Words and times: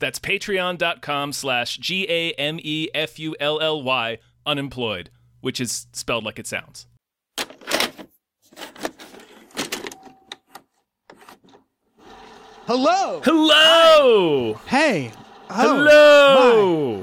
That's 0.00 0.18
patreon.com 0.18 1.32
slash 1.32 1.76
G 1.76 2.06
A 2.08 2.32
M 2.32 2.58
E 2.62 2.88
F 2.94 3.18
U 3.20 3.36
L 3.38 3.60
L 3.60 3.82
Y 3.82 4.18
unemployed, 4.44 5.10
which 5.40 5.60
is 5.60 5.86
spelled 5.92 6.24
like 6.24 6.38
it 6.40 6.46
sounds. 6.48 6.86
Hello. 12.66 13.20
Hello! 13.24 14.54
Hey. 14.66 15.12
Oh, 15.50 15.54
Hello! 15.54 17.00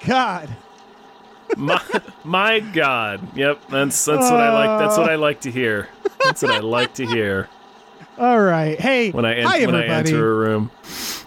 my 0.00 0.06
God. 0.06 0.56
My, 1.56 1.80
my 2.24 2.60
God. 2.60 3.34
Yep, 3.34 3.62
that's 3.70 4.04
that's 4.04 4.30
what 4.30 4.38
I 4.38 4.52
like. 4.52 4.78
That's 4.78 4.98
what 4.98 5.08
I 5.10 5.14
like 5.14 5.40
to 5.40 5.50
hear. 5.50 5.88
That's 6.22 6.42
what 6.42 6.50
I 6.52 6.58
like 6.58 6.92
to 6.96 7.06
hear 7.06 7.48
All 8.18 8.38
right. 8.38 8.78
Hey. 8.78 9.10
when 9.12 9.24
I 9.24 9.34
en- 9.36 9.46
hi 9.46 9.64
when 9.64 9.74
I 9.74 9.84
everybody. 9.86 10.10
enter 10.10 10.30
a 10.30 10.34
room. 10.34 10.70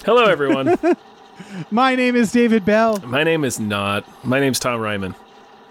Hello, 0.05 0.25
everyone. 0.25 0.77
My 1.71 1.95
name 1.95 2.15
is 2.15 2.31
David 2.31 2.65
Bell. 2.65 2.97
My 3.05 3.23
name 3.23 3.43
is 3.43 3.59
not. 3.59 4.03
My 4.25 4.39
name's 4.39 4.59
Tom 4.59 4.81
Ryman. 4.81 5.13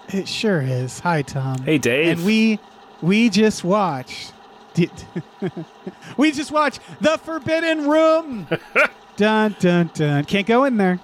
It 0.09 0.29
sure 0.29 0.61
is. 0.61 1.01
Hi, 1.01 1.23
Tom. 1.23 1.59
Hey, 1.63 1.79
Dave. 1.79 2.19
And 2.19 2.27
we 2.27 2.61
we 3.03 3.29
just 3.29 3.65
watched. 3.65 4.33
Did, 4.75 4.91
we 6.17 6.31
just 6.31 6.53
watched 6.53 6.81
The 7.01 7.19
Forbidden 7.19 7.89
Room. 7.89 8.47
dun 9.17 9.57
dun 9.59 9.91
dun. 9.95 10.25
Can't 10.27 10.47
go 10.47 10.65
in 10.65 10.77
there. 10.77 11.01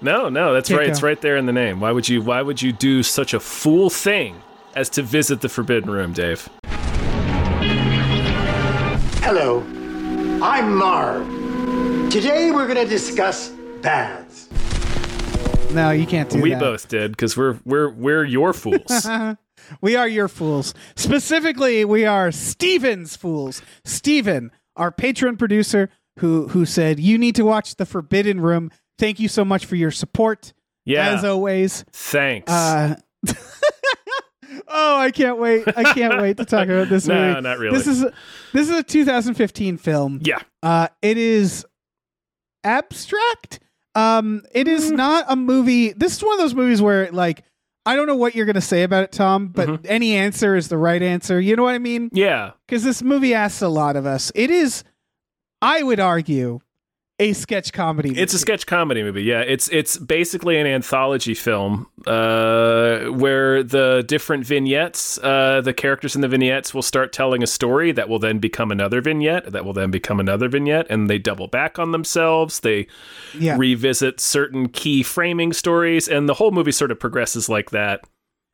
No, 0.00 0.30
no, 0.30 0.54
that's 0.54 0.70
Can't 0.70 0.80
right. 0.80 0.88
It's 0.88 1.02
right 1.02 1.20
there 1.20 1.36
in 1.36 1.44
the 1.44 1.52
name. 1.52 1.78
Why 1.78 1.92
would 1.92 2.08
you? 2.08 2.22
Why 2.22 2.40
would 2.40 2.62
you 2.62 2.72
do 2.72 3.02
such 3.02 3.34
a 3.34 3.40
fool 3.40 3.90
thing 3.90 4.40
as 4.74 4.88
to 4.90 5.02
visit 5.02 5.42
the 5.42 5.50
Forbidden 5.50 5.90
Room, 5.90 6.14
Dave? 6.14 6.48
Hello, 9.22 9.60
I'm 10.42 10.74
Marv. 10.76 11.41
Today 12.12 12.50
we're 12.50 12.66
going 12.66 12.76
to 12.76 12.84
discuss 12.84 13.48
baths. 13.80 14.46
No, 15.72 15.92
you 15.92 16.06
can't 16.06 16.28
do 16.28 16.42
we 16.42 16.50
that. 16.50 16.60
We 16.60 16.60
both 16.60 16.88
did 16.88 17.12
because 17.12 17.38
we're 17.38 17.58
we're 17.64 17.88
we're 17.88 18.24
your 18.24 18.52
fools. 18.52 19.08
We 19.80 19.96
are 19.96 20.08
your 20.08 20.28
fools. 20.28 20.74
Specifically, 20.96 21.86
we 21.86 22.04
are 22.04 22.30
Steven's 22.32 23.16
fools. 23.16 23.62
Steven, 23.86 24.50
our 24.76 24.90
patron 24.92 25.38
producer, 25.38 25.88
who 26.18 26.48
who 26.48 26.66
said 26.66 27.00
you 27.00 27.16
need 27.16 27.34
to 27.36 27.44
watch 27.46 27.76
The 27.76 27.86
Forbidden 27.86 28.40
Room. 28.42 28.70
Thank 28.98 29.18
you 29.18 29.28
so 29.28 29.42
much 29.42 29.64
for 29.64 29.76
your 29.76 29.90
support. 29.92 30.52
Yeah. 30.84 31.08
As 31.14 31.24
always. 31.24 31.86
Thanks. 31.92 32.52
Uh, 32.52 32.96
oh, 34.68 34.98
I 34.98 35.10
can't 35.12 35.38
wait! 35.38 35.64
I 35.74 35.94
can't 35.94 36.20
wait 36.20 36.36
to 36.36 36.44
talk 36.44 36.68
about 36.68 36.90
this 36.90 37.06
No, 37.08 37.14
movie. 37.28 37.40
not 37.40 37.58
really. 37.58 37.78
This 37.78 37.86
is 37.86 38.02
a, 38.02 38.12
this 38.52 38.68
is 38.68 38.76
a 38.76 38.82
2015 38.82 39.78
film. 39.78 40.20
yeah. 40.22 40.40
Uh, 40.62 40.88
it 41.00 41.16
is 41.16 41.64
abstract. 42.64 43.60
Um, 43.94 44.42
it 44.54 44.68
is 44.68 44.90
Mm. 44.90 44.96
not 44.96 45.24
a 45.28 45.36
movie. 45.36 45.92
This 45.92 46.16
is 46.16 46.22
one 46.22 46.32
of 46.34 46.38
those 46.38 46.54
movies 46.54 46.80
where, 46.80 47.10
like, 47.12 47.44
I 47.84 47.96
don't 47.96 48.06
know 48.06 48.16
what 48.16 48.34
you're 48.34 48.46
gonna 48.46 48.60
say 48.60 48.84
about 48.84 49.04
it, 49.04 49.12
Tom, 49.12 49.48
but 49.48 49.68
Mm-hmm. 49.68 49.84
any 49.88 50.14
answer 50.14 50.54
is 50.56 50.68
the 50.68 50.78
right 50.78 51.02
answer. 51.02 51.40
You 51.40 51.56
know 51.56 51.64
what 51.64 51.74
I 51.74 51.78
mean? 51.78 52.08
Yeah. 52.12 52.52
Because 52.66 52.84
this 52.84 53.02
movie 53.02 53.34
asks 53.34 53.60
a 53.60 53.68
lot 53.68 53.96
of 53.96 54.06
us. 54.06 54.30
It 54.34 54.50
is, 54.50 54.84
I 55.60 55.82
would 55.82 56.00
argue, 56.00 56.60
a 57.30 57.32
sketch 57.32 57.72
comedy. 57.72 58.18
It's 58.18 58.34
a 58.34 58.38
sketch 58.38 58.66
comedy 58.66 59.02
movie. 59.02 59.22
Yeah, 59.22 59.40
it's 59.40 59.68
it's 59.68 59.96
basically 59.96 60.58
an 60.58 60.66
anthology 60.66 61.34
film 61.34 61.86
uh, 62.06 63.04
where 63.06 63.62
the 63.62 64.04
different 64.06 64.44
vignettes, 64.44 65.18
uh, 65.22 65.60
the 65.62 65.72
characters 65.72 66.14
in 66.14 66.20
the 66.20 66.28
vignettes 66.28 66.74
will 66.74 66.82
start 66.82 67.12
telling 67.12 67.42
a 67.42 67.46
story 67.46 67.92
that 67.92 68.08
will 68.08 68.18
then 68.18 68.38
become 68.38 68.70
another 68.70 69.00
vignette, 69.00 69.52
that 69.52 69.64
will 69.64 69.72
then 69.72 69.90
become 69.90 70.20
another 70.20 70.48
vignette, 70.48 70.86
and 70.90 71.08
they 71.08 71.18
double 71.18 71.46
back 71.48 71.78
on 71.78 71.92
themselves. 71.92 72.60
They 72.60 72.86
Yeah. 73.38 73.56
revisit 73.58 74.20
certain 74.20 74.68
key 74.68 75.02
framing 75.02 75.52
stories, 75.52 76.08
and 76.08 76.28
the 76.28 76.34
whole 76.34 76.50
movie 76.50 76.72
sort 76.72 76.90
of 76.90 76.98
progresses 77.00 77.48
like 77.48 77.70
that, 77.70 78.00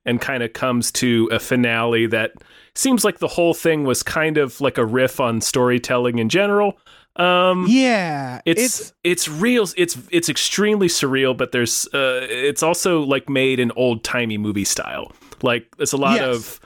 and 0.04 0.20
kind 0.20 0.42
of 0.42 0.52
comes 0.52 0.90
to 0.92 1.28
a 1.32 1.38
finale 1.38 2.06
that 2.06 2.32
seems 2.74 3.04
like 3.04 3.18
the 3.18 3.28
whole 3.28 3.54
thing 3.54 3.84
was 3.84 4.02
kind 4.02 4.38
of 4.38 4.60
like 4.60 4.78
a 4.78 4.86
riff 4.86 5.20
on 5.20 5.40
storytelling 5.40 6.18
in 6.18 6.28
general. 6.28 6.78
Um, 7.18 7.66
yeah. 7.68 8.40
it's, 8.46 8.92
it's 9.02 9.28
real 9.28 9.66
it's 9.76 9.98
it's 10.10 10.28
extremely 10.28 10.86
surreal 10.88 11.36
but 11.36 11.50
there's 11.52 11.86
uh 11.92 12.20
it's 12.30 12.62
also 12.62 13.00
like 13.00 13.28
made 13.28 13.58
in 13.58 13.72
old 13.74 14.04
timey 14.04 14.38
movie 14.38 14.64
style 14.64 15.10
like 15.42 15.66
there's 15.76 15.92
a 15.92 15.96
lot 15.96 16.16
Yes. 16.20 16.36
of 16.36 16.60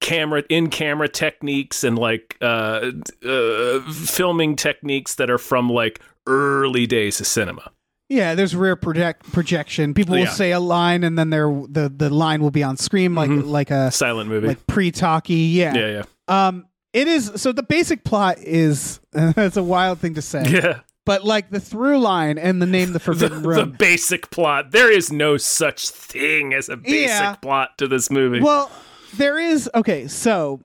camera 0.00 0.44
in 0.48 0.70
camera 0.70 1.08
techniques 1.08 1.82
and 1.82 1.98
like 1.98 2.36
uh, 2.40 2.92
uh 3.26 3.80
filming 3.92 4.54
techniques 4.54 5.16
that 5.16 5.28
are 5.30 5.38
from 5.38 5.68
like 5.68 6.00
early 6.28 6.86
days 6.86 7.20
of 7.20 7.26
cinema 7.26 7.70
Yeah, 8.08 8.34
there's 8.36 8.54
rear 8.54 8.76
project 8.76 9.32
projection. 9.32 9.92
People 9.94 10.14
will 10.14 10.24
Yeah. 10.24 10.30
say 10.30 10.52
a 10.52 10.60
line, 10.60 11.02
and 11.02 11.18
then 11.18 11.30
there 11.30 11.48
the 11.68 11.88
the 11.94 12.10
line 12.10 12.40
will 12.42 12.52
be 12.52 12.62
on 12.62 12.76
screen, 12.76 13.14
like 13.16 13.30
like 13.30 13.70
a 13.72 13.90
silent 13.90 14.28
movie 14.30 14.46
like 14.48 14.66
pre 14.68 14.90
talkie. 14.92 15.34
Yeah. 15.58 15.74
Mm-hmm. 15.74 16.04
yeah 16.28 16.46
Um. 16.48 16.66
It 16.94 17.06
is 17.08 17.32
so. 17.36 17.52
The 17.52 17.62
basic 17.62 18.04
plot 18.04 18.38
is 18.38 19.00
that's 19.12 19.58
a 19.58 19.62
wild 19.62 19.98
thing 19.98 20.14
to 20.14 20.22
say, 20.22 20.44
yeah 20.48 20.80
but 21.04 21.22
like 21.24 21.50
the 21.50 21.60
through 21.60 21.98
line 21.98 22.38
and 22.38 22.62
the 22.62 22.66
name, 22.66 22.88
the 22.88 22.92
the, 22.94 23.00
Forbidden 23.00 23.42
the 23.42 23.48
Room. 23.48 23.58
The 23.58 23.66
basic 23.66 24.30
plot 24.30 24.70
there 24.70 24.90
is 24.90 25.12
no 25.12 25.36
such 25.36 25.90
thing 25.90 26.54
as 26.54 26.68
a 26.68 26.76
basic 26.78 27.08
Yeah. 27.08 27.34
plot 27.36 27.76
to 27.78 27.86
this 27.86 28.10
movie 28.10 28.40
well, 28.40 28.70
there 29.16 29.38
is 29.38 29.68
okay. 29.74 30.08
So, 30.08 30.60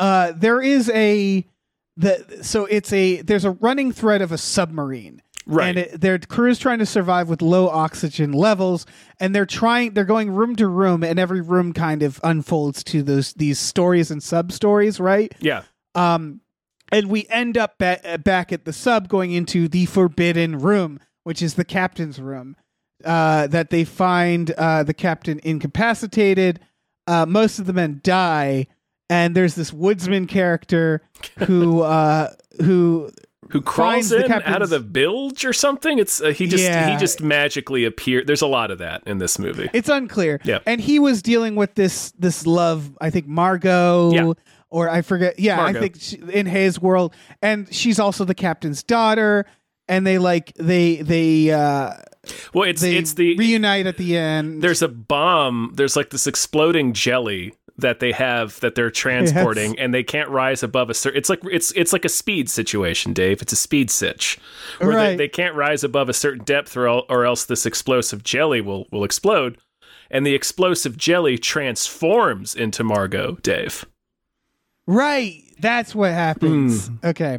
uh, 0.00 0.32
there 0.34 0.60
is 0.60 0.90
a 0.90 1.46
the 1.96 2.40
so 2.42 2.64
it's 2.66 2.92
a 2.92 3.22
there's 3.22 3.44
a 3.44 3.52
running 3.52 3.92
thread 3.92 4.20
of 4.22 4.32
a 4.32 4.38
submarine. 4.38 5.20
Right. 5.46 5.68
And 5.68 5.78
it, 5.78 6.00
their 6.00 6.18
crew 6.18 6.48
is 6.50 6.58
trying 6.58 6.78
to 6.78 6.86
survive 6.86 7.28
with 7.28 7.42
low 7.42 7.68
oxygen 7.68 8.32
levels, 8.32 8.86
and 9.20 9.34
they're 9.34 9.44
trying. 9.44 9.92
They're 9.92 10.06
going 10.06 10.30
room 10.30 10.56
to 10.56 10.66
room, 10.66 11.04
and 11.04 11.18
every 11.18 11.42
room 11.42 11.74
kind 11.74 12.02
of 12.02 12.18
unfolds 12.24 12.82
to 12.84 13.02
those 13.02 13.34
these 13.34 13.58
stories 13.58 14.10
and 14.10 14.22
sub 14.22 14.52
stories, 14.52 14.98
right? 14.98 15.34
yeah 15.40 15.62
Um, 15.94 16.40
and 16.92 17.08
we 17.08 17.26
end 17.28 17.56
up 17.58 17.78
ba- 17.78 18.20
back 18.22 18.52
at 18.52 18.64
the 18.64 18.72
sub 18.72 19.08
going 19.08 19.32
into 19.32 19.68
the 19.68 19.86
forbidden 19.86 20.58
room, 20.58 21.00
which 21.24 21.42
is 21.42 21.54
the 21.54 21.64
captain's 21.64 22.20
room. 22.20 22.56
Uh, 23.04 23.46
that 23.48 23.68
they 23.70 23.84
find 23.84 24.52
uh, 24.52 24.82
the 24.82 24.94
captain 24.94 25.38
incapacitated. 25.42 26.60
Uh, 27.06 27.26
most 27.26 27.58
of 27.58 27.66
the 27.66 27.72
men 27.72 28.00
die, 28.02 28.66
and 29.10 29.34
there's 29.34 29.54
this 29.56 29.72
woodsman 29.72 30.26
character 30.26 31.02
who 31.40 31.82
uh, 31.82 32.30
who 32.62 33.10
who 33.50 33.60
crawls 33.60 34.08
the 34.08 34.24
in 34.24 34.32
out 34.32 34.62
of 34.62 34.70
the 34.70 34.80
bilge 34.80 35.44
or 35.44 35.52
something. 35.52 35.98
It's 35.98 36.22
uh, 36.22 36.28
he 36.28 36.46
just 36.46 36.64
Yeah. 36.64 36.90
he 36.92 36.96
just 36.96 37.20
magically 37.20 37.84
appeared. 37.84 38.26
There's 38.26 38.40
a 38.40 38.46
lot 38.46 38.70
of 38.70 38.78
that 38.78 39.02
in 39.06 39.18
this 39.18 39.38
movie. 39.38 39.68
It's 39.74 39.90
unclear. 39.90 40.40
Yeah. 40.44 40.60
And 40.64 40.80
he 40.80 40.98
was 40.98 41.20
dealing 41.20 41.56
with 41.56 41.74
this 41.74 42.12
this 42.12 42.46
love, 42.46 42.96
I 43.02 43.10
think 43.10 43.26
Margot 43.26 44.12
Yeah. 44.12 44.32
Or 44.74 44.90
I 44.90 45.02
forget. 45.02 45.38
Yeah, 45.38 45.56
Margot. 45.56 45.78
I 45.78 45.82
think 45.82 45.96
she, 46.00 46.16
in 46.32 46.46
his 46.46 46.80
world 46.80 47.14
and 47.40 47.72
she's 47.72 47.98
also 47.98 48.24
the 48.24 48.34
captain's 48.34 48.82
daughter 48.82 49.46
and 49.88 50.06
they 50.06 50.18
like 50.18 50.52
they 50.54 50.96
they 50.96 51.50
uh 51.50 51.92
well, 52.52 52.68
it's 52.68 52.80
they 52.82 52.96
it's 52.96 53.14
the 53.14 53.36
reunite 53.36 53.86
at 53.86 53.96
the 53.98 54.16
end. 54.16 54.62
there's 54.62 54.82
a 54.82 54.88
bomb. 54.88 55.72
There's 55.74 55.94
like 55.96 56.10
this 56.10 56.26
exploding 56.26 56.92
jelly 56.94 57.52
that 57.76 58.00
they 58.00 58.12
have 58.12 58.58
that 58.60 58.76
they're 58.76 58.90
transporting, 58.90 59.78
and 59.78 59.92
they 59.92 60.02
can't 60.04 60.30
rise 60.30 60.62
above 60.62 60.88
a 60.88 60.94
certain. 60.94 61.18
It's 61.18 61.28
like 61.28 61.40
it's 61.50 61.70
it's 61.72 61.92
like 61.92 62.04
a 62.06 62.08
speed 62.08 62.48
situation, 62.48 63.12
Dave. 63.12 63.42
It's 63.42 63.52
a 63.52 63.56
speed 63.56 63.90
sitch 63.90 64.38
where 64.78 64.90
they, 64.90 64.96
Right. 64.96 65.18
they 65.18 65.28
can't 65.28 65.54
rise 65.54 65.84
above 65.84 66.08
a 66.08 66.14
certain 66.14 66.44
depth, 66.44 66.76
or 66.78 66.88
or 66.88 67.26
else 67.26 67.44
this 67.44 67.66
explosive 67.66 68.22
jelly 68.22 68.60
will 68.62 68.86
will 68.90 69.04
explode. 69.04 69.58
And 70.10 70.24
the 70.24 70.34
explosive 70.34 70.96
jelly 70.96 71.36
transforms 71.36 72.54
into 72.54 72.84
Margot, 72.84 73.36
Dave. 73.42 73.84
Right. 74.86 75.42
That's 75.60 75.94
what 75.94 76.12
happens. 76.12 76.88
Hmm. 76.88 76.94
Okay. 77.04 77.38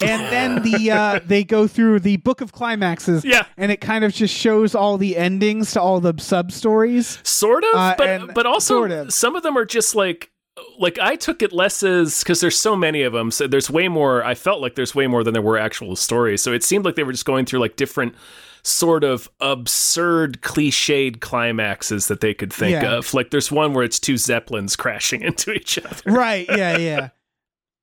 And 0.00 0.22
then 0.32 0.62
the 0.62 0.90
uh 0.92 1.20
they 1.26 1.44
go 1.44 1.66
through 1.66 2.00
the 2.00 2.16
book 2.18 2.40
of 2.40 2.52
climaxes. 2.52 3.24
Yeah. 3.24 3.44
And 3.56 3.72
it 3.72 3.80
kind 3.80 4.04
of 4.04 4.14
just 4.14 4.34
shows 4.34 4.74
all 4.74 4.96
the 4.98 5.16
endings 5.16 5.72
to 5.72 5.80
all 5.82 6.00
the 6.00 6.14
sub 6.18 6.52
stories. 6.52 7.18
sort 7.24 7.64
of 7.64 7.74
Uh, 7.74 7.94
but 7.98 8.34
but 8.34 8.46
also 8.46 8.74
sort 8.74 8.92
of. 8.92 9.12
some 9.12 9.34
of 9.36 9.42
them 9.42 9.58
are 9.58 9.64
just 9.64 9.94
like 9.94 10.30
like 10.78 10.98
I 10.98 11.16
took 11.16 11.42
it 11.42 11.52
less 11.52 11.82
as 11.82 12.20
because 12.20 12.40
there's 12.40 12.58
so 12.58 12.76
many 12.76 13.02
of 13.02 13.12
them. 13.12 13.30
So 13.30 13.46
there's 13.46 13.70
way 13.70 13.88
more. 13.88 14.24
I 14.24 14.34
felt 14.34 14.60
like 14.60 14.74
there's 14.74 14.94
way 14.94 15.06
more 15.06 15.24
than 15.24 15.32
there 15.34 15.42
were 15.42 15.58
actual 15.58 15.96
stories. 15.96 16.40
So 16.42 16.52
it 16.52 16.62
seemed 16.62 16.84
like 16.84 16.94
they 16.94 17.04
were 17.04 17.12
just 17.12 17.24
going 17.24 17.44
through 17.46 17.60
like 17.60 17.76
different 17.76 18.14
sort 18.62 19.04
of 19.04 19.28
absurd, 19.40 20.40
cliched 20.42 21.20
climaxes 21.20 22.08
that 22.08 22.20
they 22.20 22.34
could 22.34 22.52
think 22.52 22.72
Yeah. 22.72 22.94
of. 22.96 23.12
Like 23.14 23.30
there's 23.30 23.50
one 23.52 23.74
where 23.74 23.84
it's 23.84 23.98
two 23.98 24.16
zeppelins 24.16 24.76
crashing 24.76 25.22
into 25.30 25.52
each 25.52 25.78
other. 25.78 26.02
right 26.12 26.46
yeah 26.48 26.76
yeah 26.76 27.08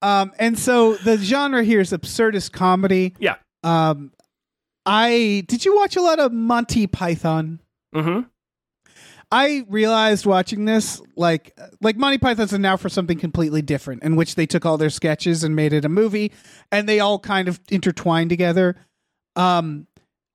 um 0.03 0.31
and 0.37 0.59
so 0.59 0.95
the 0.97 1.17
genre 1.17 1.63
here 1.63 1.79
is 1.79 1.91
absurdist 1.91 2.51
comedy 2.51 3.15
Yeah. 3.19 3.35
um 3.63 4.11
i 4.85 5.43
did 5.47 5.65
you 5.65 5.75
watch 5.75 5.95
a 5.95 6.01
lot 6.01 6.19
of 6.19 6.31
monty 6.31 6.85
python 6.85 7.59
hmm 7.95 8.19
i 9.31 9.65
realized 9.67 10.25
watching 10.25 10.65
this 10.65 11.01
like 11.15 11.57
like 11.81 11.97
monty 11.97 12.17
python's 12.19 12.53
and 12.53 12.61
now 12.61 12.77
for 12.77 12.89
something 12.89 13.17
completely 13.17 13.61
different 13.63 14.03
in 14.03 14.15
which 14.15 14.35
they 14.35 14.45
took 14.45 14.65
all 14.65 14.77
their 14.77 14.89
sketches 14.91 15.43
and 15.43 15.55
made 15.55 15.73
it 15.73 15.83
a 15.83 15.89
movie 15.89 16.31
and 16.71 16.87
they 16.87 16.99
all 16.99 17.17
kind 17.17 17.47
of 17.47 17.59
intertwined 17.69 18.29
together 18.29 18.75
um 19.35 19.86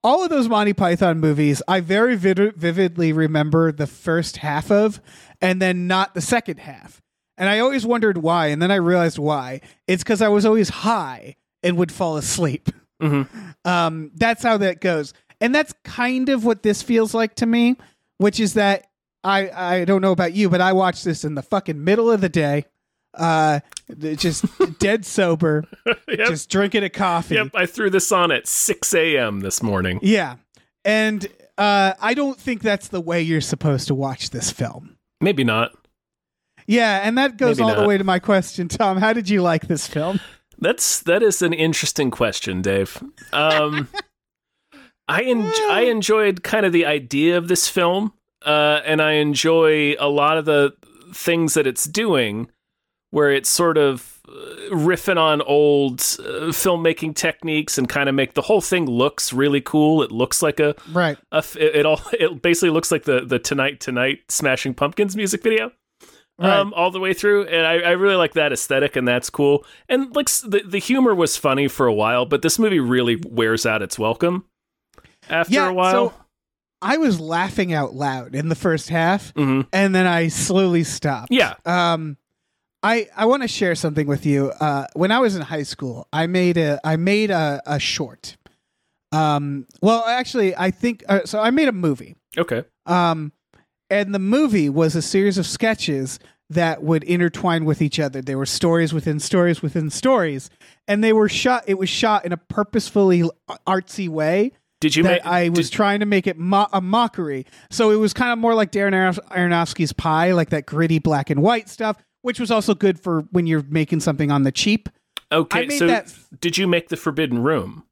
all 0.05 0.25
of 0.25 0.31
those 0.31 0.49
Monty 0.49 0.73
Python 0.73 1.21
movies, 1.21 1.63
I 1.69 1.81
very 1.81 2.17
vid- 2.17 2.57
vividly 2.57 3.13
remember 3.13 3.73
the 3.73 3.87
first 3.87 4.39
half 4.39 4.71
of, 4.71 5.01
and 5.41 5.61
then 5.63 5.87
not 5.87 6.15
the 6.15 6.21
second 6.21 6.59
half. 6.59 7.01
And 7.39 7.49
I 7.49 7.61
always 7.61 7.87
wondered 7.87 8.19
why. 8.19 8.49
And 8.49 8.61
then 8.61 8.71
I 8.71 8.77
realized 8.77 9.19
why. 9.19 9.61
It's 9.87 10.03
because 10.03 10.23
I 10.23 10.29
was 10.29 10.45
always 10.45 10.69
high 10.69 11.37
and 11.63 11.77
would 11.77 11.93
fall 11.93 12.17
asleep. 12.17 12.69
hmm 13.01 13.23
Um, 13.65 14.11
that's 14.17 14.43
how 14.43 14.57
that 14.57 14.81
goes. 14.81 15.15
And 15.41 15.55
that's 15.55 15.73
kind 15.85 16.29
of 16.29 16.45
what 16.45 16.65
this 16.65 16.83
feels 16.83 17.15
like 17.15 17.37
to 17.37 17.47
me, 17.47 17.77
which 18.19 18.41
is 18.41 18.55
that 18.55 18.89
I, 19.23 19.51
I 19.51 19.85
don't 19.85 20.03
know 20.03 20.11
about 20.11 20.33
you, 20.33 20.51
but 20.51 20.61
I 20.61 20.73
watched 20.73 21.05
this 21.05 21.25
in 21.25 21.37
the 21.37 21.43
fucking 21.43 21.85
middle 21.85 22.11
of 22.11 22.21
the 22.21 22.29
day, 22.29 22.65
uh, 23.15 23.61
just 24.17 24.45
dead 24.79 25.05
sober, 25.07 25.65
Yep. 25.87 25.99
just 26.29 26.51
drinking 26.51 26.85
a 26.85 26.91
coffee. 26.91 27.35
Yep, 27.37 27.51
I 27.55 27.67
threw 27.67 27.91
this 27.91 28.11
on 28.13 28.31
at 28.33 28.47
6 28.47 28.95
a.m. 28.95 29.41
this 29.41 29.63
morning. 29.63 29.99
Yeah. 30.03 30.37
And 30.85 31.27
uh, 31.59 31.95
I 32.01 32.15
don't 32.15 32.39
think 32.39 32.63
that's 32.63 32.89
the 32.89 33.01
way 33.01 33.23
you're 33.23 33.41
supposed 33.41 33.87
to 33.89 33.95
watch 33.95 34.31
this 34.31 34.51
film. 34.51 34.97
Maybe 35.21 35.45
not. 35.45 35.73
Yeah, 36.67 37.01
and 37.07 37.19
that 37.19 37.37
goes 37.37 37.59
Maybe 37.59 37.71
all 37.71 37.81
the 37.83 37.87
way 37.89 37.99
to 37.99 38.05
my 38.05 38.19
question, 38.19 38.69
Tom. 38.69 38.97
How 38.99 39.13
did 39.13 39.29
you 39.29 39.43
like 39.43 39.67
this 39.69 39.87
film? 39.87 40.21
That's 40.59 41.01
that 41.01 41.23
is 41.23 41.43
an 41.43 41.53
interesting 41.53 42.11
question, 42.11 42.63
Dave. 42.63 43.03
Um, 43.33 43.89
I 45.09 45.23
en- 45.23 45.53
I 45.71 45.81
enjoyed 45.91 46.43
kind 46.45 46.65
of 46.65 46.73
the 46.73 46.87
idea 46.87 47.37
of 47.37 47.49
this 47.49 47.69
film, 47.69 48.13
uh, 48.47 48.81
and 48.85 49.03
I 49.03 49.13
enjoy 49.15 49.97
a 49.99 50.09
lot 50.09 50.39
of 50.39 50.45
the 50.45 50.73
things 51.13 51.55
that 51.55 51.67
it's 51.67 51.85
doing, 51.85 52.49
where 53.13 53.31
it's 53.31 53.49
sort 53.49 53.79
of 53.79 54.19
uh, 54.29 54.33
riffing 54.75 55.19
on 55.19 55.41
old 55.43 56.01
uh, 56.01 56.51
filmmaking 56.51 57.15
techniques 57.15 57.79
and 57.79 57.89
kind 57.89 58.09
of 58.09 58.15
make 58.15 58.35
the 58.35 58.43
whole 58.43 58.61
thing 58.61 58.87
looks 58.87 59.33
really 59.33 59.61
cool. 59.61 60.03
It 60.03 60.11
looks 60.11 60.43
like 60.43 60.59
a, 60.59 60.75
Right. 60.93 61.17
a 61.31 61.45
it, 61.59 61.77
it 61.77 61.87
all 61.87 62.01
it 62.13 62.43
basically 62.43 62.71
looks 62.71 62.91
like 62.91 63.05
the 63.05 63.21
the 63.25 63.39
Tonight 63.39 63.79
Tonight 63.81 64.21
Smashing 64.29 64.75
Pumpkins 64.75 65.15
music 65.15 65.43
video 65.43 65.71
Right. 66.39 66.57
um, 66.59 66.73
all 66.75 66.91
the 66.91 66.99
way 66.99 67.13
through, 67.13 67.45
and 67.45 67.67
I, 67.67 67.75
I 67.81 67.91
really 67.91 68.17
like 68.17 68.33
that 68.33 68.53
aesthetic, 68.53 68.97
and 68.97 69.07
that's 69.07 69.29
cool. 69.31 69.65
And 69.89 70.17
like 70.17 70.29
the 70.31 70.63
the 70.67 70.79
humor 70.79 71.15
was 71.15 71.37
funny 71.37 71.69
for 71.69 71.87
a 71.87 71.93
while, 71.93 72.25
but 72.25 72.41
this 72.43 72.59
movie 72.59 72.81
really 72.81 73.21
wears 73.29 73.67
out 73.67 73.83
its 73.83 73.99
welcome 73.99 74.47
after 75.29 75.53
yeah. 75.53 75.69
a 75.69 75.73
while. 75.73 75.93
So 76.11 76.15
I 76.81 76.97
was 76.97 77.21
laughing 77.21 77.73
out 77.75 77.95
loud 77.95 78.35
in 78.35 78.49
the 78.49 78.55
first 78.57 78.89
half, 78.89 79.33
Mhm. 79.35 79.67
and 79.73 79.95
then 79.95 80.07
I 80.07 80.29
slowly 80.29 80.83
stopped. 80.85 81.31
Yeah, 81.31 81.55
Um, 81.67 82.17
I 82.83 83.09
I 83.17 83.27
want 83.27 83.43
to 83.43 83.49
share 83.49 83.75
something 83.75 84.07
with 84.07 84.27
you. 84.27 84.51
Uh, 84.61 84.87
when 84.95 85.11
I 85.13 85.19
was 85.21 85.37
in 85.37 85.43
high 85.43 85.63
school, 85.63 86.09
I 86.13 86.27
made 86.27 86.57
a 86.57 86.81
I 86.85 86.97
made 86.97 87.31
a, 87.31 87.63
a 87.67 87.79
short. 87.79 88.37
Um, 89.13 89.67
well, 89.83 90.05
actually, 90.07 90.57
I 90.57 90.71
think 90.71 91.05
uh, 91.09 91.21
so. 91.25 91.39
I 91.41 91.51
made 91.51 91.69
a 91.69 91.73
movie. 91.73 92.17
okay, 92.39 92.65
Um, 92.87 93.33
and 93.91 94.15
the 94.15 94.19
movie 94.19 94.69
was 94.71 94.97
a 94.97 95.03
series 95.03 95.37
of 95.37 95.47
sketches 95.47 96.19
that 96.49 96.83
would 96.83 97.05
intertwine 97.05 97.65
with 97.67 97.83
each 97.83 98.01
other. 98.01 98.23
There 98.23 98.39
were 98.39 98.47
stories 98.47 98.93
within 98.95 99.21
stories 99.21 99.61
within 99.63 99.91
stories, 99.91 100.49
and 100.89 101.05
they 101.05 101.13
were 101.13 101.29
shot. 101.29 101.65
It 101.67 101.79
was 101.79 101.91
shot 101.91 102.25
in 102.25 102.33
a 102.33 102.37
purposefully 102.39 103.23
artsy 103.67 104.09
way 104.09 104.53
did 104.81 104.97
you 104.97 105.03
that 105.05 105.25
make? 105.25 105.27
I 105.27 105.49
was 105.51 105.69
did- 105.71 105.77
trying 105.77 106.01
to 106.01 106.07
make 106.07 106.27
it 106.27 106.39
mo- 106.39 106.69
a 106.73 106.81
mockery. 106.81 107.47
So 107.71 107.91
it 107.91 107.97
was 107.97 108.13
kind 108.15 108.33
of 108.33 108.39
more 108.39 108.55
like 108.55 108.73
Darren 108.73 108.93
Aronofsky's 109.29 109.93
Pi, 109.93 110.33
like 110.33 110.51
that 110.51 110.65
gritty 110.67 110.99
black 110.99 111.29
and 111.31 111.43
white 111.43 111.69
stuff, 111.69 111.97
which 112.23 112.41
was 112.41 112.51
also 112.51 112.75
good 112.75 112.99
for 112.99 113.21
when 113.31 113.47
you're 113.47 113.65
making 113.69 114.01
something 114.01 114.31
on 114.31 114.43
the 114.43 114.53
cheap. 114.53 114.89
okay, 115.31 115.69
so 115.69 115.87
that- 115.87 116.13
did 116.41 116.57
you 116.59 116.67
make 116.67 116.89
the 116.89 116.97
Forbidden 116.97 117.43
Room? 117.43 117.85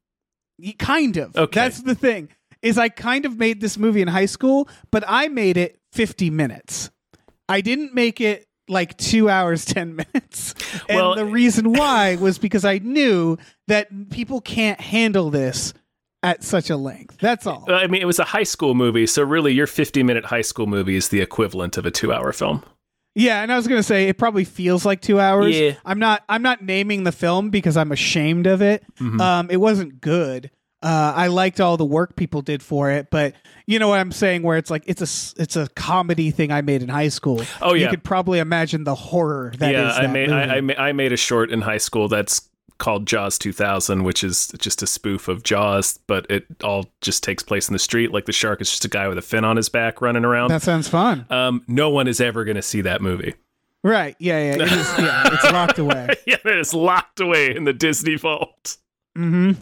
Kind 0.77 1.17
of. 1.17 1.35
Okay. 1.35 1.59
That's 1.59 1.81
the 1.81 1.95
thing. 1.95 2.29
Is 2.61 2.77
I 2.77 2.89
kind 2.89 3.25
of 3.25 3.37
made 3.39 3.61
this 3.61 3.77
movie 3.79 4.01
in 4.03 4.07
high 4.07 4.27
school, 4.27 4.69
but 4.91 5.03
I 5.07 5.27
made 5.27 5.57
it 5.57 5.79
50 5.93 6.29
minutes. 6.29 6.91
I 7.49 7.61
didn't 7.61 7.95
make 7.95 8.21
it 8.21 8.45
like 8.67 8.95
2 8.97 9.27
hours 9.29 9.65
10 9.73 9.95
minutes. 9.95 10.53
And 10.87 10.97
Well- 10.97 11.15
the 11.15 11.25
reason 11.25 11.73
why 11.73 12.15
was 12.17 12.37
because 12.37 12.63
I 12.63 12.77
knew 12.77 13.37
that 13.67 14.11
people 14.11 14.39
can't 14.41 14.79
handle 14.79 15.31
this 15.31 15.73
at 16.21 16.43
such 16.43 16.69
a 16.69 16.77
length. 16.77 17.17
That's 17.19 17.47
all. 17.47 17.65
I 17.67 17.87
mean, 17.87 18.03
it 18.03 18.05
was 18.05 18.19
a 18.19 18.23
high 18.25 18.43
school 18.43 18.75
movie, 18.75 19.07
so 19.07 19.23
really, 19.23 19.53
your 19.53 19.65
fifty-minute 19.65 20.25
high 20.25 20.43
school 20.43 20.67
movie 20.67 20.95
is 20.95 21.09
the 21.09 21.19
equivalent 21.19 21.77
of 21.77 21.87
a 21.87 21.91
two-hour 21.91 22.31
film. 22.33 22.63
Yeah, 23.13 23.41
and 23.41 23.51
I 23.51 23.57
was 23.57 23.67
gonna 23.67 23.83
say 23.83 24.07
it 24.07 24.17
probably 24.17 24.45
feels 24.45 24.85
like 24.85 25.01
two 25.01 25.19
hours. 25.19 25.59
Yeah. 25.59 25.75
I'm 25.83 25.99
not. 25.99 26.23
I'm 26.29 26.41
not 26.41 26.61
naming 26.61 27.03
the 27.03 27.11
film 27.11 27.49
because 27.49 27.75
I'm 27.75 27.91
ashamed 27.91 28.47
of 28.47 28.61
it. 28.61 28.83
Mm-hmm. 28.99 29.19
Um, 29.19 29.49
it 29.49 29.57
wasn't 29.57 29.99
good. 29.99 30.49
Uh, 30.83 31.13
I 31.15 31.27
liked 31.27 31.59
all 31.59 31.77
the 31.77 31.85
work 31.85 32.15
people 32.15 32.41
did 32.41 32.63
for 32.63 32.89
it, 32.89 33.11
but 33.11 33.35
you 33.67 33.77
know 33.77 33.87
what 33.87 33.99
I'm 33.99 34.11
saying? 34.11 34.41
Where 34.41 34.57
it's 34.57 34.71
like 34.71 34.83
it's 34.87 35.01
a 35.01 35.41
it's 35.41 35.55
a 35.55 35.67
comedy 35.75 36.31
thing 36.31 36.51
I 36.51 36.61
made 36.61 36.81
in 36.81 36.89
high 36.89 37.09
school. 37.09 37.43
Oh, 37.61 37.73
yeah, 37.73 37.83
you 37.83 37.89
could 37.89 38.03
probably 38.03 38.39
imagine 38.39 38.83
the 38.83 38.95
horror 38.95 39.53
that 39.59 39.73
yeah, 39.73 39.93
I 39.93 40.01
that 40.03 40.11
made 40.11 40.29
movie. 40.29 40.73
I, 40.73 40.85
I, 40.85 40.89
I 40.89 40.91
made 40.93 41.13
a 41.13 41.17
short 41.17 41.51
in 41.51 41.61
high 41.61 41.77
school 41.77 42.07
that's 42.07 42.49
called 42.81 43.07
Jaws 43.07 43.39
2000, 43.39 44.03
which 44.03 44.23
is 44.23 44.47
just 44.59 44.81
a 44.83 44.87
spoof 44.87 45.29
of 45.29 45.43
Jaws, 45.43 45.99
but 46.07 46.29
it 46.29 46.45
all 46.63 46.87
just 46.99 47.23
takes 47.23 47.41
place 47.43 47.69
in 47.69 47.73
the 47.73 47.79
street. 47.79 48.11
Like 48.11 48.25
the 48.25 48.33
shark 48.33 48.59
is 48.59 48.69
just 48.69 48.83
a 48.83 48.89
guy 48.89 49.07
with 49.07 49.17
a 49.17 49.21
fin 49.21 49.45
on 49.45 49.55
his 49.55 49.69
back 49.69 50.01
running 50.01 50.25
around. 50.25 50.49
that 50.49 50.61
sounds 50.63 50.89
fun. 50.89 51.25
um, 51.29 51.63
no 51.67 51.89
one 51.89 52.07
is 52.09 52.19
ever 52.19 52.43
going 52.43 52.55
to 52.57 52.61
see 52.61 52.81
that 52.81 53.01
movie. 53.01 53.35
Right? 53.83 54.15
Yeah, 54.19 54.39
yeah. 54.39 54.53
It 54.55 54.61
is, 54.63 54.93
yeah, 54.99 55.29
it's 55.31 55.43
locked 55.51 55.79
away. 55.79 56.09
yeah, 56.27 56.35
it 56.43 56.57
is 56.57 56.73
locked 56.73 57.19
away 57.21 57.55
in 57.55 57.63
the 57.63 57.73
Disney 57.73 58.15
vault. 58.17 58.77
hmm 59.15 59.53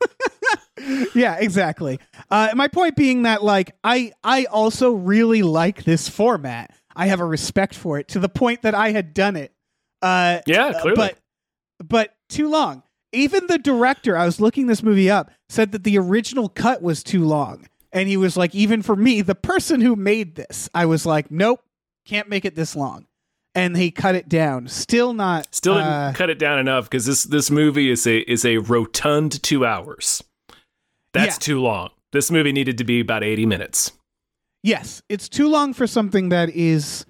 yeah, 1.14 1.36
exactly. 1.38 1.98
Uh, 2.30 2.50
my 2.54 2.68
point 2.68 2.96
being 2.96 3.22
that 3.22 3.42
like 3.42 3.72
I 3.82 4.12
I 4.22 4.44
also 4.44 4.92
really 4.92 5.42
like 5.42 5.84
this 5.84 6.08
format. 6.08 6.72
I 6.94 7.06
have 7.06 7.20
a 7.20 7.24
respect 7.24 7.74
for 7.74 7.98
it 7.98 8.08
to 8.08 8.18
the 8.20 8.28
point 8.28 8.62
that 8.62 8.74
I 8.74 8.90
had 8.92 9.12
done 9.14 9.36
it. 9.36 9.52
Uh, 10.02 10.40
Yeah, 10.46 10.66
uh, 10.66 10.80
clearly. 10.80 10.96
but 10.96 11.18
but 11.86 12.14
too 12.28 12.48
long. 12.48 12.82
Even 13.12 13.46
the 13.46 13.58
director, 13.58 14.16
I 14.16 14.26
was 14.26 14.40
looking 14.40 14.66
this 14.66 14.82
movie 14.82 15.10
up, 15.10 15.30
said 15.48 15.72
that 15.72 15.84
the 15.84 15.96
original 15.98 16.48
cut 16.48 16.82
was 16.82 17.02
too 17.02 17.24
long, 17.24 17.66
and 17.90 18.08
he 18.08 18.16
was 18.18 18.36
like, 18.36 18.54
even 18.54 18.82
for 18.82 18.94
me, 18.94 19.22
the 19.22 19.34
person 19.34 19.80
who 19.80 19.96
made 19.96 20.34
this, 20.34 20.68
I 20.74 20.84
was 20.84 21.06
like, 21.06 21.30
nope, 21.30 21.60
can't 22.06 22.28
make 22.28 22.44
it 22.44 22.54
this 22.54 22.76
long, 22.76 23.06
and 23.54 23.76
he 23.76 23.90
cut 23.90 24.14
it 24.14 24.28
down. 24.28 24.68
Still 24.68 25.14
not. 25.14 25.54
Still 25.54 25.74
didn't 25.76 25.88
uh, 25.88 26.12
cut 26.14 26.28
it 26.28 26.38
down 26.38 26.58
enough 26.58 26.84
because 26.84 27.06
this 27.06 27.24
this 27.24 27.50
movie 27.50 27.90
is 27.90 28.06
a 28.06 28.18
is 28.30 28.44
a 28.44 28.58
rotund 28.58 29.42
two 29.42 29.64
hours. 29.64 30.22
That's 31.14 31.36
Yeah. 31.36 31.38
too 31.38 31.60
long. 31.62 31.90
This 32.12 32.30
movie 32.30 32.52
needed 32.52 32.76
to 32.78 32.84
be 32.84 33.00
about 33.00 33.24
eighty 33.24 33.46
minutes. 33.46 33.92
Yes, 34.62 35.02
it's 35.08 35.28
too 35.30 35.48
long 35.48 35.72
for 35.72 35.86
something 35.86 36.28
that 36.28 36.50
is 36.50 37.06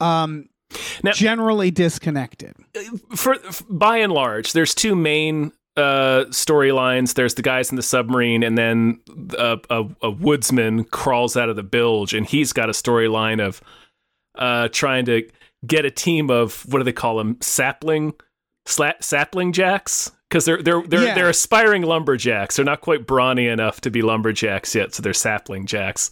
um 0.00 0.48
Now- 1.02 1.12
generally 1.12 1.70
disconnected. 1.70 2.54
for, 3.14 3.34
f 3.34 3.62
by 3.68 3.98
and 3.98 4.12
large, 4.12 4.52
there's 4.52 4.74
two 4.74 4.94
main 4.94 5.52
uh, 5.76 6.24
storylines. 6.30 7.14
There's 7.14 7.34
the 7.34 7.42
guys 7.42 7.70
in 7.70 7.76
the 7.76 7.82
submarine, 7.82 8.42
and 8.42 8.56
then 8.56 9.00
a, 9.38 9.58
a, 9.70 9.84
a 10.02 10.10
woodsman 10.10 10.84
crawls 10.84 11.36
out 11.36 11.48
of 11.48 11.56
the 11.56 11.62
bilge, 11.62 12.14
and 12.14 12.26
he's 12.26 12.52
got 12.52 12.68
a 12.68 12.72
storyline 12.72 13.44
of 13.44 13.60
uh, 14.36 14.68
trying 14.68 15.04
to 15.06 15.28
get 15.66 15.84
a 15.84 15.90
team 15.90 16.30
of 16.30 16.64
what 16.68 16.78
do 16.78 16.84
they 16.84 16.92
call 16.92 17.16
them? 17.16 17.38
Sapling, 17.40 18.14
sla- 18.66 19.02
sapling 19.02 19.52
jacks. 19.52 20.10
Because 20.28 20.46
they're 20.46 20.62
they're 20.62 20.82
they're 20.82 21.04
Yeah. 21.04 21.14
they're 21.14 21.28
aspiring 21.28 21.82
lumberjacks. 21.82 22.56
They're 22.56 22.64
not 22.64 22.80
quite 22.80 23.06
brawny 23.06 23.46
enough 23.46 23.80
to 23.82 23.90
be 23.90 24.02
lumberjacks 24.02 24.74
yet, 24.74 24.92
so 24.94 25.00
they're 25.02 25.12
sapling 25.12 25.66
jacks. 25.66 26.10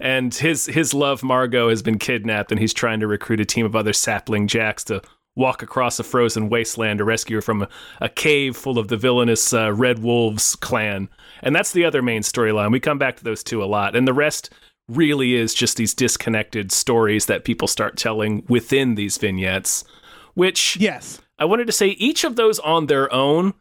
And 0.00 0.32
his 0.32 0.66
his 0.66 0.94
love 0.94 1.22
Margot 1.24 1.70
has 1.70 1.82
been 1.82 1.98
kidnapped, 1.98 2.52
and 2.52 2.60
he's 2.60 2.72
trying 2.74 3.00
to 3.00 3.08
recruit 3.08 3.40
a 3.40 3.44
team 3.44 3.66
of 3.66 3.74
other 3.74 3.92
sapling 3.92 4.46
jacks 4.46 4.84
to 4.84 5.02
walk 5.34 5.60
across 5.62 5.98
a 5.98 6.04
frozen 6.04 6.48
wasteland 6.48 6.98
to 6.98 7.04
rescue 7.04 7.36
her 7.38 7.42
from 7.42 7.62
a, 7.62 7.68
a 8.00 8.08
cave 8.08 8.56
full 8.56 8.78
of 8.78 8.86
the 8.86 8.96
villainous 8.96 9.52
uh, 9.52 9.72
Red 9.72 9.98
Wolves 9.98 10.54
clan. 10.54 11.08
And 11.42 11.56
that's 11.56 11.72
the 11.72 11.84
other 11.84 12.02
main 12.02 12.22
storyline. 12.22 12.70
We 12.70 12.78
come 12.78 12.98
back 12.98 13.16
to 13.16 13.24
those 13.24 13.42
two 13.42 13.60
a 13.60 13.66
lot, 13.66 13.96
and 13.96 14.06
the 14.06 14.12
rest 14.12 14.50
really 14.88 15.34
is 15.34 15.52
just 15.52 15.76
these 15.76 15.94
disconnected 15.94 16.70
stories 16.70 17.26
that 17.26 17.42
people 17.44 17.66
start 17.66 17.96
telling 17.96 18.44
within 18.48 18.94
these 18.94 19.18
vignettes. 19.18 19.82
Which 20.34 20.76
Yes. 20.76 21.20
I 21.38 21.44
wanted 21.46 21.66
to 21.66 21.72
say 21.72 21.88
each 21.88 22.24
of 22.24 22.36
those 22.36 22.58
on 22.60 22.86
their 22.86 23.12
own 23.12 23.54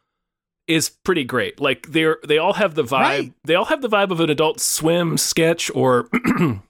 is 0.68 0.90
pretty 0.90 1.24
great. 1.24 1.60
Like 1.60 1.92
they're 1.92 2.18
they 2.28 2.38
all 2.38 2.54
have 2.54 2.76
the 2.76 2.84
vibe. 2.84 3.00
Right. 3.02 3.34
They 3.44 3.56
all 3.56 3.66
have 3.66 3.82
the 3.82 3.90
vibe 3.90 4.12
of 4.12 4.20
an 4.20 4.30
Adult 4.30 4.60
Swim 4.60 5.18
sketch 5.18 5.72
or. 5.74 6.10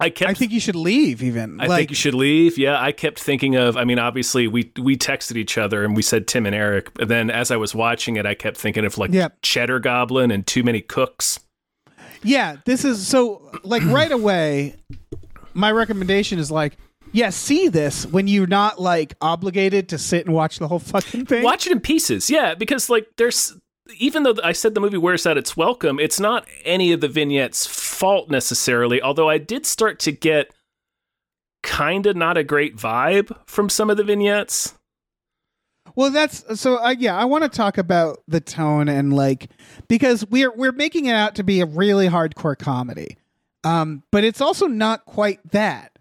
I 0.00 0.10
kept 0.10 0.30
I 0.30 0.34
think 0.34 0.52
you 0.52 0.60
should 0.60 0.76
leave. 0.76 1.24
Even 1.24 1.60
I 1.60 1.66
like 1.66 1.78
think 1.78 1.90
you 1.90 1.96
should 1.96 2.14
leave. 2.14 2.56
Yeah, 2.56 2.80
I 2.80 2.92
kept 2.92 3.18
thinking 3.18 3.56
of. 3.56 3.76
I 3.76 3.82
mean, 3.82 3.98
obviously, 3.98 4.46
we 4.46 4.70
we 4.80 4.96
texted 4.96 5.36
each 5.36 5.58
other 5.58 5.84
and 5.84 5.96
we 5.96 6.02
said 6.02 6.28
Tim 6.28 6.46
and 6.46 6.54
Eric. 6.54 6.94
But 6.94 7.08
then, 7.08 7.30
as 7.32 7.50
I 7.50 7.56
was 7.56 7.74
watching 7.74 8.14
it, 8.14 8.24
I 8.24 8.34
kept 8.34 8.56
thinking 8.56 8.84
of 8.84 8.96
like 8.96 9.10
Yeah. 9.12 9.28
Cheddar 9.42 9.80
Goblin 9.80 10.30
and 10.30 10.46
Too 10.46 10.62
Many 10.62 10.82
Cooks. 10.82 11.40
Yeah, 12.22 12.58
this 12.64 12.84
is 12.84 13.08
so 13.08 13.50
like 13.64 13.82
right 13.86 14.12
away. 14.20 14.76
My 15.52 15.72
recommendation 15.72 16.38
is 16.38 16.48
like, 16.48 16.76
yeah, 17.12 17.30
see 17.30 17.68
this 17.68 18.06
when 18.06 18.28
you're 18.28 18.46
not 18.46 18.80
like 18.80 19.14
obligated 19.20 19.88
to 19.90 19.98
sit 19.98 20.26
and 20.26 20.34
watch 20.34 20.58
the 20.58 20.68
whole 20.68 20.78
fucking 20.78 21.26
thing. 21.26 21.42
Watch 21.42 21.66
it 21.66 21.72
in 21.72 21.80
pieces. 21.80 22.30
Yeah, 22.30 22.54
because 22.54 22.90
like 22.90 23.08
there's 23.16 23.56
even 23.98 24.22
though 24.22 24.34
I 24.44 24.52
said 24.52 24.74
the 24.74 24.80
movie 24.80 24.98
wears 24.98 25.26
out 25.26 25.38
its 25.38 25.56
welcome, 25.56 25.98
it's 25.98 26.20
not 26.20 26.46
any 26.64 26.92
of 26.92 27.00
the 27.00 27.08
vignettes' 27.08 27.66
fault 27.66 28.30
necessarily. 28.30 29.00
Although 29.00 29.28
I 29.28 29.38
did 29.38 29.66
start 29.66 29.98
to 30.00 30.12
get 30.12 30.52
kind 31.62 32.06
of 32.06 32.16
not 32.16 32.36
a 32.36 32.44
great 32.44 32.76
vibe 32.76 33.36
from 33.46 33.68
some 33.68 33.90
of 33.90 33.96
the 33.96 34.04
vignettes. 34.04 34.74
Well, 35.94 36.10
that's 36.10 36.60
so. 36.60 36.76
Uh, 36.76 36.94
yeah, 36.98 37.16
I 37.16 37.24
want 37.24 37.44
to 37.44 37.50
talk 37.50 37.78
about 37.78 38.22
the 38.28 38.40
tone 38.40 38.88
and 38.88 39.12
like 39.12 39.50
because 39.88 40.24
we're 40.26 40.54
we're 40.54 40.72
making 40.72 41.06
it 41.06 41.12
out 41.12 41.34
to 41.36 41.42
be 41.42 41.60
a 41.60 41.66
really 41.66 42.08
hardcore 42.08 42.56
comedy, 42.56 43.16
um, 43.64 44.02
but 44.12 44.22
it's 44.22 44.40
also 44.40 44.66
not 44.66 45.06
quite 45.06 45.40
that, 45.50 45.97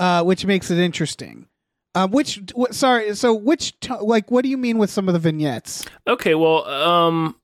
uh, 0.00 0.24
which 0.24 0.44
makes 0.44 0.70
it 0.70 0.78
interesting. 0.78 1.46
Uh, 1.94 2.08
which 2.08 2.40
wh- 2.58 2.72
sorry, 2.72 3.14
so 3.14 3.34
which 3.34 3.78
to- 3.80 3.96
like 3.96 4.30
what 4.30 4.42
do 4.42 4.48
you 4.48 4.56
mean 4.56 4.78
with 4.78 4.90
some 4.90 5.08
of 5.08 5.12
the 5.12 5.18
vignettes? 5.18 5.84
Okay, 6.06 6.34
well, 6.34 6.64
um, 6.66 7.36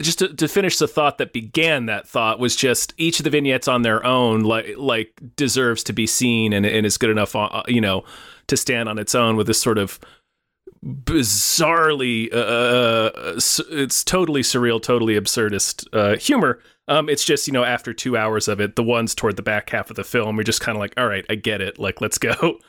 just 0.00 0.18
to, 0.18 0.28
to 0.28 0.46
finish 0.46 0.78
the 0.78 0.86
thought 0.86 1.18
that 1.18 1.32
began 1.32 1.86
that 1.86 2.06
thought 2.06 2.38
was 2.38 2.54
just 2.54 2.92
each 2.98 3.18
of 3.18 3.24
the 3.24 3.30
vignettes 3.30 3.66
on 3.66 3.82
their 3.82 4.04
own, 4.04 4.42
like 4.42 4.74
like 4.76 5.18
deserves 5.36 5.82
to 5.84 5.92
be 5.92 6.06
seen 6.06 6.52
and, 6.52 6.66
and 6.66 6.84
is 6.84 6.98
good 6.98 7.10
enough, 7.10 7.34
uh, 7.34 7.62
you 7.66 7.80
know, 7.80 8.04
to 8.46 8.56
stand 8.56 8.88
on 8.88 8.98
its 8.98 9.14
own 9.14 9.36
with 9.36 9.46
this 9.46 9.60
sort 9.60 9.78
of 9.78 9.98
bizarrely, 10.84 12.28
uh, 12.32 13.10
it's 13.70 14.04
totally 14.04 14.42
surreal, 14.42 14.80
totally 14.80 15.14
absurdist 15.14 15.86
uh, 15.92 16.16
humor. 16.18 16.60
Um, 16.88 17.08
it's 17.08 17.24
just 17.24 17.46
you 17.46 17.52
know 17.52 17.64
after 17.64 17.92
two 17.92 18.16
hours 18.16 18.48
of 18.48 18.60
it, 18.60 18.76
the 18.76 18.82
ones 18.82 19.14
toward 19.14 19.36
the 19.36 19.42
back 19.42 19.70
half 19.70 19.90
of 19.90 19.96
the 19.96 20.04
film, 20.04 20.36
we're 20.36 20.44
just 20.44 20.60
kind 20.60 20.76
of 20.76 20.80
like, 20.80 20.94
all 20.96 21.06
right, 21.06 21.24
I 21.28 21.34
get 21.34 21.60
it, 21.60 21.78
like 21.78 22.00
let's 22.00 22.18
go. 22.18 22.58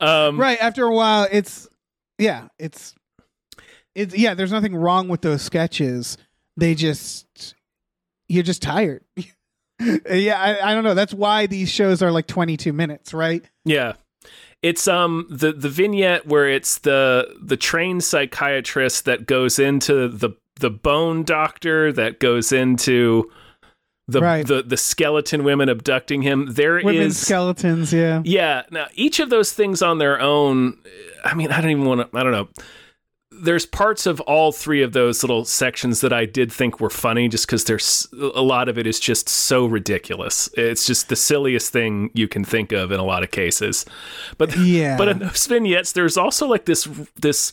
Um, 0.00 0.38
right 0.38 0.58
after 0.60 0.84
a 0.84 0.94
while, 0.94 1.26
it's 1.28 1.66
yeah, 2.18 2.48
it's 2.56 2.94
it's 3.96 4.16
yeah. 4.16 4.34
There's 4.34 4.52
nothing 4.52 4.76
wrong 4.76 5.08
with 5.08 5.22
those 5.22 5.42
sketches. 5.42 6.16
They 6.56 6.76
just 6.76 7.54
you're 8.28 8.44
just 8.44 8.62
tired. 8.62 9.02
yeah, 9.80 10.40
I, 10.40 10.70
I 10.70 10.74
don't 10.74 10.84
know. 10.84 10.94
That's 10.94 11.14
why 11.14 11.46
these 11.46 11.68
shows 11.68 12.02
are 12.02 12.10
like 12.10 12.26
22 12.26 12.72
minutes, 12.72 13.12
right? 13.14 13.44
Yeah. 13.64 13.94
It's 14.62 14.88
um 14.88 15.26
the 15.30 15.52
the 15.52 15.68
vignette 15.68 16.26
where 16.26 16.48
it's 16.48 16.78
the 16.78 17.36
the 17.40 17.56
trained 17.56 18.02
psychiatrist 18.02 19.04
that 19.04 19.26
goes 19.26 19.58
into 19.58 20.08
the 20.08 20.30
the 20.58 20.70
bone 20.70 21.22
doctor 21.22 21.92
that 21.92 22.18
goes 22.18 22.50
into 22.50 23.30
the 24.08 24.20
Right. 24.22 24.46
the 24.46 24.62
the 24.62 24.76
skeleton 24.76 25.44
women 25.44 25.68
abducting 25.68 26.22
him. 26.22 26.46
There 26.54 26.78
is 26.78 26.84
Women's 26.84 27.18
skeletons, 27.18 27.92
yeah. 27.92 28.22
yeah. 28.24 28.62
Now 28.70 28.86
each 28.94 29.20
of 29.20 29.28
those 29.30 29.52
things 29.52 29.82
on 29.82 29.98
their 29.98 30.18
own, 30.20 30.78
I 31.24 31.34
mean, 31.34 31.52
I 31.52 31.60
don't 31.60 31.70
even 31.70 31.84
want 31.84 32.10
to. 32.10 32.18
I 32.18 32.22
don't 32.22 32.32
know. 32.32 32.48
There's 33.40 33.66
parts 33.66 34.06
of 34.06 34.20
all 34.22 34.50
three 34.50 34.82
of 34.82 34.92
those 34.94 35.22
little 35.22 35.44
sections 35.44 36.00
that 36.00 36.12
I 36.12 36.24
did 36.24 36.50
think 36.50 36.80
were 36.80 36.90
funny, 36.90 37.28
just 37.28 37.46
because 37.46 37.64
there's 37.64 38.08
a 38.34 38.40
lot 38.42 38.68
of 38.68 38.78
it 38.78 38.86
is 38.86 38.98
just 38.98 39.28
so 39.28 39.64
ridiculous. 39.66 40.48
It's 40.54 40.84
just 40.84 41.08
the 41.08 41.14
silliest 41.14 41.72
thing 41.72 42.10
you 42.14 42.26
can 42.26 42.42
think 42.42 42.72
of 42.72 42.90
in 42.90 42.98
a 42.98 43.04
lot 43.04 43.22
of 43.22 43.30
cases. 43.30 43.84
But 44.38 44.56
Yeah. 44.56 44.96
but 44.96 45.06
in 45.08 45.18
those 45.20 45.46
vignettes, 45.46 45.92
there's 45.92 46.16
also 46.16 46.48
like 46.48 46.64
this 46.64 46.88
this 47.20 47.52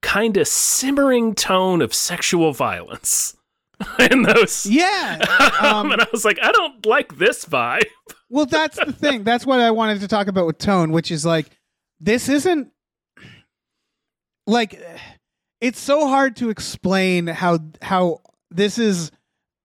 kind 0.00 0.36
of 0.36 0.46
simmering 0.48 1.34
tone 1.34 1.82
of 1.82 1.92
sexual 1.92 2.52
violence 2.52 3.34
in 4.10 4.22
those. 4.22 4.66
Yeah. 4.66 5.18
Um, 5.60 5.90
and 5.90 6.00
I 6.00 6.06
was 6.12 6.24
like, 6.24 6.38
I 6.40 6.52
don't 6.52 6.86
like 6.86 7.16
this 7.18 7.44
vibe. 7.44 7.82
well, 8.30 8.46
that's 8.46 8.78
the 8.78 8.92
thing. 8.92 9.24
That's 9.24 9.44
what 9.44 9.58
I 9.58 9.72
wanted 9.72 10.00
to 10.02 10.08
talk 10.08 10.28
about 10.28 10.46
with 10.46 10.58
tone, 10.58 10.92
which 10.92 11.10
is 11.10 11.26
like 11.26 11.50
this 12.00 12.28
isn't 12.28 12.70
like 14.46 14.80
it's 15.60 15.80
so 15.80 16.06
hard 16.06 16.36
to 16.36 16.50
explain 16.50 17.26
how 17.26 17.58
how 17.82 18.20
this 18.50 18.78
is 18.78 19.10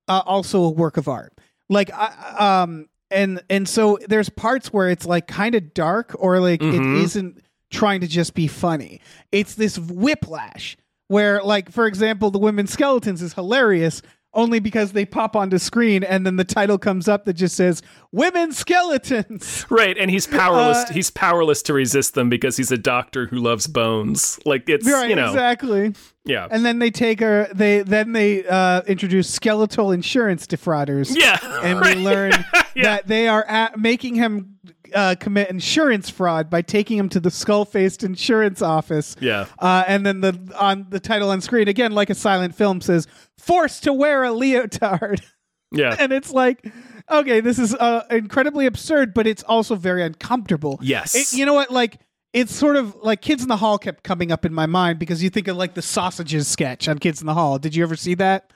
uh, 0.07 0.21
also 0.25 0.63
a 0.63 0.69
work 0.71 0.97
of 0.97 1.07
art. 1.07 1.33
Like 1.69 1.91
I 1.93 2.63
um 2.63 2.87
and 3.11 3.41
and 3.49 3.69
so 3.69 3.99
there's 4.07 4.29
parts 4.29 4.73
where 4.73 4.89
it's 4.89 5.05
like 5.05 5.27
kind 5.27 5.53
of 5.55 5.73
dark 5.73 6.15
or 6.17 6.39
like 6.39 6.59
Mhm. 6.61 6.97
it 6.97 7.03
isn't 7.03 7.41
trying 7.71 8.01
to 8.01 8.07
just 8.07 8.33
be 8.33 8.47
funny. 8.47 8.99
It's 9.31 9.55
this 9.55 9.77
whiplash 9.77 10.75
where 11.07 11.41
like 11.43 11.71
for 11.71 11.85
example 11.87 12.31
the 12.31 12.39
women's 12.39 12.71
skeletons 12.71 13.21
is 13.21 13.33
hilarious 13.33 14.01
only 14.35 14.59
because 14.59 14.93
they 14.93 15.05
pop 15.05 15.35
onto 15.35 15.59
screen 15.59 16.03
and 16.03 16.25
then 16.25 16.37
the 16.37 16.43
title 16.43 16.79
comes 16.79 17.07
up 17.07 17.23
that 17.25 17.33
just 17.33 17.55
says 17.55 17.83
women 18.11 18.51
skeletons. 18.51 19.65
Right, 19.69 19.95
and 19.97 20.09
he's 20.09 20.25
powerless. 20.27 20.89
Uh, 20.89 20.93
he's 20.93 21.11
powerless 21.11 21.61
to 21.63 21.73
resist 21.73 22.15
them 22.15 22.29
because 22.29 22.57
he's 22.57 22.71
a 22.71 22.77
doctor 22.77 23.27
who 23.27 23.37
loves 23.37 23.67
bones. 23.67 24.39
Like 24.45 24.67
it's 24.69 24.89
right, 24.89 25.09
you 25.09 25.15
know, 25.15 25.27
exactly. 25.27 25.93
yeah, 26.25 26.47
And 26.49 26.65
then 26.65 26.79
they 26.79 26.89
take 26.91 27.19
her 27.19 27.47
they 27.53 27.81
then 27.83 28.13
they 28.13 28.43
uh 28.45 28.81
introduce 28.87 29.29
skeletal 29.29 29.91
insurance 29.91 30.47
defrauders. 30.47 31.15
yeah, 31.15 31.37
and 31.61 31.79
right. 31.81 31.95
we 31.97 32.03
learn 32.03 32.31
Yeah. 32.75 32.83
that 32.83 33.07
they 33.07 33.27
are 33.27 33.43
at 33.45 33.79
making 33.79 34.15
him 34.15 34.57
uh, 34.93 35.15
commit 35.19 35.49
insurance 35.49 36.09
fraud 36.09 36.49
by 36.49 36.61
taking 36.61 36.97
him 36.97 37.09
to 37.09 37.19
the 37.19 37.31
skull-faced 37.31 38.03
insurance 38.03 38.61
office. 38.61 39.15
Yeah. 39.19 39.45
Uh, 39.59 39.83
and 39.87 40.05
then 40.05 40.21
the 40.21 40.37
on 40.59 40.87
the 40.89 40.99
title 40.99 41.29
on 41.29 41.41
screen 41.41 41.67
again, 41.67 41.91
like 41.93 42.09
a 42.09 42.15
silent 42.15 42.55
film, 42.55 42.81
says 42.81 43.07
"forced 43.37 43.83
to 43.83 43.93
wear 43.93 44.23
a 44.23 44.29
leotard," 44.29 45.21
yeah, 45.71 45.95
and 45.99 46.11
it's 46.13 46.31
like, 46.31 46.65
okay, 47.11 47.39
this 47.39 47.59
is 47.59 47.73
uh, 47.75 48.05
incredibly 48.09 48.65
absurd, 48.65 49.13
but 49.13 49.27
it's 49.27 49.43
also 49.43 49.75
very 49.75 50.03
uncomfortable. 50.03 50.79
Yes. 50.81 51.15
It- 51.15 51.37
you 51.37 51.45
know 51.45 51.53
what? 51.53 51.71
Like. 51.71 51.99
It's 52.35 52.51
sort 52.51 52.77
of 52.77 52.95
like 52.95 53.21
Kids 53.21 53.43
in 53.43 53.47
the 53.47 53.57
Hall 53.57 53.77
kept 53.77 54.01
coming 54.03 54.31
up 54.31 54.43
in 54.43 54.55
my 54.55 54.65
mind 54.65 54.97
because 54.97 55.21
you 55.21 55.29
think 55.29 55.47
of 55.47 55.55
like 55.55 55.75
the 55.75 55.83
sausages 55.83 56.47
sketch 56.47 56.87
on 56.87 56.97
Kids 56.97 57.21
in 57.21 57.27
the 57.27 57.35
Hall. 57.35 57.59
Did 57.59 57.75
you 57.75 57.83
ever 57.83 57.95
see 57.95 58.15
that? 58.15 58.51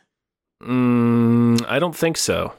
mm, 0.64 1.64
I 1.68 1.78
don't 1.78 1.96
think 1.96 2.18
so. 2.18 2.54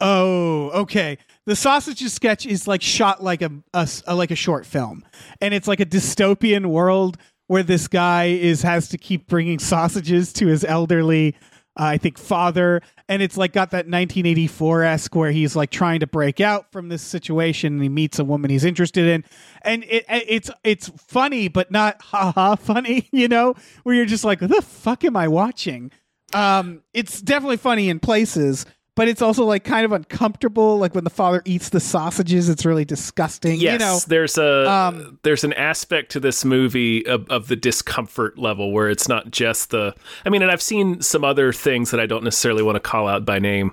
Oh, 0.00 0.70
okay. 0.70 1.18
The 1.46 1.56
sausages 1.56 2.12
sketch 2.12 2.46
is 2.46 2.68
like 2.68 2.82
shot 2.82 3.22
like 3.22 3.42
a, 3.42 3.50
a 3.74 3.88
a- 4.06 4.14
like 4.14 4.30
a 4.30 4.36
short 4.36 4.64
film, 4.66 5.04
and 5.40 5.52
it's 5.54 5.66
like 5.66 5.80
a 5.80 5.86
dystopian 5.86 6.66
world 6.66 7.16
where 7.48 7.62
this 7.62 7.88
guy 7.88 8.26
is 8.26 8.62
has 8.62 8.88
to 8.90 8.98
keep 8.98 9.26
bringing 9.26 9.58
sausages 9.58 10.32
to 10.34 10.46
his 10.46 10.62
elderly, 10.64 11.34
uh, 11.80 11.84
I 11.84 11.96
think, 11.98 12.18
father, 12.18 12.82
and 13.08 13.22
it's 13.22 13.36
like 13.38 13.52
got 13.54 13.70
that 13.70 13.86
1984 13.86 14.84
esque 14.84 15.14
where 15.16 15.30
he's 15.32 15.56
like 15.56 15.70
trying 15.70 16.00
to 16.00 16.06
break 16.06 16.40
out 16.40 16.70
from 16.70 16.90
this 16.90 17.02
situation, 17.02 17.72
and 17.72 17.82
he 17.82 17.88
meets 17.88 18.18
a 18.20 18.24
woman 18.24 18.50
he's 18.50 18.64
interested 18.66 19.06
in, 19.08 19.24
and 19.62 19.82
it 19.84 20.04
it's 20.08 20.50
it's 20.62 20.90
funny 20.96 21.48
but 21.48 21.70
not 21.72 22.00
haha 22.02 22.54
funny, 22.54 23.08
you 23.10 23.26
know, 23.26 23.54
where 23.82 23.94
you're 23.96 24.04
just 24.06 24.24
like, 24.24 24.42
what 24.42 24.50
the 24.50 24.62
fuck 24.62 25.02
am 25.04 25.16
I 25.16 25.26
watching? 25.26 25.90
Um, 26.34 26.82
it's 26.92 27.22
definitely 27.22 27.56
funny 27.56 27.88
in 27.88 28.00
places, 28.00 28.66
but 28.98 29.06
it's 29.06 29.22
also 29.22 29.44
like 29.44 29.62
kind 29.62 29.84
of 29.84 29.92
uncomfortable. 29.92 30.76
Like 30.76 30.92
when 30.92 31.04
the 31.04 31.10
father 31.10 31.40
eats 31.44 31.68
the 31.68 31.78
sausages, 31.78 32.48
it's 32.48 32.66
really 32.66 32.84
disgusting. 32.84 33.60
Yes, 33.60 33.72
You 33.74 33.78
know, 33.78 34.00
there's 34.08 34.36
a 34.36 34.68
um, 34.68 35.20
there's 35.22 35.44
an 35.44 35.52
aspect 35.52 36.10
to 36.12 36.20
this 36.20 36.44
movie 36.44 37.06
of, 37.06 37.30
of 37.30 37.46
the 37.46 37.54
discomfort 37.54 38.36
level 38.38 38.72
where 38.72 38.90
it's 38.90 39.06
not 39.08 39.30
just 39.30 39.70
the. 39.70 39.94
I 40.26 40.30
mean, 40.30 40.42
and 40.42 40.50
I've 40.50 40.60
seen 40.60 41.00
some 41.00 41.22
other 41.22 41.52
things 41.52 41.92
that 41.92 42.00
I 42.00 42.06
don't 42.06 42.24
necessarily 42.24 42.64
want 42.64 42.74
to 42.74 42.80
call 42.80 43.06
out 43.06 43.24
by 43.24 43.38
name, 43.38 43.72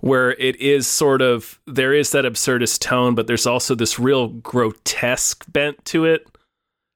where 0.00 0.32
it 0.32 0.56
is 0.60 0.88
sort 0.88 1.22
of 1.22 1.60
there 1.68 1.94
is 1.94 2.10
that 2.10 2.24
absurdist 2.24 2.80
tone, 2.80 3.14
but 3.14 3.28
there's 3.28 3.46
also 3.46 3.76
this 3.76 4.00
real 4.00 4.28
grotesque 4.28 5.44
bent 5.48 5.84
to 5.84 6.06
it. 6.06 6.26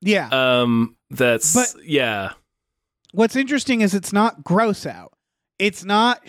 yeah. 0.00 0.28
Um, 0.32 0.96
that's 1.08 1.54
But- 1.54 1.84
yeah, 1.86 2.32
What's 3.12 3.36
interesting 3.36 3.80
is 3.80 3.94
it's 3.94 4.12
not 4.12 4.42
gross 4.42 4.86
out. 4.86 5.12
It's 5.60 5.84
not 5.84 6.20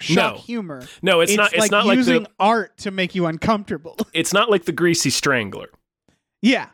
shock 0.00 0.34
No. 0.36 0.40
humor. 0.40 0.82
no, 1.02 1.20
it's, 1.20 1.34
not. 1.36 1.52
It's 1.52 1.60
like 1.60 1.70
not 1.70 1.86
like 1.86 1.96
using 1.96 2.24
the. 2.24 2.30
art 2.38 2.76
to 2.78 2.90
make 2.90 3.14
you 3.14 3.26
uncomfortable. 3.26 3.96
It's 4.12 4.32
not 4.32 4.50
like 4.50 4.64
the 4.64 4.72
greasy 4.72 5.10
strangler. 5.10 5.68
yeah. 6.42 6.68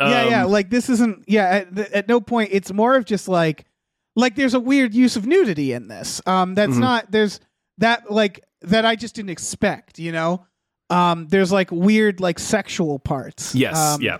yeah, 0.00 0.28
yeah. 0.28 0.44
Um, 0.44 0.50
Like 0.52 0.70
this 0.70 0.88
isn't. 0.88 1.24
Yeah. 1.26 1.64
At, 1.72 1.78
at 1.92 2.08
no 2.08 2.20
point. 2.20 2.50
It's 2.52 2.72
more 2.72 2.94
of 2.96 3.04
just 3.04 3.28
like, 3.28 3.64
like 4.16 4.36
there's 4.36 4.54
a 4.54 4.60
weird 4.60 4.94
use 4.94 5.16
of 5.16 5.26
nudity 5.26 5.72
in 5.72 5.88
this. 5.88 6.20
Um, 6.26 6.54
that's 6.54 6.72
Mhm. 6.74 6.80
not. 6.80 7.10
There's 7.10 7.40
that 7.78 8.10
like 8.10 8.44
that 8.62 8.84
I 8.84 8.94
just 8.96 9.14
didn't 9.14 9.30
expect. 9.30 9.98
You 9.98 10.12
know. 10.12 10.46
Um, 10.90 11.26
there's 11.28 11.52
like 11.52 11.70
weird 11.70 12.20
like 12.20 12.38
sexual 12.38 12.98
parts. 12.98 13.54
Yes. 13.54 13.76
Um, 13.76 14.00
yeah. 14.00 14.18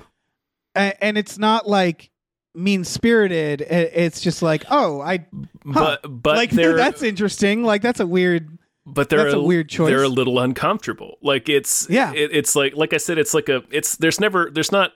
a- 0.77 1.03
and 1.03 1.17
it's 1.17 1.39
not 1.39 1.67
like 1.69 2.11
mean 2.55 2.85
spirited. 2.85 3.61
It's 3.63 4.21
just 4.21 4.43
like, 4.43 4.65
oh, 4.71 5.01
I 5.01 5.27
huh. 5.67 5.99
but 6.03 6.23
but 6.23 6.37
like 6.37 6.51
that's 6.51 7.03
interesting. 7.03 7.63
Like 7.63 7.83
that's 7.83 8.01
a 8.01 8.07
weird. 8.07 8.59
but 8.87 9.09
they're 9.09 9.25
that's 9.25 9.35
a 9.35 9.41
weird 9.43 9.69
choice. 9.69 9.91
They're 9.91 10.03
a 10.03 10.09
little 10.09 10.39
uncomfortable. 10.39 11.19
Like 11.23 11.49
it's 11.49 11.87
Yeah. 11.91 12.13
it, 12.13 12.31
it's 12.33 12.57
like 12.57 12.75
like 12.77 12.93
I 12.93 12.97
said, 12.99 13.19
it's 13.19 13.35
like 13.35 13.49
a 13.49 13.63
it's 13.71 13.97
there's 13.97 14.21
never 14.21 14.51
there's 14.53 14.73
not. 14.73 14.93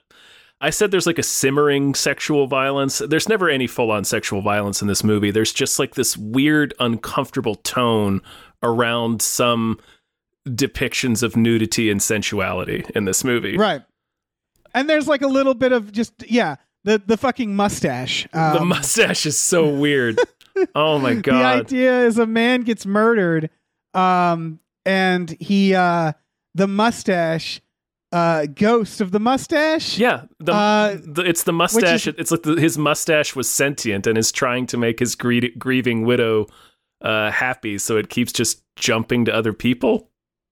I 0.61 0.69
said 0.69 0.91
there's 0.91 1.07
like 1.07 1.19
a 1.19 1.23
simmering 1.23 1.93
sexual 1.93 2.47
violence. 2.47 2.99
There's 2.99 3.27
never 3.27 3.49
any 3.49 3.67
full 3.67 3.91
on 3.91 4.05
sexual 4.05 4.41
violence 4.41 4.81
in 4.81 4.87
this 4.87 5.03
movie. 5.03 5.29
There's 5.29 5.51
just 5.51 5.77
like 5.77 5.95
this 5.95 6.15
weird, 6.15 6.73
uncomfortable 6.79 7.55
tone 7.55 8.21
around 8.61 9.21
some 9.21 9.77
depictions 10.47 11.21
of 11.21 11.35
nudity 11.35 11.89
and 11.89 12.01
sensuality 12.01 12.85
in 12.95 13.03
this 13.05 13.23
movie. 13.25 13.57
Right. 13.57 13.81
And 14.73 14.89
there's 14.89 15.07
like 15.07 15.21
a 15.21 15.27
little 15.27 15.53
bit 15.53 15.71
of 15.73 15.91
just 15.91 16.13
yeah, 16.29 16.55
the 16.83 17.01
the 17.05 17.17
fucking 17.17 17.55
mustache. 17.55 18.27
Um, 18.33 18.53
The 18.53 18.65
mustache 18.65 19.25
is 19.25 19.39
so 19.39 19.67
weird. 19.83 20.19
oh 20.75 20.99
my 20.99 21.15
god. 21.15 21.33
the 21.33 21.43
idea 21.43 22.01
is 22.05 22.17
a 22.17 22.25
man 22.27 22.61
gets 22.61 22.85
murdered, 22.85 23.49
um, 23.93 24.59
and 24.85 25.29
he 25.39 25.73
uh 25.75 26.13
the 26.55 26.67
mustache, 26.67 27.61
uh, 28.11 28.45
ghost 28.53 29.01
of 29.01 29.11
the 29.11 29.19
mustache. 29.19 29.97
Yeah, 29.97 30.25
the, 30.39 30.53
Uh, 30.53 30.97
the 31.03 31.23
it's 31.23 31.43
the 31.43 31.53
mustache. 31.53 32.05
is- 32.07 32.13
it's 32.19 32.29
like 32.31 32.43
the, 32.43 32.53
his 32.55 32.77
mustache 32.77 33.35
was 33.35 33.49
sentient 33.49 34.05
and 34.05 34.17
is 34.17 34.31
trying 34.31 34.67
to 34.67 34.77
make 34.77 34.99
his 34.99 35.15
grie- 35.15 35.55
grieving 35.57 36.05
widow 36.05 36.45
uh, 37.01 37.31
happy, 37.31 37.77
so 37.79 37.97
it 37.97 38.09
keeps 38.09 38.31
just 38.31 38.61
jumping 38.75 39.25
to 39.25 39.33
other 39.33 39.51
people. 39.53 40.09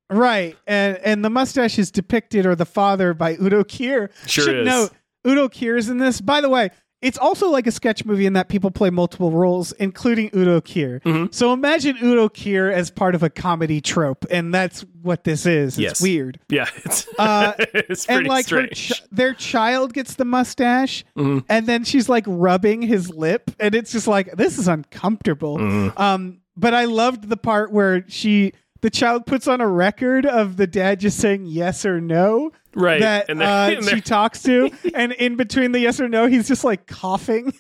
Right, 0.09 0.57
and 0.67 0.97
and 0.97 1.23
the 1.23 1.29
mustache 1.29 1.77
is 1.79 1.91
depicted, 1.91 2.45
or 2.45 2.55
the 2.55 2.65
father 2.65 3.13
by 3.13 3.35
Udo 3.37 3.63
Kier. 3.63 4.09
Sure 4.27 4.45
Should 4.45 4.59
is. 4.61 4.65
note 4.65 4.91
Udo 5.27 5.47
Kier 5.49 5.77
is 5.77 5.89
in 5.89 5.97
this. 5.97 6.21
By 6.21 6.41
the 6.41 6.49
way, 6.49 6.69
it's 7.01 7.17
also 7.17 7.49
like 7.49 7.65
a 7.65 7.71
sketch 7.71 8.05
movie 8.05 8.27
in 8.27 8.33
that 8.33 8.47
people 8.47 8.69
play 8.69 8.91
multiple 8.91 9.31
roles, 9.31 9.71
including 9.73 10.29
Udo 10.35 10.61
Kier. 10.61 11.01
Mhm. 11.01 11.33
So 11.33 11.51
imagine 11.51 11.97
Udo 11.97 12.29
Kier 12.29 12.71
as 12.71 12.91
part 12.91 13.15
of 13.15 13.23
a 13.23 13.29
comedy 13.29 13.81
trope, 13.81 14.23
and 14.29 14.53
that's 14.53 14.85
what 15.01 15.23
this 15.23 15.47
is. 15.47 15.73
It's 15.73 15.79
Yes. 15.79 16.01
weird. 16.01 16.39
Yeah, 16.49 16.67
it's 16.85 17.07
Uh, 17.19 17.53
it's 17.73 18.05
pretty 18.05 18.19
and 18.19 18.27
like 18.27 18.47
her 18.49 18.67
strange. 18.67 18.89
ch- 18.91 19.03
their 19.11 19.33
child 19.33 19.93
gets 19.93 20.13
the 20.15 20.25
mustache, 20.25 21.03
Mhm. 21.17 21.43
and 21.49 21.65
then 21.65 21.83
she's 21.85 22.07
like 22.07 22.25
rubbing 22.27 22.83
his 22.83 23.09
lip, 23.09 23.49
and 23.59 23.73
it's 23.73 23.91
just 23.91 24.07
like 24.07 24.35
this 24.37 24.59
is 24.59 24.67
uncomfortable. 24.67 25.57
Mhm. 25.57 25.99
Um, 25.99 26.37
but 26.55 26.75
I 26.75 26.85
loved 26.85 27.29
the 27.29 27.37
part 27.37 27.71
where 27.71 28.05
she, 28.09 28.53
the 28.81 28.89
child, 28.89 29.25
puts 29.25 29.47
on 29.47 29.61
a 29.61 29.67
record 29.67 30.25
of 30.25 30.57
the 30.57 30.67
dad 30.67 30.99
just 30.99 31.19
saying 31.19 31.45
yes 31.45 31.85
or 31.85 32.01
no 32.01 32.51
right, 32.75 33.01
that 33.01 33.29
and 33.29 33.41
uh, 33.41 33.69
and 33.71 33.85
she 33.85 34.01
talks 34.01 34.43
to, 34.43 34.71
and 34.95 35.11
in 35.13 35.35
between 35.35 35.71
the 35.71 35.79
yes 35.79 35.99
or 35.99 36.07
no, 36.07 36.27
he's 36.27 36.47
just 36.47 36.63
like 36.63 36.87
coughing, 36.87 37.53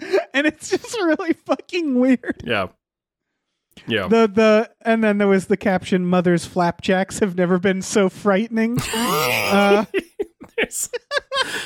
and 0.34 0.46
it's 0.46 0.70
just 0.70 0.94
really 0.96 1.32
fucking 1.32 1.98
weird. 1.98 2.42
yeah, 2.44 2.68
yeah. 3.86 4.08
The 4.08 4.28
the 4.28 4.70
and 4.82 5.02
then 5.02 5.18
there 5.18 5.28
was 5.28 5.46
the 5.46 5.56
caption: 5.56 6.06
"Mother's 6.06 6.44
flapjacks 6.44 7.20
have 7.20 7.36
never 7.36 7.58
been 7.58 7.82
so 7.82 8.08
frightening." 8.08 8.78
uh, 8.94 9.84
There's 10.56 10.90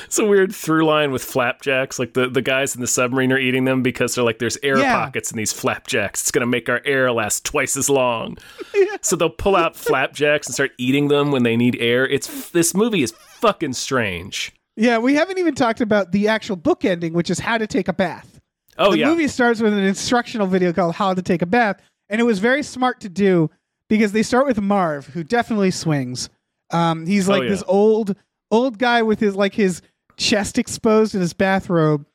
it's 0.06 0.18
a 0.18 0.24
weird 0.24 0.54
through 0.54 0.86
line 0.86 1.12
with 1.12 1.22
flapjacks. 1.24 1.98
Like 1.98 2.14
the, 2.14 2.28
the 2.28 2.42
guys 2.42 2.74
in 2.74 2.80
the 2.80 2.86
submarine 2.86 3.32
are 3.32 3.38
eating 3.38 3.64
them 3.64 3.82
because 3.82 4.14
they're 4.14 4.24
like, 4.24 4.38
there's 4.38 4.58
air 4.62 4.78
Yeah. 4.78 4.94
pockets 4.94 5.30
in 5.30 5.36
these 5.36 5.52
flapjacks. 5.52 6.22
It's 6.22 6.30
gonna 6.30 6.46
make 6.46 6.68
our 6.68 6.80
air 6.84 7.12
last 7.12 7.44
twice 7.44 7.76
as 7.76 7.88
long. 7.90 8.36
So 9.02 9.14
they'll 9.14 9.30
pull 9.30 9.54
out 9.56 9.76
flapjacks 9.76 10.46
and 10.48 10.54
start 10.54 10.72
eating 10.78 11.08
them 11.08 11.30
when 11.30 11.42
they 11.42 11.56
need 11.56 11.76
air. 11.80 12.06
It's 12.08 12.50
this 12.50 12.74
movie 12.74 13.02
is 13.02 13.12
fucking 13.40 13.74
strange. 13.74 14.52
Yeah, 14.74 14.98
we 14.98 15.14
haven't 15.14 15.38
even 15.38 15.54
talked 15.54 15.80
about 15.80 16.12
the 16.12 16.28
actual 16.28 16.56
book 16.56 16.84
ending, 16.84 17.12
which 17.12 17.30
is 17.30 17.38
how 17.38 17.56
to 17.58 17.66
take 17.66 17.88
a 17.88 17.92
bath. 17.92 18.40
Oh 18.78 18.92
the 18.92 18.98
yeah, 18.98 19.04
The 19.06 19.10
movie 19.12 19.28
starts 19.28 19.60
with 19.60 19.72
an 19.72 19.78
instructional 19.84 20.46
video 20.46 20.72
called 20.72 20.94
How 20.96 21.14
to 21.14 21.22
Take 21.22 21.42
a 21.42 21.46
Bath, 21.46 21.80
and 22.08 22.20
it 22.20 22.24
was 22.24 22.38
very 22.40 22.62
smart 22.62 23.00
to 23.00 23.08
do 23.08 23.48
because 23.88 24.12
they 24.12 24.22
start 24.22 24.46
with 24.46 24.60
Marv, 24.60 25.06
who 25.08 25.22
definitely 25.22 25.70
swings. 25.70 26.28
Um, 26.70 27.06
he's 27.06 27.28
Oh, 27.28 27.32
like 27.32 27.42
yeah. 27.44 27.48
this 27.50 27.64
old 27.68 28.16
old 28.56 28.78
guy 28.78 29.02
with 29.02 29.20
his 29.20 29.36
like 29.36 29.54
his 29.54 29.82
chest 30.16 30.58
exposed 30.58 31.14
in 31.14 31.20
his 31.20 31.32
bathrobe, 31.32 32.06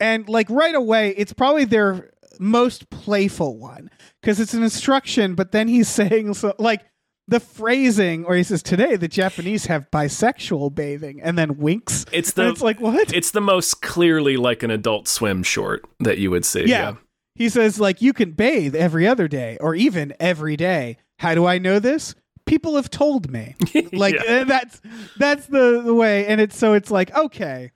and 0.00 0.28
like 0.28 0.48
right 0.50 0.74
away, 0.74 1.14
it's 1.16 1.32
probably 1.32 1.64
their 1.64 2.10
most 2.40 2.90
playful 2.90 3.56
one 3.58 3.88
because 4.20 4.40
it's 4.40 4.54
an 4.54 4.62
instruction, 4.62 5.34
but 5.34 5.52
then 5.52 5.68
he's 5.68 5.88
saying 6.00 6.34
so 6.34 6.54
like 6.58 6.82
the 7.26 7.40
phrasing, 7.40 8.24
or 8.26 8.34
he 8.34 8.42
says 8.42 8.62
today 8.62 8.96
the 8.96 9.08
Japanese 9.08 9.66
have 9.66 9.90
bisexual 9.90 10.74
bathing, 10.74 11.20
and 11.22 11.38
then 11.38 11.56
winks. 11.56 12.04
it's 12.12 12.32
the 12.32 12.48
it's 12.50 12.60
like 12.60 12.80
what? 12.80 13.12
it's 13.14 13.30
the 13.30 13.40
most 13.40 13.80
clearly 13.80 14.36
like 14.36 14.62
an 14.62 14.70
adult 14.70 15.08
swim 15.08 15.42
short 15.42 15.84
that 16.00 16.18
you 16.18 16.30
would 16.30 16.44
see. 16.44 16.60
Yeah. 16.60 16.66
Yeah, 16.66 16.94
He 17.34 17.48
says, 17.48 17.80
like, 17.80 18.02
you 18.02 18.12
can 18.12 18.32
bathe 18.32 18.74
every 18.76 19.06
other 19.06 19.26
day 19.26 19.56
or 19.60 19.74
even 19.74 20.12
every 20.20 20.56
day. 20.56 20.98
How 21.20 21.34
do 21.34 21.46
I 21.46 21.58
know 21.58 21.78
this? 21.78 22.14
People 22.46 22.76
have 22.76 22.90
told 22.90 23.30
me. 23.30 23.54
Like 23.92 24.14
Yeah. 24.14 24.40
uh, 24.40 24.44
that's 24.44 24.80
that's 25.18 25.46
the, 25.46 25.82
the 25.84 25.94
way. 25.94 26.26
And 26.26 26.40
it's 26.40 26.56
so 26.56 26.74
it's 26.74 26.90
like, 26.90 27.14
okay. 27.16 27.72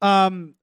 Um 0.00 0.54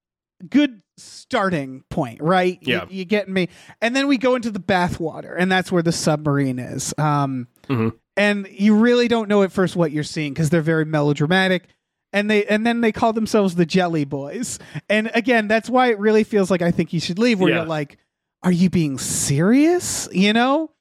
good 0.50 0.82
starting 0.98 1.84
point, 1.90 2.22
right? 2.22 2.58
Yeah. 2.62 2.86
You, 2.90 3.06
getting 3.06 3.34
me. 3.34 3.50
And 3.82 3.96
then 3.96 4.08
we 4.08 4.18
go 4.18 4.36
into 4.36 4.52
the 4.52 4.60
bathwater, 4.60 5.36
and 5.38 5.52
that's 5.52 5.72
where 5.72 5.84
the 5.84 5.92
submarine 5.92 6.60
is. 6.60 6.94
Um 6.98 7.48
Mhm. 7.68 7.94
and 8.18 8.48
you 8.52 8.76
really 8.76 9.08
don't 9.08 9.28
know 9.30 9.44
at 9.44 9.52
first 9.52 9.76
what 9.76 9.92
you're 9.92 10.04
seeing 10.04 10.34
because 10.34 10.50
they're 10.50 10.62
very 10.62 10.86
melodramatic. 10.86 11.68
And 12.12 12.30
they 12.30 12.46
and 12.46 12.66
then 12.66 12.82
they 12.82 12.92
call 12.92 13.14
themselves 13.14 13.56
the 13.56 13.66
Jelly 13.66 14.04
Boys. 14.06 14.58
And 14.90 15.12
again, 15.14 15.48
that's 15.48 15.70
why 15.70 15.90
it 15.92 16.00
really 16.00 16.24
feels 16.24 16.50
like 16.50 16.62
I 16.62 16.72
think 16.72 16.92
you 16.94 17.00
should 17.00 17.20
leave 17.20 17.40
where 17.40 17.50
Yeah. 17.52 17.58
you're 17.58 17.66
like, 17.66 17.98
are 18.42 18.52
you 18.52 18.70
being 18.70 18.98
serious? 18.98 20.08
You 20.12 20.34
know? 20.34 20.72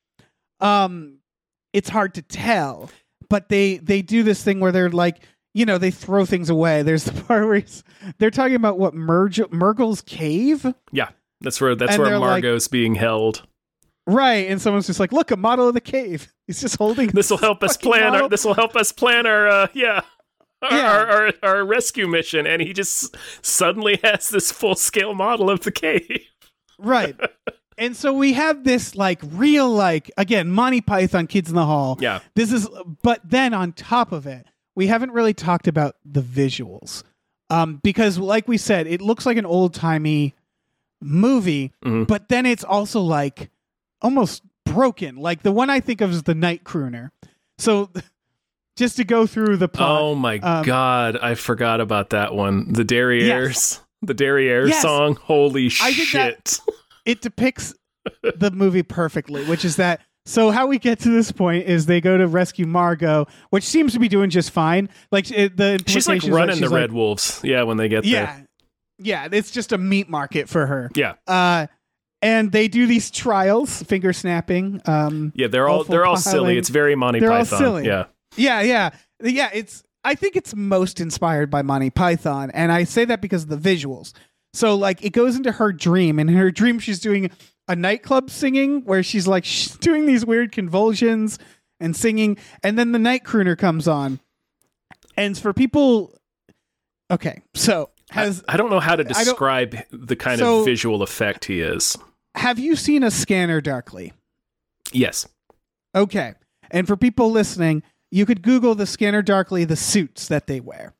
Um 0.60 1.17
it's 1.72 1.88
hard 1.88 2.14
to 2.14 2.22
tell. 2.22 2.90
But 3.30 3.48
they 3.48 3.76
they 3.78 4.02
do 4.02 4.22
this 4.22 4.42
thing 4.42 4.60
where 4.60 4.72
they're 4.72 4.88
like, 4.90 5.18
you 5.54 5.66
know, 5.66 5.78
they 5.78 5.90
throw 5.90 6.24
things 6.24 6.48
away. 6.50 6.82
There's 6.82 7.04
the 7.04 7.22
part 7.24 7.46
where 7.46 7.56
he's, 7.60 7.82
they're 8.18 8.30
talking 8.30 8.54
about 8.56 8.78
what 8.78 8.94
Merg- 8.94 9.52
Murgle's 9.52 10.00
cave, 10.02 10.66
yeah. 10.92 11.10
That's 11.40 11.60
where 11.60 11.74
that's 11.74 11.92
And 11.92 12.00
where 12.00 12.10
they're 12.10 12.18
like- 12.18 12.42
Margot's 12.44 12.68
being 12.68 12.94
held. 12.94 13.46
right? 14.06 14.48
And 14.48 14.60
someone's 14.60 14.86
just 14.86 14.98
like, 15.00 15.12
look, 15.12 15.30
a 15.30 15.36
model 15.36 15.68
of 15.68 15.74
the 15.74 15.80
cave. 15.80 16.32
He's 16.46 16.60
just 16.60 16.76
holding. 16.76 17.08
This 17.08 17.30
will 17.30 17.36
help 17.38 17.62
us 17.62 17.76
plan 17.76 18.14
our. 18.14 18.28
This 18.28 18.44
will 18.44 18.54
help 18.54 18.74
us 18.74 18.90
plan 18.92 19.26
our. 19.26 19.46
Uh, 19.48 19.66
yeah. 19.74 20.00
Our, 20.62 20.72
Yeah. 20.76 20.90
Our, 20.92 21.06
our, 21.06 21.32
our 21.42 21.64
rescue 21.64 22.08
mission, 22.08 22.46
and 22.46 22.60
he 22.62 22.72
just 22.72 23.14
suddenly 23.42 24.00
has 24.02 24.28
this 24.30 24.50
full 24.50 24.74
scale 24.74 25.14
model 25.14 25.50
of 25.50 25.60
the 25.60 25.70
cave. 25.70 26.22
right. 26.78 27.14
And 27.78 27.96
so 27.96 28.12
we 28.12 28.32
have 28.34 28.64
this 28.64 28.94
like 28.96 29.20
real 29.24 29.70
like 29.70 30.10
again 30.16 30.50
Monty 30.50 30.80
Python 30.80 31.26
Kids 31.26 31.48
in 31.48 31.54
the 31.54 31.64
Hall. 31.66 31.96
Yeah, 32.00 32.20
This 32.34 32.52
is 32.52 32.68
but 33.02 33.20
then 33.24 33.54
on 33.54 33.72
top 33.72 34.12
of 34.12 34.26
it, 34.26 34.46
we 34.74 34.86
haven't 34.88 35.12
really 35.12 35.34
talked 35.34 35.68
about 35.68 35.96
the 36.04 36.20
visuals. 36.22 37.02
Um 37.50 37.80
because 37.82 38.18
like 38.18 38.48
we 38.48 38.58
said, 38.58 38.86
it 38.86 39.00
looks 39.00 39.24
like 39.26 39.36
an 39.36 39.46
old-timey 39.46 40.34
movie, 41.00 41.72
Mhm. 41.84 42.06
but 42.06 42.28
then 42.28 42.44
it's 42.46 42.64
also 42.64 43.00
like 43.00 43.50
almost 44.02 44.42
broken. 44.64 45.16
Like 45.16 45.42
the 45.42 45.52
one 45.52 45.70
I 45.70 45.80
think 45.80 46.00
of 46.00 46.10
is 46.10 46.24
the 46.24 46.34
Night 46.34 46.64
Crooner. 46.64 47.10
So 47.58 47.90
just 48.76 48.96
to 48.96 49.04
go 49.04 49.26
through 49.26 49.56
the 49.56 49.68
plot. 49.68 50.02
Oh 50.02 50.14
my 50.14 50.38
Um, 50.38 50.64
god, 50.64 51.16
I 51.16 51.34
forgot 51.34 51.80
about 51.80 52.10
that 52.10 52.34
one. 52.34 52.72
The 52.72 52.84
Derrieres, 52.84 53.80
the 54.02 54.14
Derriere 54.14 54.68
Yes. 54.68 54.82
song. 54.82 55.16
Holy 55.16 55.70
I 55.80 55.92
did 55.92 56.08
that- 56.12 56.48
shit! 56.48 56.60
it 57.08 57.20
depicts 57.22 57.74
the 58.22 58.50
movie 58.52 58.82
perfectly, 58.84 59.44
which 59.46 59.64
is 59.64 59.76
that. 59.76 60.00
So 60.26 60.50
how 60.50 60.66
we 60.66 60.78
get 60.78 60.98
to 61.00 61.08
this 61.08 61.32
point 61.32 61.66
is 61.66 61.86
they 61.86 62.02
go 62.02 62.18
to 62.18 62.26
rescue 62.28 62.66
Margot, 62.66 63.26
which 63.48 63.64
seems 63.64 63.94
to 63.94 63.98
be 63.98 64.08
doing 64.08 64.28
just 64.28 64.50
fine. 64.50 64.90
Like 65.10 65.30
it, 65.30 65.56
the 65.56 65.82
She's 65.86 66.06
like 66.06 66.22
running 66.24 66.56
she's 66.56 66.60
the 66.64 66.68
like- 66.68 66.80
Red 66.82 66.92
Wolves. 66.92 67.40
Yeah, 67.42 67.62
when 67.62 67.78
they 67.78 67.88
get 67.88 68.04
there. 68.04 68.12
Yeah, 68.12 68.40
yeah, 68.98 69.28
it's 69.32 69.50
just 69.50 69.72
a 69.72 69.78
meat 69.78 70.08
market 70.10 70.48
for 70.48 70.66
her. 70.66 70.90
Yeah, 70.94 71.14
Uh, 71.26 71.66
and 72.20 72.52
they 72.52 72.68
do 72.68 72.86
these 72.86 73.10
trials, 73.10 73.82
finger 73.84 74.12
snapping. 74.12 74.82
Um, 74.84 75.32
yeah. 75.34 75.46
They're 75.46 75.68
all 75.68 75.84
they're 75.84 76.04
all 76.04 76.16
silly. 76.18 76.58
It's 76.58 76.68
very 76.68 76.94
Monty 76.94 77.20
They're 77.20 77.32
all 77.32 77.38
Python. 77.38 77.58
silly. 77.58 77.86
Yeah, 77.86 78.04
yeah, 78.36 78.60
yeah, 78.60 78.90
yeah. 79.22 79.48
It's 79.54 79.82
I 80.04 80.14
think 80.14 80.36
it's 80.36 80.54
most 80.54 81.00
inspired 81.00 81.48
by 81.50 81.62
Monty 81.62 81.90
Python, 81.90 82.50
and 82.52 82.70
I 82.70 82.84
say 82.84 83.04
that 83.06 83.20
because 83.22 83.44
of 83.44 83.48
the 83.48 83.56
visuals. 83.56 84.12
So 84.58 84.74
like 84.74 85.04
it 85.04 85.10
goes 85.10 85.36
into 85.36 85.52
her 85.52 85.72
dream, 85.72 86.18
and 86.18 86.28
in 86.28 86.36
her 86.36 86.50
dream 86.50 86.78
she's 86.80 86.98
doing 86.98 87.30
a 87.68 87.76
nightclub 87.76 88.28
singing 88.30 88.82
where 88.84 89.02
she's 89.02 89.28
like 89.28 89.44
she's 89.52 89.76
doing 89.76 90.06
these 90.06 90.26
weird 90.26 90.50
convulsions 90.52 91.38
and 91.80 91.94
singing, 91.94 92.36
and 92.64 92.76
then 92.78 92.90
the 92.92 92.98
night 92.98 93.22
crooner 93.24 93.56
comes 93.56 93.86
on. 93.86 94.18
And 95.16 95.38
for 95.38 95.52
people, 95.52 96.12
okay, 97.10 97.42
so 97.54 97.90
has 98.10 98.42
I 98.48 98.56
don't 98.56 98.70
know 98.70 98.80
how 98.80 98.96
to 98.96 99.04
describe 99.04 99.76
the 99.90 100.16
kind 100.16 100.40
So- 100.40 100.60
of 100.60 100.64
visual 100.64 101.02
effect 101.02 101.44
he 101.44 101.60
is. 101.60 101.96
have 102.34 102.58
you 102.58 102.74
seen 102.74 103.02
a 103.04 103.10
scanner 103.10 103.60
darkly? 103.60 104.12
Yes. 104.92 105.28
Okay. 105.94 106.34
And 106.70 106.86
for 106.86 106.96
people 106.96 107.30
listening, 107.30 107.82
you 108.10 108.26
could 108.26 108.42
Google 108.42 108.74
the 108.74 108.86
Scanner 108.86 109.22
Darkly, 109.22 109.64
the 109.64 109.76
suits 109.76 110.28
that 110.28 110.46
they 110.46 110.60
wear. 110.60 110.94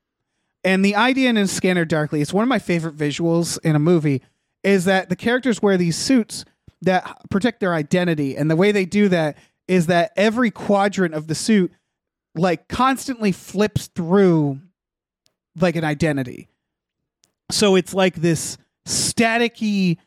And 0.63 0.83
the 0.83 0.95
idea 0.95 1.29
in 1.29 1.47
Scanner 1.47 1.85
Darkly, 1.85 2.21
it's 2.21 2.33
one 2.33 2.43
of 2.43 2.49
my 2.49 2.59
favorite 2.59 2.97
visuals 2.97 3.57
in 3.63 3.75
a 3.75 3.79
movie, 3.79 4.21
is 4.63 4.85
that 4.85 5.09
the 5.09 5.15
characters 5.15 5.61
wear 5.61 5.77
these 5.77 5.95
suits 5.95 6.43
that 6.81 7.29
protect 7.29 7.59
their 7.59 7.73
identity. 7.73 8.35
And 8.35 8.49
the 8.49 8.55
way 8.55 8.71
they 8.71 8.85
do 8.85 9.07
that 9.09 9.37
is 9.67 9.87
that 9.87 10.11
every 10.15 10.51
quadrant 10.51 11.13
of 11.13 11.27
the 11.27 11.35
suit 11.35 11.71
like 12.35 12.67
constantly 12.67 13.31
flips 13.31 13.87
through 13.87 14.59
like 15.59 15.75
an 15.75 15.83
identity. 15.83 16.49
So 17.51 17.75
it's 17.75 17.93
like 17.93 18.15
this 18.15 18.57
staticky 18.87 19.97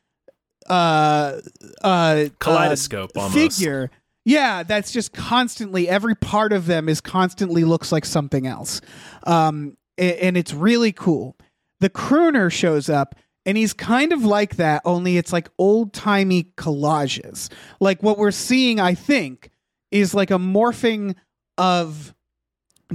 uh 0.69 1.41
uh 1.83 2.27
Kaleidoscope 2.39 3.11
uh, 3.17 3.29
figure. 3.29 3.91
Yeah, 4.25 4.63
that's 4.63 4.93
just 4.93 5.13
constantly 5.13 5.89
every 5.89 6.15
part 6.15 6.53
of 6.53 6.67
them 6.67 6.89
is 6.89 7.01
constantly 7.01 7.65
looks 7.65 7.91
like 7.91 8.05
something 8.05 8.47
else. 8.47 8.81
Um 9.25 9.77
and 9.99 10.37
it's 10.37 10.53
really 10.55 10.93
cool. 10.93 11.37
The 11.81 11.91
crooner 11.91 12.51
shows 12.51 12.89
up 12.89 13.15
and 13.45 13.57
he's 13.57 13.73
kind 13.73 14.13
of 14.13 14.25
like 14.25 14.57
that 14.57 14.83
only 14.85 15.17
it's 15.17 15.33
like 15.33 15.49
old-timey 15.59 16.45
collages. 16.57 17.51
Like 17.81 18.03
what 18.03 18.19
we're 18.19 18.31
seeing 18.31 18.79
I 18.81 18.95
think 18.95 19.51
is 19.91 20.15
like 20.15 20.31
a 20.31 20.35
morphing 20.39 21.17
of 21.59 22.15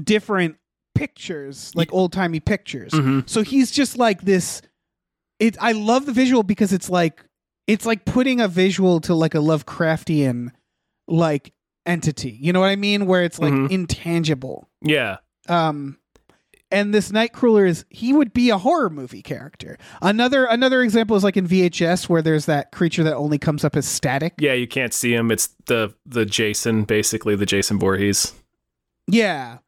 different 0.02 0.58
pictures, 0.96 1.72
like 1.76 1.92
old-timey 1.94 2.40
pictures. 2.40 2.92
Mhm. 2.92 3.30
So 3.30 3.44
he's 3.44 3.72
just 3.72 3.98
like 3.98 4.22
this 4.22 4.62
it 5.40 5.56
I 5.62 5.74
love 5.74 6.06
the 6.08 6.14
visual 6.14 6.42
because 6.44 6.74
it's 6.74 6.90
like 6.90 7.24
it's 7.68 7.86
like 7.86 8.06
putting 8.06 8.40
a 8.42 8.48
visual 8.48 9.00
to 9.02 9.14
like 9.14 9.36
a 9.36 9.40
Lovecraftian 9.40 10.50
like 11.08 11.54
entity. 11.86 12.32
You 12.42 12.54
know 12.54 12.60
what 12.62 12.70
I 12.70 12.76
mean? 12.76 13.06
Where 13.06 13.24
it's 13.24 13.38
like 13.40 13.54
Mhm. 13.54 13.70
intangible. 13.70 14.70
Yeah. 14.82 15.18
Um 15.48 15.98
and 16.72 16.94
this 16.94 17.12
Night 17.12 17.34
Crooner 17.34 17.68
is 17.68 17.86
he 17.90 18.14
would 18.14 18.34
be 18.34 18.50
a 18.50 18.58
horror 18.58 18.90
movie 18.90 19.22
character. 19.22 19.78
Another 20.02 20.46
another 20.46 20.82
example 20.82 21.16
is 21.16 21.24
like 21.24 21.38
in 21.38 21.48
VHS 21.48 22.10
where 22.10 22.22
there's 22.22 22.46
that 22.46 22.72
creature 22.72 23.04
that 23.04 23.16
only 23.16 23.38
comes 23.38 23.64
up 23.64 23.76
as 23.76 23.88
static. 23.88 24.34
Yeah, 24.38 24.54
you 24.54 24.68
can't 24.68 24.94
see 24.94 25.14
him. 25.14 25.32
It's 25.32 25.50
the 25.66 25.94
the 26.06 26.26
Jason, 26.26 26.84
basically 26.84 27.36
the 27.36 27.46
Jason 27.46 27.80
Voorhees. 27.80 28.34
Yeah. 29.08 29.60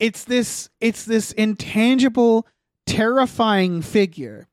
It's 0.00 0.24
this 0.24 0.70
it's 0.80 1.04
this 1.04 1.32
intangible 1.32 2.46
terrifying 2.86 3.80
figure 3.80 4.48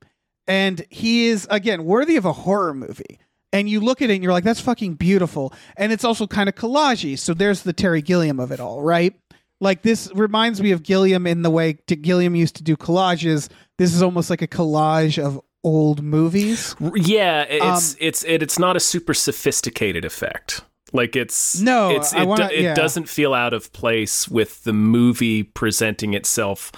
and 0.46 0.84
he 0.88 1.26
is 1.26 1.46
again 1.50 1.84
worthy 1.84 2.16
of 2.16 2.24
a 2.24 2.32
horror 2.32 2.74
movie. 2.74 3.18
And 3.54 3.68
you 3.68 3.80
look 3.80 4.00
at 4.00 4.08
it 4.08 4.14
and 4.14 4.22
you're 4.22 4.32
like 4.32 4.44
that's 4.44 4.60
fucking 4.60 4.94
beautiful. 4.94 5.52
And 5.76 5.92
it's 5.92 6.04
also 6.04 6.26
kind 6.26 6.48
of 6.48 6.54
collagey. 6.54 7.18
So 7.18 7.34
there's 7.34 7.62
the 7.62 7.72
Terry 7.72 8.02
Gilliam 8.02 8.38
of 8.38 8.52
it 8.52 8.60
all, 8.60 8.82
right? 8.82 9.14
Like 9.62 9.82
this 9.82 10.10
reminds 10.14 10.60
me 10.60 10.72
of 10.72 10.82
Gilliam 10.82 11.26
in 11.26 11.42
the 11.42 11.50
way 11.50 11.74
t- 11.86 11.96
Gilliam 11.96 12.34
used 12.34 12.56
to 12.56 12.62
do 12.62 12.76
collages. 12.76 13.48
This 13.78 13.94
is 13.94 14.02
almost 14.02 14.28
like 14.28 14.42
a 14.42 14.48
collage 14.48 15.22
of 15.22 15.40
old 15.64 16.02
movies. 16.02 16.74
Yeah, 16.96 17.42
it's 17.42 17.92
Um, 17.92 17.96
it's 18.00 18.24
it, 18.24 18.42
it's 18.42 18.58
not 18.58 18.76
a 18.76 18.80
super 18.80 19.14
sophisticated 19.14 20.04
effect. 20.04 20.62
Like 20.92 21.16
it's 21.16 21.58
No, 21.60 21.90
it's, 21.90 22.12
it, 22.12 22.26
wanna- 22.26 22.48
do- 22.48 22.54
it 22.54 22.62
yeah. 22.62 22.74
doesn't 22.74 23.08
feel 23.08 23.32
out 23.32 23.54
of 23.54 23.72
place 23.72 24.28
with 24.28 24.64
the 24.64 24.72
movie 24.74 25.42
presenting 25.44 26.12
itself. 26.12 26.70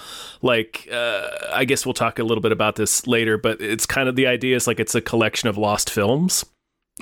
Like 0.43 0.87
uh, 0.93 1.27
I 1.51 1.65
guess 1.65 1.85
we'll 1.85 1.93
talk 1.95 2.19
a 2.19 2.23
little 2.23 2.41
bit 2.41 2.51
about 2.53 2.75
this 2.75 3.07
later, 3.07 3.37
but 3.37 3.59
it's 3.59 3.85
kind 3.85 4.07
of 4.07 4.15
the 4.15 4.27
idea 4.27 4.55
is 4.55 4.67
like 4.67 4.79
it's 4.79 4.95
a 4.95 5.01
collection 5.01 5.49
of 5.49 5.57
lost 5.57 5.89
films, 5.89 6.45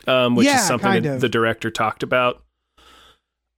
um, 0.07 0.35
which 0.35 0.47
Yeah, 0.47 0.55
is 0.61 0.65
something 0.65 1.19
the 1.19 1.29
director 1.29 1.69
talked 1.69 2.01
about. 2.03 2.41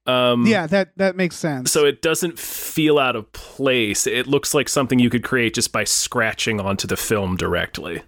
Um, 0.08 0.46
Yeah, 0.46 0.68
that 0.68 0.98
that 0.98 1.16
makes 1.16 1.36
sense. 1.36 1.72
So 1.72 1.86
it 1.86 2.02
doesn't 2.02 2.38
feel 2.40 3.00
out 3.00 3.16
of 3.16 3.32
place. 3.34 4.06
It 4.08 4.28
looks 4.28 4.54
like 4.54 4.70
something 4.70 5.00
you 5.00 5.10
could 5.10 5.24
create 5.24 5.54
just 5.56 5.72
by 5.72 5.84
scratching 5.84 6.60
onto 6.60 6.88
the 6.88 6.98
film 6.98 7.36
directly. 7.38 8.02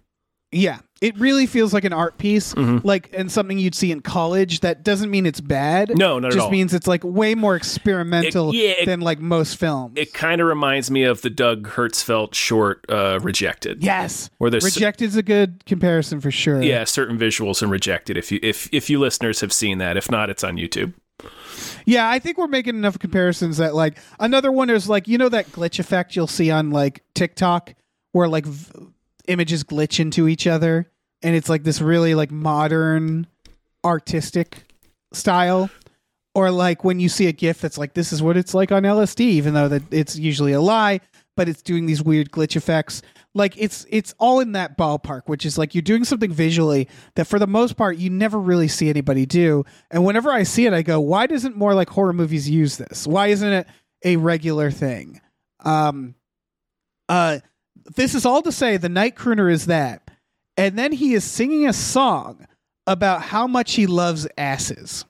Yeah, 0.54 0.78
it 1.02 1.18
really 1.20 1.46
feels 1.46 1.74
like 1.74 1.84
an 1.84 1.92
art 1.92 2.18
piece, 2.18 2.54
Mm-hmm. 2.54 2.88
like 2.88 3.10
and 3.14 3.30
something 3.30 3.60
you'd 3.60 3.76
see 3.76 3.92
in 3.92 4.00
college. 4.00 4.62
That 4.62 4.82
doesn't 4.82 5.12
mean 5.12 5.26
it's 5.26 5.42
bad. 5.42 5.98
No, 5.98 6.20
not 6.20 6.32
at 6.32 6.40
all. 6.40 6.46
just 6.46 6.52
means 6.52 6.74
it's 6.74 6.88
like 6.88 7.04
way 7.04 7.36
more 7.36 7.58
experimental 7.58 8.52
It- 8.52 8.56
yeah, 8.56 8.70
it- 8.80 8.86
than 8.86 9.02
like 9.02 9.20
most 9.20 9.58
films. 9.58 9.96
It 9.98 10.14
kind 10.14 10.40
of 10.40 10.48
reminds 10.48 10.90
me 10.90 11.04
of 11.04 11.22
the 11.22 11.30
Doug 11.30 11.68
Hertzfeldt 11.68 12.34
short 12.34 12.86
uh, 12.90 13.20
"Rejected." 13.22 13.84
yes, 13.84 14.30
Where 14.38 14.50
there's 14.50 14.64
rejected's 14.64 15.18
a 15.18 15.24
good 15.24 15.66
comparison 15.66 16.22
for 16.22 16.32
sure. 16.32 16.62
yeah 16.62 16.86
certain 16.86 17.18
visuals 17.20 17.62
and 17.62 17.70
"Rejected." 17.70 18.18
If 18.18 18.32
you 18.32 18.40
if 18.42 18.70
if 18.72 18.90
you 18.90 19.00
listeners 19.00 19.42
have 19.42 19.52
seen 19.52 19.80
that, 19.80 19.98
if 19.98 20.10
not, 20.10 20.30
it's 20.30 20.46
on 20.46 20.56
YouTube. 20.56 20.94
Yeah. 21.88 22.08
I 22.08 22.20
think 22.20 22.38
we're 22.38 22.48
making 22.48 22.76
enough 22.76 23.00
comparisons 23.00 23.58
that 23.58 23.74
like 23.74 23.98
another 24.20 24.52
one 24.52 24.70
is 24.70 24.88
like 24.88 25.08
you 25.08 25.18
know 25.18 25.30
that 25.30 25.48
glitch 25.48 25.80
effect 25.80 26.16
you'll 26.16 26.28
see 26.28 26.52
on 26.52 26.70
like 26.70 27.04
TikTok 27.16 27.74
where 28.12 28.28
like 28.28 28.46
v- 28.46 28.90
images 29.28 29.64
glitch 29.64 30.00
into 30.00 30.28
each 30.28 30.46
other, 30.46 30.92
and 31.24 31.36
it's 31.36 31.50
like 31.50 31.64
this 31.64 31.82
really 31.82 32.14
like 32.14 32.30
modern 32.30 33.26
artistic 33.84 34.66
style. 35.14 35.70
or 36.36 36.52
like 36.52 36.84
when 36.84 37.00
you 37.00 37.10
see 37.10 37.26
a 37.28 37.32
gif 37.32 37.62
that's 37.62 37.78
like 37.80 37.94
this 37.96 38.14
is 38.14 38.22
what 38.22 38.38
it's 38.38 38.54
like 38.54 38.72
on 38.72 38.84
LSD 38.84 39.22
even 39.22 39.54
though 39.56 39.68
that 39.68 39.82
it's 39.92 40.16
usually 40.18 40.52
a 40.52 40.62
lie 40.62 41.00
but 41.38 41.48
it's 41.48 41.62
doing 41.62 41.86
these 41.86 42.04
weird 42.04 42.32
glitch 42.32 42.58
effects. 42.58 43.02
Like 43.34 43.54
it's 43.56 43.86
it's 43.90 44.14
all 44.18 44.40
in 44.42 44.54
that 44.54 44.78
ballpark 44.78 45.22
which 45.28 45.46
is 45.46 45.58
like 45.58 45.74
you're 45.76 45.84
doing 45.84 46.04
something 46.04 46.32
visually 46.32 46.90
that 47.16 47.26
for 47.26 47.40
the 47.40 47.48
most 47.48 47.78
part 47.78 47.98
you 47.98 48.10
never 48.10 48.38
really 48.40 48.68
see 48.68 48.90
anybody 48.90 49.26
do. 49.26 49.64
And 49.92 50.04
whenever 50.04 50.32
I 50.32 50.44
see 50.44 50.66
it 50.66 50.74
I 50.74 50.82
go 50.82 51.00
why 51.00 51.28
doesn't 51.28 51.56
more 51.56 51.74
like 51.74 51.90
horror 51.90 52.14
movies 52.14 52.50
use 52.50 52.78
this? 52.78 53.08
Why 53.08 53.28
isn't 53.28 53.54
it 53.54 53.68
a 54.04 54.18
regular 54.18 54.72
thing? 54.72 55.22
Um 55.64 56.16
uh 57.08 57.40
this 57.96 58.16
is 58.16 58.26
all 58.26 58.42
to 58.42 58.52
say 58.52 58.76
the 58.76 58.90
night 58.90 59.16
crooner 59.16 59.52
is 59.52 59.68
that. 59.68 60.10
And 60.58 60.78
then 60.78 60.92
he 60.92 61.14
is 61.14 61.24
singing 61.24 61.68
a 61.68 61.74
song 61.74 62.48
about 62.88 63.22
how 63.22 63.46
much 63.46 63.76
he 63.76 63.86
loves 63.86 64.28
asses. 64.38 65.06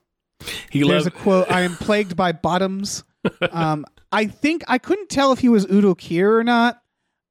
He 0.70 0.80
there's 0.80 0.90
loves 0.90 1.06
a 1.06 1.10
quote 1.10 1.50
i 1.50 1.62
am 1.62 1.74
plagued 1.76 2.14
by 2.14 2.32
bottoms. 2.32 3.04
Um 3.50 3.84
i 4.12 4.26
think 4.26 4.62
i 4.68 4.78
couldn't 4.78 5.08
tell 5.08 5.32
if 5.32 5.38
he 5.38 5.48
was 5.48 5.64
udo 5.70 5.94
kier 5.94 6.38
or 6.38 6.44
not 6.44 6.82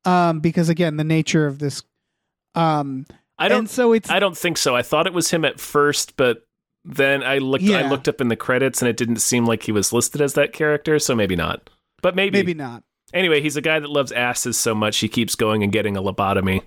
um 0.05 0.39
because 0.39 0.69
again 0.69 0.97
the 0.97 1.03
nature 1.03 1.45
of 1.45 1.59
this 1.59 1.83
um 2.55 3.05
I 3.39 3.49
don't 3.49 3.69
so 3.69 3.93
it's 3.93 4.09
I 4.09 4.19
don't 4.19 4.37
think 4.37 4.57
so. 4.57 4.75
I 4.75 4.81
thought 4.81 5.07
it 5.07 5.13
was 5.13 5.29
him 5.29 5.45
at 5.45 5.59
first, 5.59 6.17
but 6.17 6.47
then 6.83 7.21
I 7.23 7.37
looked 7.37 7.65
I 7.65 7.87
looked 7.87 8.07
up 8.07 8.21
in 8.21 8.29
the 8.29 8.35
credits 8.35 8.81
and 8.81 8.89
it 8.89 8.97
didn't 8.97 9.17
seem 9.17 9.45
like 9.45 9.63
he 9.63 9.71
was 9.71 9.93
listed 9.93 10.21
as 10.21 10.33
that 10.33 10.53
character, 10.53 10.97
so 10.99 11.15
maybe 11.15 11.35
not. 11.35 11.69
But 12.01 12.15
maybe. 12.15 12.39
maybe 12.39 12.53
not 12.53 12.83
Anyway, 13.13 13.41
he's 13.41 13.55
a 13.55 13.61
guy 13.61 13.79
that 13.79 13.89
loves 13.89 14.11
asses 14.11 14.57
so 14.57 14.75
much 14.75 14.97
he 14.97 15.07
keeps 15.07 15.35
going 15.35 15.63
and 15.63 15.71
getting 15.71 15.95
a 15.95 16.01
lobotomy 16.01 16.61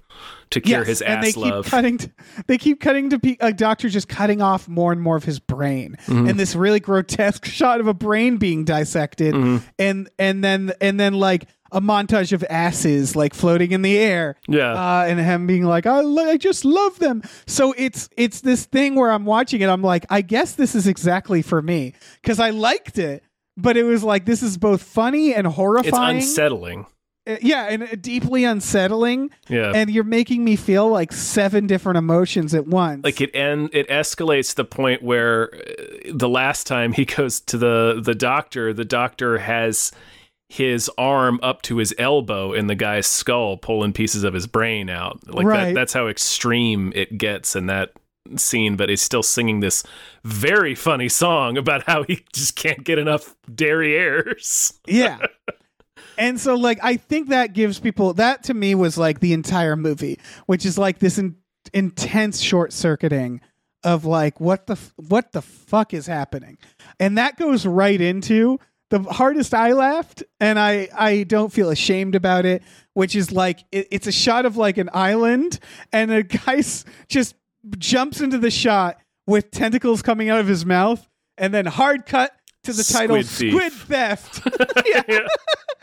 to 0.50 0.60
cure 0.60 0.78
Yes, 0.80 0.86
his 0.88 1.02
and 1.02 1.22
they 1.22 1.28
ass 1.28 1.34
keep 1.34 1.44
love. 1.44 1.66
cutting. 1.66 1.98
To, 1.98 2.10
they 2.46 2.56
keep 2.58 2.80
cutting 2.80 3.10
to 3.10 3.18
pe- 3.18 3.36
a 3.40 3.52
doctor 3.52 3.88
just 3.90 4.08
cutting 4.08 4.40
off 4.40 4.66
more 4.66 4.90
and 4.90 5.00
more 5.02 5.16
of 5.16 5.24
his 5.24 5.38
brain, 5.38 5.96
Mm-hmm. 6.06 6.28
and 6.28 6.40
this 6.40 6.54
really 6.56 6.80
grotesque 6.80 7.44
shot 7.58 7.80
of 7.80 7.86
a 7.86 7.94
brain 7.94 8.38
being 8.38 8.64
dissected, 8.64 9.34
Mm-hmm. 9.34 9.64
and 9.78 10.08
and 10.18 10.42
then 10.42 10.72
and 10.80 10.98
then 10.98 11.12
like 11.14 11.46
a 11.72 11.80
montage 11.80 12.32
of 12.32 12.42
asses 12.50 13.14
like 13.14 13.32
floating 13.32 13.70
in 13.70 13.82
the 13.82 13.96
air, 13.96 14.34
Yeah. 14.48 14.72
uh, 14.72 15.04
and 15.06 15.20
him 15.20 15.46
being 15.46 15.62
like, 15.64 15.86
I, 15.86 16.00
lo- 16.00 16.28
I 16.28 16.36
just 16.36 16.64
love 16.64 16.98
them. 16.98 17.22
So 17.46 17.74
it's 17.76 18.08
it's 18.16 18.40
this 18.40 18.64
thing 18.64 18.96
where 18.96 19.12
I'm 19.12 19.24
watching 19.26 19.60
it, 19.60 19.68
I'm 19.68 19.82
like, 19.82 20.04
I 20.10 20.22
guess 20.22 20.54
this 20.54 20.74
is 20.74 20.88
exactly 20.88 21.42
for 21.42 21.62
me 21.62 21.92
because 22.22 22.40
I 22.40 22.50
liked 22.50 22.98
it, 22.98 23.22
but 23.62 23.76
it 23.76 23.84
was 23.84 24.02
like 24.04 24.24
this 24.24 24.42
is 24.42 24.56
both 24.58 24.82
funny 24.82 25.34
and 25.34 25.46
horrifying. 25.46 26.18
it's 26.18 26.26
unsettling. 26.26 26.86
Uh, 27.26 27.36
yeah, 27.42 27.66
and 27.68 27.82
uh, 27.82 27.86
deeply 28.00 28.44
unsettling 28.44 29.30
Yeah. 29.48 29.72
and 29.74 29.90
you're 29.90 30.04
making 30.04 30.42
me 30.42 30.56
feel 30.56 30.88
like 30.88 31.12
seven 31.12 31.66
different 31.66 31.98
emotions 31.98 32.54
at 32.54 32.66
once. 32.66 33.04
like 33.04 33.20
it 33.20 33.30
and 33.34 33.68
it 33.74 33.86
escalates 33.88 34.50
to 34.50 34.56
the 34.56 34.64
point 34.64 35.02
where 35.02 35.50
uh, 35.54 36.12
the 36.14 36.28
last 36.30 36.66
time 36.66 36.92
he 36.92 37.04
goes 37.16 37.40
to 37.42 37.58
the 37.58 38.00
the 38.02 38.14
doctor 38.14 38.72
the 38.72 38.86
doctor 38.86 39.36
has 39.38 39.92
his 40.48 40.90
arm 40.98 41.38
up 41.42 41.60
to 41.62 41.76
his 41.76 41.94
elbow 41.98 42.52
in 42.54 42.66
the 42.68 42.74
guy's 42.74 43.06
skull 43.06 43.56
pulling 43.58 43.92
pieces 43.92 44.24
of 44.24 44.32
his 44.34 44.46
brain 44.46 44.88
out 44.88 45.20
like 45.32 45.46
Right. 45.46 45.66
that 45.66 45.74
that's 45.74 45.92
how 45.92 46.08
extreme 46.08 46.90
it 46.96 47.18
gets 47.18 47.54
in 47.54 47.66
that 47.66 47.92
scene 48.38 48.76
but 48.76 48.88
he's 48.88 49.02
still 49.02 49.22
singing 49.22 49.60
this 49.60 49.82
very 50.24 50.74
funny 50.74 51.08
song 51.08 51.56
about 51.56 51.82
how 51.84 52.02
he 52.04 52.24
just 52.32 52.56
can't 52.56 52.84
get 52.84 52.98
enough 52.98 53.34
derrieres 53.50 54.74
yeah. 54.86 55.18
And 56.20 56.38
so 56.38 56.54
like 56.54 56.78
I 56.82 56.96
think 56.96 57.30
that 57.30 57.54
gives 57.54 57.80
people 57.80 58.12
that 58.14 58.44
to 58.44 58.54
me 58.54 58.74
was 58.74 58.98
like 58.98 59.20
the 59.20 59.32
entire 59.32 59.74
movie, 59.74 60.18
which 60.46 60.66
is 60.66 60.76
like 60.76 60.98
this 60.98 61.18
in, 61.18 61.36
intense 61.72 62.40
short 62.40 62.72
circuiting 62.72 63.40
of 63.82 64.04
like 64.04 64.38
what 64.38 64.66
the 64.66 64.78
what 64.96 65.32
the 65.32 65.42
fuck 65.42 65.94
is 65.94 66.06
happening. 66.06 66.58
And 66.98 67.16
that 67.16 67.38
goes 67.38 67.64
right 67.64 68.00
into 68.00 68.58
the 68.90 69.02
hardest 69.04 69.54
I 69.54 69.72
laughed 69.72 70.22
and 70.38 70.58
I 70.58 70.88
I 70.94 71.22
don't 71.22 71.52
feel 71.52 71.70
ashamed 71.70 72.14
about 72.14 72.44
it, 72.44 72.62
which 72.92 73.16
is 73.16 73.32
like 73.32 73.60
it, 73.72 73.88
it's 73.90 74.06
a 74.06 74.12
shot 74.12 74.44
of 74.44 74.58
like 74.58 74.76
an 74.76 74.90
island 74.92 75.58
and 75.90 76.10
a 76.10 76.22
guy's 76.22 76.84
just 77.08 77.34
jumps 77.78 78.20
into 78.20 78.38
the 78.38 78.50
shot 78.50 78.98
with 79.26 79.50
tentacles 79.50 80.02
coming 80.02 80.28
out 80.28 80.40
of 80.40 80.46
his 80.48 80.64
mouth 80.66 81.08
and 81.38 81.52
then 81.54 81.66
hard 81.66 82.06
cut 82.06 82.32
to 82.64 82.72
the 82.72 82.84
title 82.84 83.22
Squid 83.22 83.26
Thief. 83.26 83.52
Squid 83.54 83.72
Theft. 83.72 84.40
yeah. 84.86 85.02
Yeah. 85.08 85.26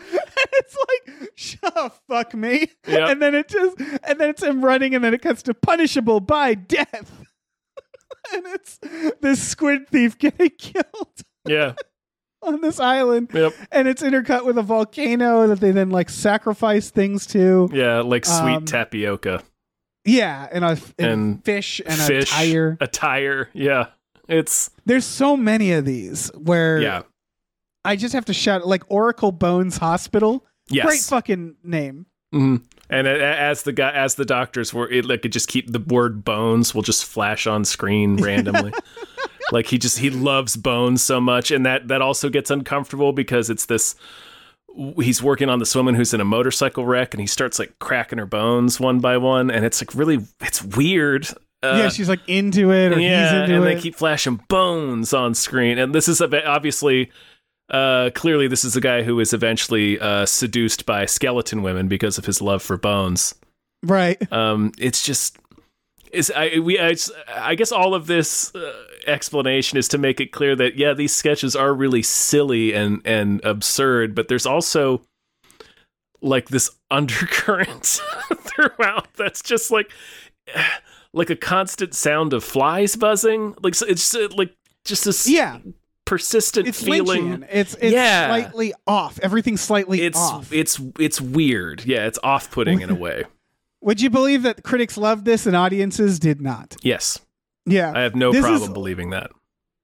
it's 0.53 0.77
like, 0.87 1.29
shut 1.35 1.99
fuck 2.07 2.33
me. 2.35 2.71
Yep. 2.87 3.09
And 3.09 3.21
then 3.21 3.35
it 3.35 3.47
just, 3.47 3.79
and 3.79 4.19
then 4.19 4.29
it's 4.29 4.43
him 4.43 4.63
running, 4.63 4.93
and 4.95 5.03
then 5.03 5.13
it 5.13 5.21
cuts 5.21 5.41
to 5.43 5.53
punishable 5.53 6.19
by 6.19 6.53
death. 6.53 7.23
and 8.33 8.45
it's 8.47 8.79
this 9.21 9.41
squid 9.41 9.87
thief 9.89 10.17
getting 10.17 10.51
killed 10.57 11.21
Yeah. 11.47 11.73
on 12.43 12.61
this 12.61 12.79
island. 12.79 13.31
Yep. 13.33 13.53
And 13.71 13.87
it's 13.87 14.03
intercut 14.03 14.45
with 14.45 14.57
a 14.57 14.63
volcano 14.63 15.47
that 15.47 15.59
they 15.59 15.71
then 15.71 15.89
like 15.89 16.09
sacrifice 16.09 16.91
things 16.91 17.25
to. 17.27 17.69
Yeah, 17.73 18.01
like 18.01 18.25
sweet 18.25 18.55
Um, 18.57 18.65
tapioca. 18.65 19.43
Yeah, 20.07 20.47
and 20.51 20.63
a 20.65 20.69
and, 20.69 20.81
And 20.99 21.45
fish 21.45 21.81
and 21.85 21.99
Fish. 21.99 22.31
a 22.31 22.35
tire. 22.35 22.77
A 22.81 22.87
tire. 22.87 23.49
Yeah. 23.53 23.87
It's 24.27 24.71
There's 24.85 25.05
so 25.05 25.37
many 25.37 25.71
of 25.73 25.85
these 25.85 26.29
where 26.35 26.81
yeah. 26.81 27.01
I 27.85 27.95
just 27.95 28.13
have 28.13 28.25
to 28.25 28.33
shout 28.33 28.65
like 28.67 28.83
Oracle 28.89 29.31
Bones 29.31 29.77
Hospital. 29.77 30.45
Yes. 30.69 30.85
Great 30.85 31.01
fucking 31.01 31.55
name. 31.63 32.07
Mhm. 32.33 32.63
And 32.89 33.07
as 33.07 33.63
the 33.63 33.71
guy, 33.73 33.91
as 33.91 34.15
the 34.15 34.25
doctors 34.25 34.73
were, 34.73 34.89
it 34.89 35.05
like 35.05 35.23
it 35.25 35.29
just 35.29 35.47
keep 35.49 35.71
the 35.71 35.79
word 35.79 36.23
bones 36.25 36.73
will 36.73 36.81
just 36.81 37.05
flash 37.05 37.45
on 37.47 37.63
screen 37.65 38.15
randomly. 38.23 38.73
like 39.51 39.67
he 39.67 39.77
just 39.77 39.99
he 39.99 40.09
loves 40.09 40.55
bones 40.57 41.01
so 41.03 41.19
much, 41.21 41.51
and 41.51 41.65
that 41.65 41.87
that 41.89 42.01
also 42.01 42.29
gets 42.29 42.49
uncomfortable 42.51 43.11
because 43.13 43.49
it's 43.49 43.65
this. 43.65 43.95
He's 44.97 45.23
working 45.23 45.49
on 45.49 45.59
this 45.59 45.73
woman 45.73 45.95
who's 45.95 46.13
in 46.13 46.21
a 46.21 46.25
motorcycle 46.25 46.85
wreck, 46.85 47.13
and 47.13 47.21
he 47.21 47.27
starts 47.27 47.59
like 47.59 47.77
cracking 47.79 48.19
her 48.19 48.25
bones 48.25 48.79
one 48.79 48.99
by 48.99 49.17
one, 49.17 49.49
and 49.49 49.65
it's 49.65 49.81
like 49.81 49.95
really 49.95 50.19
it's 50.41 50.63
weird. 50.63 51.27
Uh, 51.63 51.75
yeah, 51.77 51.89
she's 51.89 52.09
like 52.09 52.19
into 52.27 52.71
it 52.71 52.93
or 52.93 52.99
yeah, 52.99 53.23
he's 53.23 53.41
into 53.41 53.55
and 53.55 53.63
it. 53.63 53.75
they 53.75 53.81
keep 53.81 53.95
flashing 53.95 54.39
bones 54.47 55.13
on 55.13 55.33
screen, 55.33 55.77
and 55.77 55.93
this 55.93 56.07
is 56.07 56.21
obviously. 56.21 57.11
Uh, 57.69 58.09
clearly, 58.11 58.47
this 58.47 58.63
is 58.63 58.77
a 58.77 58.79
guy 58.79 59.03
who 59.03 59.19
is 59.19 59.33
eventually 59.33 59.99
uh, 59.99 60.25
seduced 60.25 60.85
by 60.85 61.05
skeleton 61.05 61.61
women 61.61 61.89
because 61.89 62.17
of 62.17 62.25
his 62.25 62.41
love 62.41 62.63
for 62.63 62.77
bones. 62.77 63.35
right. 63.83 64.31
Um, 64.31 64.71
it's 64.79 65.03
just 65.03 65.37
is 66.11 66.31
I 66.35 66.59
we 66.59 66.79
I, 66.79 66.95
I 67.35 67.55
guess 67.55 67.71
all 67.71 67.93
of 67.93 68.07
this 68.07 68.53
uh, 68.55 68.71
explanation 69.07 69.77
is 69.77 69.87
to 69.89 69.97
make 69.97 70.19
it 70.19 70.31
clear 70.31 70.55
that 70.55 70.77
yeah, 70.77 70.93
these 70.93 71.15
sketches 71.15 71.55
are 71.55 71.73
really 71.73 72.01
silly 72.03 72.73
and 72.73 73.01
and 73.05 73.43
absurd, 73.43 74.13
but 74.15 74.27
there's 74.27 74.45
also 74.45 75.01
like 76.21 76.49
this 76.49 76.69
undercurrent 76.91 77.83
throughout 78.33 79.07
that's 79.15 79.41
just 79.41 79.71
like 79.71 79.91
like 81.13 81.29
a 81.29 81.35
constant 81.35 81.93
sound 81.95 82.33
of 82.33 82.43
flies 82.43 82.95
buzzing. 82.95 83.55
Like 83.61 83.75
so 83.75 83.85
it's 83.87 84.13
uh, 84.15 84.27
like 84.35 84.53
just 84.85 85.05
this 85.05 85.27
Yeah, 85.27 85.59
persistent 86.05 86.67
it's 86.67 86.83
feeling. 86.83 87.39
Lynchian. 87.39 87.47
It's 87.51 87.73
it's 87.75 87.93
Yeah. 87.93 88.27
slightly 88.27 88.73
off. 88.85 89.19
Everything's 89.21 89.61
slightly 89.61 90.01
It's 90.01 90.17
off. 90.19 90.51
it's 90.53 90.79
it's 90.99 91.19
weird. 91.21 91.85
Yeah, 91.85 92.05
it's 92.07 92.19
off-putting 92.23 92.81
in 92.81 92.89
a 92.89 92.95
way. 93.07 93.23
Would 93.81 94.01
you 94.01 94.09
believe 94.09 94.41
that 94.43 94.63
critics 94.63 94.97
loved 94.97 95.23
this 95.25 95.45
and 95.45 95.55
audiences 95.55 96.19
did 96.19 96.41
not? 96.41 96.75
Yes, 96.81 97.19
Yeah, 97.67 97.91
I 97.95 98.01
have 98.01 98.15
no 98.15 98.31
This 98.31 98.41
problem 98.41 98.63
is- 98.63 98.73
believing 98.73 99.09
that. 99.11 99.31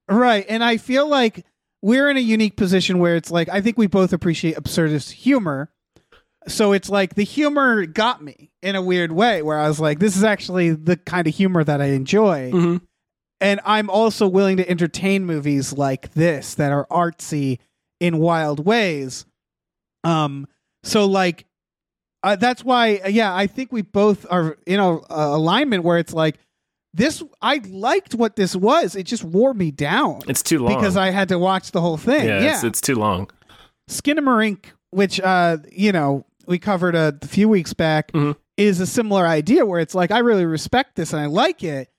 right. 0.09 0.45
And 0.49 0.63
I 0.63 0.77
feel 0.77 1.07
like 1.07 1.45
we're 1.81 2.09
in 2.09 2.17
a 2.17 2.21
unique 2.21 2.55
position 2.55 2.99
where 2.99 3.15
it's 3.15 3.29
like 3.31 3.49
I 3.49 3.61
think 3.61 3.77
we 3.77 3.87
both 3.87 4.13
appreciate 4.13 4.55
absurdist 4.55 5.11
humor. 5.11 5.69
So 6.47 6.73
it's 6.73 6.89
like 6.89 7.15
the 7.15 7.23
humor 7.23 7.85
got 7.85 8.21
me 8.21 8.51
in 8.61 8.75
a 8.75 8.81
weird 8.81 9.11
way 9.13 9.41
where 9.41 9.57
I 9.59 9.67
was 9.67 9.79
like, 9.79 9.99
this 9.99 10.17
is 10.17 10.23
actually 10.23 10.71
the 10.71 10.97
kind 10.97 11.25
of 11.27 11.33
humor 11.35 11.63
that 11.63 11.81
I 11.81 11.87
enjoy. 11.87 12.51
Mhm. 12.51 12.81
And 13.39 13.59
I'm 13.65 13.89
also 13.89 14.27
willing 14.27 14.57
to 14.57 14.69
entertain 14.69 15.25
movies 15.25 15.73
like 15.73 16.13
this 16.13 16.55
that 16.55 16.71
are 16.71 16.85
artsy 16.87 17.59
in 17.99 18.17
wild 18.17 18.65
ways. 18.65 19.25
Um, 20.03 20.47
so 20.83 21.05
like, 21.05 21.45
uh, 22.23 22.35
that's 22.37 22.63
why, 22.63 23.01
yeah, 23.09 23.33
I 23.35 23.47
think 23.47 23.71
we 23.71 23.81
both 23.81 24.25
are 24.29 24.57
in 24.65 24.79
a, 24.79 24.95
a 24.97 25.35
alignment 25.35 25.83
where 25.83 25.97
it's 25.97 26.13
like, 26.13 26.37
this, 26.93 27.23
I 27.41 27.59
liked 27.69 28.13
what 28.15 28.35
this 28.35 28.55
was. 28.55 28.95
It 28.95 29.03
just 29.03 29.23
wore 29.23 29.53
me 29.53 29.71
down 29.71 30.21
It's 30.27 30.43
too 30.43 30.59
long 30.59 30.75
because 30.75 30.95
I 30.95 31.09
had 31.09 31.29
to 31.29 31.39
watch 31.39 31.71
the 31.71 31.81
whole 31.81 31.97
thing. 31.97 32.27
yeah, 32.27 32.41
Yeah, 32.41 32.53
It's, 32.55 32.63
it's 32.63 32.81
too 32.81 32.95
long. 32.95 33.29
Skinamarink, 33.89 34.65
which 34.91 35.19
uh, 35.19 35.57
you 35.71 35.91
know, 35.91 36.25
we 36.47 36.59
covered 36.59 36.95
a, 36.95 37.17
a 37.21 37.27
few 37.27 37.49
weeks 37.49 37.73
back, 37.73 38.11
Mhm. 38.11 38.35
is 38.57 38.79
a 38.79 38.87
similar 38.87 39.25
idea 39.27 39.65
where 39.65 39.79
it's 39.79 39.95
like 39.95 40.11
I 40.11 40.19
really 40.19 40.45
respect 40.45 40.95
this 40.95 41.13
and 41.13 41.21
I 41.21 41.25
like 41.25 41.63
it, 41.63 41.89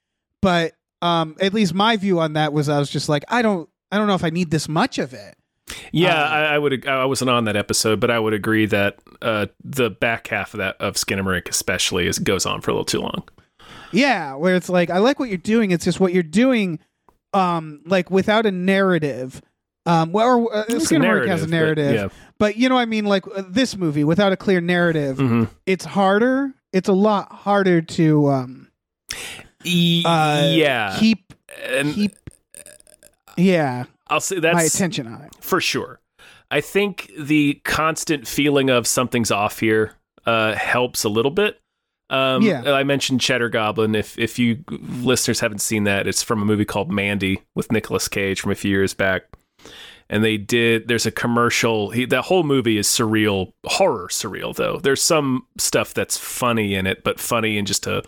but 0.41 0.73
um, 1.01 1.35
at 1.41 1.53
least 1.53 1.73
my 1.73 1.97
view 1.97 2.19
on 2.19 2.33
that 2.33 2.53
was 2.53 2.69
I 2.69 2.79
was 2.79 2.89
just 2.89 3.09
like 3.09 3.23
I 3.27 3.41
don't, 3.41 3.69
I 3.91 3.97
don't 3.97 4.07
know 4.07 4.15
if 4.15 4.23
I 4.23 4.29
need 4.29 4.49
this 4.51 4.67
much 4.67 4.97
of 4.97 5.13
it. 5.13 5.35
Yeah, 5.91 6.13
Um, 6.23 6.31
I, 6.33 6.45
I 6.45 6.57
would. 6.59 6.87
I 6.87 7.05
wasn't 7.05 7.29
on 7.31 7.45
that 7.45 7.55
episode, 7.55 7.99
but 7.99 8.11
I 8.11 8.19
would 8.19 8.33
agree 8.33 8.65
that 8.67 8.99
uh, 9.21 9.47
the 9.63 9.89
back 9.89 10.27
half 10.27 10.53
of 10.53 10.59
that 10.59 10.75
of 10.79 10.93
Skinamarink, 10.95 11.49
especially, 11.49 12.05
is 12.07 12.19
goes 12.19 12.45
on 12.45 12.61
for 12.61 12.71
a 12.71 12.73
little 12.73 12.85
too 12.85 12.99
long. 13.01 13.23
Yeah, 13.91 14.35
where 14.35 14.55
it's 14.55 14.69
like 14.69 14.89
I 14.89 14.97
like 14.99 15.19
what 15.19 15.29
you're 15.29 15.37
doing. 15.37 15.71
It's 15.71 15.85
just 15.85 15.99
what 15.99 16.13
you're 16.13 16.23
doing, 16.23 16.79
um, 17.33 17.81
like 17.85 18.09
without 18.11 18.45
a 18.45 18.51
narrative. 18.51 19.41
Um, 19.87 20.11
well, 20.11 20.49
uh, 20.51 20.63
It's 20.67 20.89
a 20.91 20.95
Skinamarink 20.95 21.27
has 21.27 21.41
a 21.43 21.45
but- 21.45 21.51
narrative, 21.51 22.13
but, 22.39 22.57
you 22.57 22.69
know, 22.69 22.75
what 22.75 22.81
I 22.81 22.85
mean, 22.85 23.05
like 23.05 23.23
uh, 23.27 23.43
this 23.47 23.77
movie 23.77 24.03
without 24.03 24.31
a 24.33 24.37
clear 24.37 24.59
narrative, 24.59 25.19
yeah. 25.19 25.25
Mhm. 25.27 25.49
it's 25.67 25.85
harder. 25.85 26.53
It's 26.73 26.89
a 26.89 26.93
lot 26.93 27.31
harder 27.31 27.81
to 27.81 28.27
um, 28.29 28.67
E- 29.63 30.03
uh, 30.05 30.49
yeah, 30.49 30.95
keep 30.99 31.33
and 31.63 31.93
keep 31.93 32.11
yeah 33.37 33.85
I'll 34.07 34.19
say 34.19 34.39
that's 34.39 34.55
my 34.55 34.63
attention 34.63 35.07
on 35.07 35.21
it. 35.21 35.33
for 35.39 35.59
sure. 35.61 35.99
I 36.51 36.61
think 36.61 37.11
the 37.17 37.59
constant 37.63 38.27
feeling 38.27 38.69
of 38.69 38.85
something's 38.87 39.31
off 39.31 39.59
here 39.59 39.93
uh, 40.25 40.53
helps 40.53 41.03
a 41.03 41.09
little 41.09 41.31
bit. 41.31 41.59
Um, 42.09 42.41
Yeah. 42.43 42.73
I 42.73 42.83
mentioned 42.83 43.21
Cheddar 43.21 43.49
Goblin. 43.49 43.95
If 43.95 44.17
if 44.19 44.37
you 44.37 44.63
listeners 44.69 45.39
haven't 45.39 45.59
seen 45.59 45.85
that, 45.85 46.07
it's 46.07 46.21
from 46.23 46.41
a 46.41 46.45
movie 46.45 46.65
called 46.65 46.91
Mandy 46.91 47.41
with 47.55 47.71
Nicolas 47.71 48.07
Cage 48.07 48.41
from 48.41 48.51
a 48.51 48.55
few 48.55 48.71
years 48.71 48.93
back. 48.93 49.23
And 50.07 50.23
they 50.23 50.37
did. 50.37 50.87
There's 50.87 51.07
a 51.07 51.11
commercial. 51.11 51.89
He, 51.89 52.05
that 52.05 52.25
whole 52.25 52.43
movie 52.43 52.77
is 52.77 52.87
surreal, 52.87 53.53
horror 53.65 54.07
surreal 54.09 54.55
though. 54.55 54.77
There's 54.77 55.01
some 55.01 55.47
stuff 55.57 55.95
that's 55.95 56.15
funny 56.15 56.75
in 56.75 56.85
it, 56.85 57.03
but 57.03 57.19
funny 57.19 57.57
in 57.57 57.65
just 57.65 57.87
a 57.87 58.03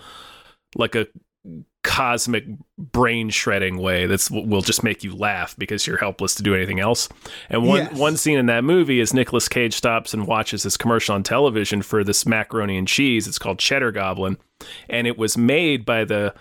like 0.76 0.94
a 0.94 1.08
cosmic 1.88 2.44
brain 2.78 3.30
shredding 3.30 3.78
way 3.78 4.06
that's 4.08 4.30
will 4.30 4.62
just 4.62 4.84
make 4.84 5.06
you 5.06 5.16
laugh 5.16 5.56
because 5.58 5.88
you're 5.88 5.96
helpless 5.98 6.36
to 6.36 6.44
do 6.44 6.54
anything 6.54 6.82
else. 6.82 7.08
And 7.50 7.64
one 7.66 7.86
Yes. 7.86 7.94
one 7.94 8.18
scene 8.18 8.38
in 8.38 8.46
that 8.48 8.66
movie 8.66 9.00
is 9.00 9.14
Nicolas 9.14 9.48
Cage 9.48 9.74
stops 9.74 10.14
and 10.14 10.28
watches 10.28 10.64
this 10.64 10.76
commercial 10.76 11.16
on 11.16 11.24
television 11.24 11.82
for 11.82 12.04
this 12.04 12.26
macaroni 12.26 12.78
and 12.78 12.88
cheese. 12.88 13.26
It's 13.26 13.40
called 13.40 13.58
Cheddar 13.60 13.94
Goblin, 13.94 14.38
and 14.90 15.08
it 15.08 15.18
was 15.18 15.38
made 15.38 15.86
by 15.86 16.04
the 16.04 16.36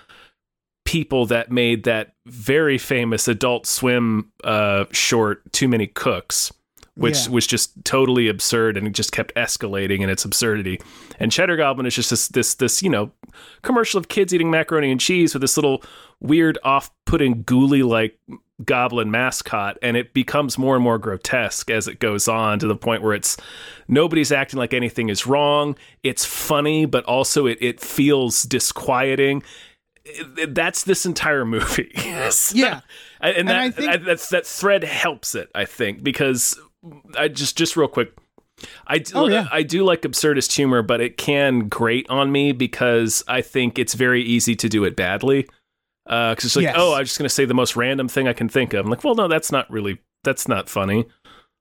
people 0.85 1.27
that 1.27 1.51
made 1.51 1.85
that 1.85 2.15
very 2.27 2.77
famous 2.79 3.29
Adult 3.29 3.67
Swim 3.67 4.33
uh, 4.43 4.87
short 4.91 5.53
"Too 5.53 5.69
Many 5.69 5.87
Cooks." 5.87 6.53
Which 6.97 7.27
Yeah. 7.27 7.33
was 7.33 7.47
just 7.47 7.73
totally 7.85 8.27
absurd 8.27 8.77
and 8.79 8.87
it 8.87 8.95
just 8.95 9.13
kept 9.13 9.35
escalating 9.35 10.01
in 10.01 10.09
its 10.09 10.25
absurdity. 10.25 10.81
And 11.21 11.31
Cheddar 11.31 11.57
Goblin 11.59 11.85
is 11.87 11.95
just 11.95 12.09
this 12.11 12.29
this 12.29 12.55
this, 12.55 12.83
you 12.83 12.89
know, 12.89 13.11
commercial 13.63 13.99
of 13.99 14.09
kids 14.09 14.33
eating 14.33 14.51
macaroni 14.51 14.91
and 14.91 14.99
cheese 15.01 15.35
with 15.35 15.43
this 15.43 15.57
little 15.59 15.83
weird 16.21 16.57
off-putting 16.65 17.45
ghouly 17.45 17.87
like 17.87 18.19
goblin 18.65 19.11
mascot 19.11 19.77
and 19.83 19.99
it 19.99 20.15
becomes 20.15 20.57
more 20.57 20.75
and 20.77 20.83
more 20.83 20.97
grotesque 20.97 21.71
as 21.71 21.87
it 21.87 21.99
goes 21.99 22.27
on 22.27 22.59
to 22.59 22.67
the 22.67 22.75
point 22.75 23.03
where 23.03 23.13
it's 23.13 23.37
nobody's 23.87 24.33
acting 24.33 24.59
like 24.59 24.73
anything 24.73 25.11
is 25.11 25.27
wrong 25.27 25.77
it's 26.03 26.25
funny 26.25 26.87
but 26.87 27.05
also 27.05 27.45
it, 27.45 27.59
it 27.61 27.79
feels 27.79 28.45
disquieting 28.45 29.43
that's 30.49 30.85
this 30.85 31.05
entire 31.05 31.45
movie 31.45 31.91
Yes. 31.97 32.53
Yeah. 32.55 32.81
and, 33.21 33.37
And 33.37 33.51
I 33.53 33.71
think- 33.71 33.91
I- 33.91 33.97
that's 33.99 34.31
that 34.31 34.47
thread 34.47 34.85
helps 34.85 35.35
it 35.35 35.51
i 35.55 35.67
think 35.67 36.03
because 36.03 36.59
i 37.19 37.29
just 37.29 37.57
just 37.57 37.77
real 37.77 37.89
quick 37.89 38.13
I 38.87 38.99
do, 39.01 39.13
Oh, 39.15 39.29
yeah. 39.29 39.49
I 39.53 39.63
do 39.63 39.85
like 39.85 40.01
absurdist 40.01 40.53
humor, 40.57 40.81
but 40.81 41.03
it 41.03 41.19
can 41.19 41.69
grate 41.69 42.07
on 42.09 42.33
me 42.33 42.53
because 42.53 43.23
I 43.29 43.43
think 43.43 43.79
it's 43.79 43.93
very 43.93 44.23
easy 44.23 44.57
to 44.57 44.67
do 44.67 44.85
it 44.85 44.97
badly. 44.97 45.47
Because 46.07 46.43
it's 46.47 46.57
like, 46.57 46.63
Yes. 46.63 46.75
oh, 46.79 46.95
I'm 46.95 47.05
just 47.05 47.19
going 47.19 47.29
to 47.29 47.35
say 47.35 47.45
the 47.45 47.53
most 47.53 47.77
random 47.77 48.09
thing 48.09 48.27
I 48.27 48.33
can 48.33 48.49
think 48.49 48.73
of. 48.73 48.87
I'm 48.87 48.91
like, 48.91 49.05
well, 49.05 49.15
no, 49.15 49.29
that's 49.29 49.53
not 49.53 49.71
really, 49.71 49.99
that's 50.25 50.49
not 50.49 50.71
funny. 50.71 51.05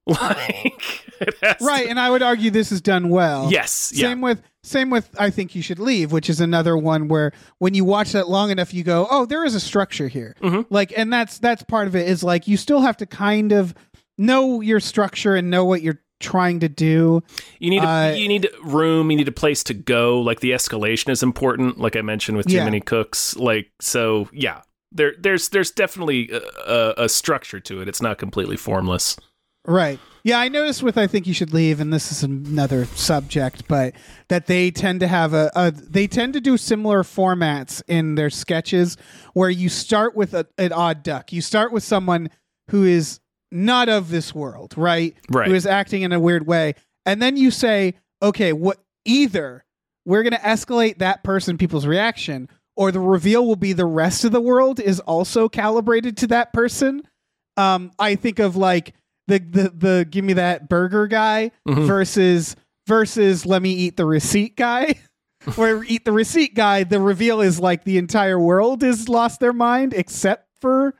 Like, 0.08 1.02
has 1.42 1.58
to- 1.58 1.66
Right, 1.66 1.88
and 1.88 2.00
I 2.00 2.12
would 2.12 2.22
argue 2.22 2.52
this 2.52 2.72
is 2.72 2.80
done 2.80 3.10
well. 3.10 3.50
yes, 3.52 3.92
yeah, 3.94 4.10
Same 4.10 4.22
with 4.22 4.42
same 4.64 4.90
with 4.92 5.10
I 5.20 5.32
think 5.32 5.56
you 5.56 5.62
should 5.64 5.80
leave, 5.80 6.12
which 6.12 6.30
is 6.30 6.40
another 6.40 6.78
one 6.78 7.08
where 7.08 7.32
when 7.58 7.74
you 7.74 7.84
watch 7.86 8.12
that 8.12 8.30
long 8.30 8.52
enough, 8.52 8.72
you 8.74 8.84
go, 8.84 9.08
oh, 9.10 9.26
there 9.26 9.44
is 9.46 9.56
a 9.56 9.60
structure 9.60 10.08
here. 10.08 10.36
Mhm. 10.44 10.66
Like, 10.70 10.94
and 10.96 11.12
that's 11.12 11.40
that's 11.40 11.64
part 11.64 11.88
of 11.88 11.96
it 11.96 12.08
is 12.08 12.24
like 12.24 12.48
you 12.48 12.56
still 12.56 12.82
have 12.82 12.98
to 12.98 13.08
kind 13.08 13.52
of 13.52 13.74
know 14.18 14.62
your 14.62 14.80
structure 14.80 15.36
and 15.36 15.50
know 15.50 15.66
what 15.66 15.82
you're 15.82 16.02
trying 16.20 16.62
to 16.62 16.70
do. 16.70 17.22
You 17.60 17.70
need 17.70 17.84
a, 17.84 17.88
Uh, 17.88 18.12
you 18.12 18.28
need 18.28 18.48
room. 18.64 19.12
You 19.12 19.18
need 19.18 19.28
a 19.28 19.34
place 19.34 19.64
to 19.66 19.74
go. 19.74 20.20
Like 20.22 20.40
the 20.40 20.52
escalation 20.52 21.10
is 21.10 21.22
important. 21.22 21.78
Like 21.80 21.96
I 21.96 22.02
mentioned 22.02 22.38
with 22.38 22.48
too 22.48 22.56
Yeah. 22.56 22.66
many 22.66 22.80
cooks. 22.80 23.36
Like 23.36 23.72
so, 23.82 24.30
yeah. 24.32 24.62
there 24.92 25.14
there's 25.20 25.50
there's 25.50 25.72
definitely 25.72 26.30
a, 26.32 26.94
a, 26.98 27.10
structure 27.10 27.60
to 27.60 27.82
it. 27.82 27.90
It's 27.90 28.02
not 28.02 28.18
completely 28.18 28.56
formless. 28.56 29.18
Right. 29.68 30.00
Yeah, 30.24 30.40
I 30.40 30.48
noticed 30.48 30.82
with 30.84 30.98
I 30.98 31.06
think 31.06 31.28
you 31.28 31.34
should 31.34 31.54
leave, 31.54 31.80
and 31.82 31.92
this 31.92 32.12
is 32.12 32.24
another 32.24 32.86
subject, 32.86 33.68
but 33.68 33.94
that 34.30 34.48
they 34.48 34.72
tend 34.72 35.02
to 35.02 35.08
have 35.08 35.34
a, 35.34 35.52
a 35.56 35.72
they 35.72 36.08
tend 36.08 36.34
to 36.34 36.40
do 36.42 36.56
similar 36.56 37.04
formats 37.04 37.82
in 37.88 38.16
their 38.16 38.30
sketches 38.30 38.96
where 39.34 39.50
you 39.50 39.68
start 39.70 40.16
with 40.16 40.34
a, 40.34 40.48
an 40.58 40.72
odd 40.72 41.04
duck. 41.04 41.34
You 41.34 41.42
start 41.42 41.74
with 41.74 41.84
someone 41.84 42.30
who 42.70 42.84
is 42.84 43.20
not 43.52 43.90
of 43.90 44.10
this 44.10 44.34
world, 44.34 44.74
right? 44.78 45.16
Right. 45.30 45.48
Who 45.48 45.54
is 45.54 45.66
acting 45.66 46.02
in 46.02 46.12
a 46.12 46.20
weird 46.20 46.46
way, 46.48 46.76
and 47.06 47.22
then 47.22 47.38
you 47.38 47.52
say, 47.52 47.96
okay, 48.22 48.54
what 48.54 48.78
either 49.06 49.64
we're 50.06 50.24
going 50.24 50.34
to 50.34 50.40
escalate 50.40 51.00
that 51.00 51.24
person, 51.24 51.58
people's 51.58 51.86
reaction, 51.86 52.50
or 52.76 52.92
the 52.92 53.00
reveal 53.00 53.46
will 53.48 53.56
be 53.56 53.74
the 53.74 53.86
rest 53.86 54.24
of 54.26 54.32
the 54.32 54.42
world 54.42 54.80
is 54.80 55.00
also 55.02 55.48
calibrated 55.50 56.18
to 56.18 56.28
that 56.28 56.54
person. 56.54 57.02
Um, 57.58 57.92
I 58.00 58.16
think 58.16 58.40
of 58.40 58.56
like 58.56 58.94
the 59.28 59.40
the 59.40 59.70
the 59.70 60.08
give 60.10 60.26
me 60.26 60.34
that 60.34 60.68
burger 60.70 61.08
guy 61.08 61.52
Mhm. 61.68 61.88
versus 61.88 62.56
versus 62.88 63.46
let 63.46 63.62
me 63.62 63.72
eat 63.72 63.98
the 63.98 64.06
receipt 64.06 64.56
guy. 64.58 64.96
Where 65.56 65.84
eat 65.84 66.06
the 66.06 66.12
receipt 66.12 66.54
guy, 66.56 66.84
the 66.84 67.00
reveal 67.00 67.40
is 67.42 67.60
like 67.60 67.84
the 67.84 67.98
entire 68.00 68.40
world 68.40 68.82
has 68.82 69.08
lost 69.08 69.40
their 69.40 69.54
mind 69.54 69.94
except 69.94 70.48
for 70.60 70.96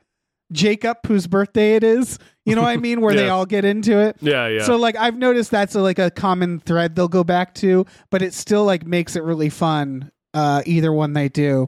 Jacob, 0.52 0.98
whose 1.06 1.26
birthday 1.26 1.74
it 1.76 1.84
is. 1.84 2.18
You 2.44 2.54
know 2.54 2.62
what 2.62 2.70
I 2.70 2.76
mean? 2.76 3.00
Where 3.00 3.14
they 3.14 3.28
all 3.30 3.46
get 3.46 3.64
into 3.64 3.98
it. 3.98 4.16
Yeah, 4.20 4.48
yeah. 4.48 4.64
So 4.64 4.76
like 4.76 4.96
I've 4.96 5.16
noticed 5.16 5.50
that's 5.50 5.74
a, 5.74 5.80
like 5.80 5.98
a 5.98 6.10
common 6.10 6.60
thread 6.60 6.94
they'll 6.94 7.08
go 7.08 7.24
back 7.24 7.54
to, 7.56 7.86
but 8.10 8.22
it 8.22 8.34
still 8.34 8.64
like 8.64 8.86
makes 8.86 9.16
it 9.16 9.22
really 9.22 9.50
fun. 9.50 10.10
Uh, 10.32 10.62
either 10.66 10.92
one 10.92 11.14
they 11.14 11.28
do. 11.28 11.66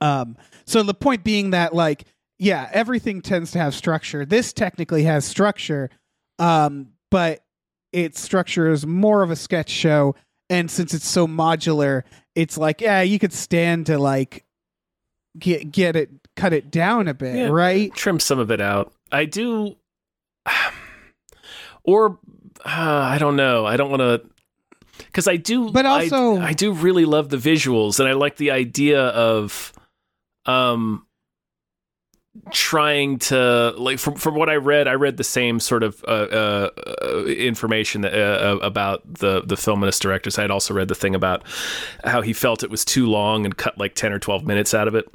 Um, 0.00 0.36
so 0.64 0.82
the 0.82 0.94
point 0.94 1.22
being 1.22 1.50
that 1.50 1.74
like 1.74 2.04
yeah, 2.38 2.68
everything 2.72 3.22
tends 3.22 3.52
to 3.52 3.58
have 3.58 3.74
structure. 3.74 4.24
This 4.24 4.52
technically 4.52 5.04
has 5.04 5.24
structure, 5.24 5.90
um, 6.38 6.88
but 7.10 7.44
its 7.92 8.20
structure 8.20 8.70
is 8.70 8.86
more 8.86 9.22
of 9.22 9.30
a 9.30 9.36
sketch 9.36 9.70
show, 9.70 10.16
and 10.50 10.70
since 10.70 10.94
it's 10.94 11.06
so 11.06 11.26
modular, 11.28 12.02
it's 12.34 12.58
like 12.58 12.80
yeah, 12.80 13.02
you 13.02 13.18
could 13.18 13.32
stand 13.32 13.86
to 13.86 13.98
like 13.98 14.43
get 15.38 15.70
get 15.72 15.96
it 15.96 16.10
cut 16.36 16.52
it 16.52 16.70
down 16.70 17.08
a 17.08 17.14
bit, 17.14 17.36
Yeah. 17.36 17.48
right? 17.48 17.92
trim 17.94 18.18
some 18.20 18.38
of 18.38 18.50
it 18.50 18.60
out. 18.60 18.92
I 19.12 19.24
do, 19.24 19.76
or 21.84 22.18
uh, 22.64 22.68
I 23.10 23.18
don't 23.18 23.36
know. 23.36 23.66
I 23.66 23.76
don't 23.76 23.90
want 23.90 24.00
to, 24.00 24.22
because 24.98 25.28
I 25.28 25.36
do. 25.36 25.70
But 25.70 25.86
also- 25.86 26.38
I, 26.40 26.52
do 26.52 26.72
really 26.72 27.04
love 27.04 27.28
the 27.28 27.36
visuals, 27.36 28.00
and 28.00 28.08
I 28.08 28.12
like 28.12 28.36
the 28.36 28.50
idea 28.50 29.00
of, 29.00 29.72
um, 30.46 31.06
trying 32.50 33.18
to 33.20 33.72
like 33.78 34.00
from 34.00 34.16
from 34.16 34.34
what 34.34 34.50
I 34.50 34.56
read. 34.56 34.88
I 34.88 34.94
read 34.94 35.16
the 35.18 35.24
same 35.24 35.60
sort 35.60 35.84
of 35.84 36.02
uh, 36.08 36.10
uh, 36.10 36.68
uh, 37.02 37.24
information 37.26 38.00
that, 38.00 38.12
uh, 38.12 38.56
about 38.58 39.02
the 39.14 39.42
the 39.42 39.56
film 39.56 39.82
and 39.84 39.88
its 39.88 40.00
directors. 40.00 40.36
I 40.36 40.42
had 40.42 40.50
also 40.50 40.74
read 40.74 40.88
the 40.88 40.96
thing 40.96 41.14
about 41.14 41.44
how 42.02 42.22
he 42.22 42.32
felt 42.32 42.64
it 42.64 42.70
was 42.70 42.84
too 42.84 43.06
long 43.06 43.44
and 43.44 43.56
cut 43.56 43.78
like 43.78 43.94
ten 43.94 44.12
or 44.12 44.18
twelve 44.18 44.44
minutes 44.44 44.74
out 44.74 44.88
of 44.88 44.96
it 44.96 45.06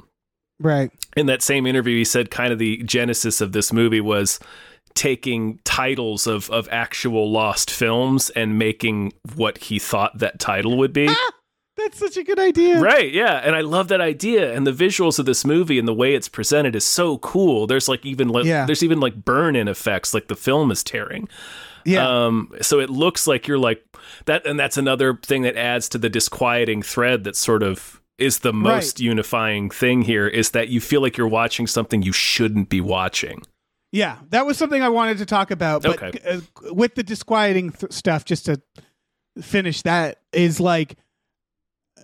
Right. 0.60 0.90
in 1.16 1.26
that 1.26 1.42
same 1.42 1.66
interview, 1.66 1.96
he 1.96 2.04
said 2.04 2.30
kind 2.30 2.52
of 2.52 2.58
the 2.58 2.76
genesis 2.84 3.40
of 3.40 3.52
this 3.52 3.72
movie 3.72 4.00
was 4.00 4.38
taking 4.94 5.58
titles 5.64 6.26
of, 6.26 6.50
of 6.50 6.68
actual 6.70 7.30
lost 7.30 7.70
films 7.70 8.30
and 8.30 8.58
making 8.58 9.12
what 9.36 9.58
he 9.58 9.78
thought 9.78 10.18
that 10.18 10.38
title 10.38 10.76
would 10.78 10.92
be. 10.92 11.08
That's 11.76 11.98
such 11.98 12.16
a 12.18 12.24
good 12.24 12.38
idea. 12.38 12.78
Right, 12.78 13.10
yeah. 13.10 13.36
And 13.36 13.56
I 13.56 13.62
love 13.62 13.88
that 13.88 14.02
idea. 14.02 14.52
And 14.54 14.66
the 14.66 14.72
visuals 14.72 15.18
of 15.18 15.24
this 15.24 15.44
movie 15.46 15.78
and 15.78 15.88
the 15.88 15.94
way 15.94 16.14
it's 16.14 16.28
presented 16.28 16.76
is 16.76 16.84
so 16.84 17.16
cool. 17.18 17.66
There's 17.66 17.88
like 17.88 18.04
even 18.04 18.28
like 18.28 18.44
Yeah. 18.44 18.66
there's 18.66 18.82
even 18.82 19.00
like 19.00 19.24
burn 19.24 19.56
in 19.56 19.66
effects, 19.68 20.12
like 20.12 20.28
the 20.28 20.36
film 20.36 20.70
is 20.70 20.84
tearing. 20.84 21.28
Yeah. 21.86 22.06
Um, 22.26 22.52
so 22.60 22.80
it 22.80 22.90
looks 22.90 23.26
like 23.26 23.48
you're 23.48 23.58
like 23.58 23.82
that, 24.26 24.44
and 24.44 24.60
that's 24.60 24.76
another 24.76 25.14
thing 25.24 25.42
that 25.42 25.56
adds 25.56 25.88
to 25.90 25.98
the 25.98 26.10
disquieting 26.10 26.82
thread 26.82 27.24
that 27.24 27.36
sort 27.36 27.62
of 27.62 27.99
is 28.20 28.40
the 28.40 28.52
most 28.52 29.00
unifying 29.00 29.70
thing 29.70 30.02
here 30.02 30.26
is 30.28 30.50
that 30.50 30.68
you 30.68 30.80
feel 30.80 31.00
like 31.00 31.16
you're 31.16 31.26
watching 31.28 31.66
something 31.66 32.02
you 32.02 32.12
shouldn't 32.12 32.68
be 32.68 32.80
watching. 32.80 33.42
Yeah, 33.92 34.18
that 34.28 34.46
was 34.46 34.56
something 34.56 34.82
I 34.82 34.88
wanted 34.88 35.18
to 35.18 35.26
talk 35.26 35.50
about. 35.50 35.82
But 35.82 36.00
Okay. 36.02 36.18
uh, 36.24 36.40
with 36.72 36.94
the 36.94 37.02
disquieting 37.02 37.72
th- 37.72 37.92
stuff, 37.92 38.24
just 38.24 38.46
to 38.46 38.60
finish 39.40 39.82
that, 39.82 40.20
is 40.32 40.60
like 40.60 40.96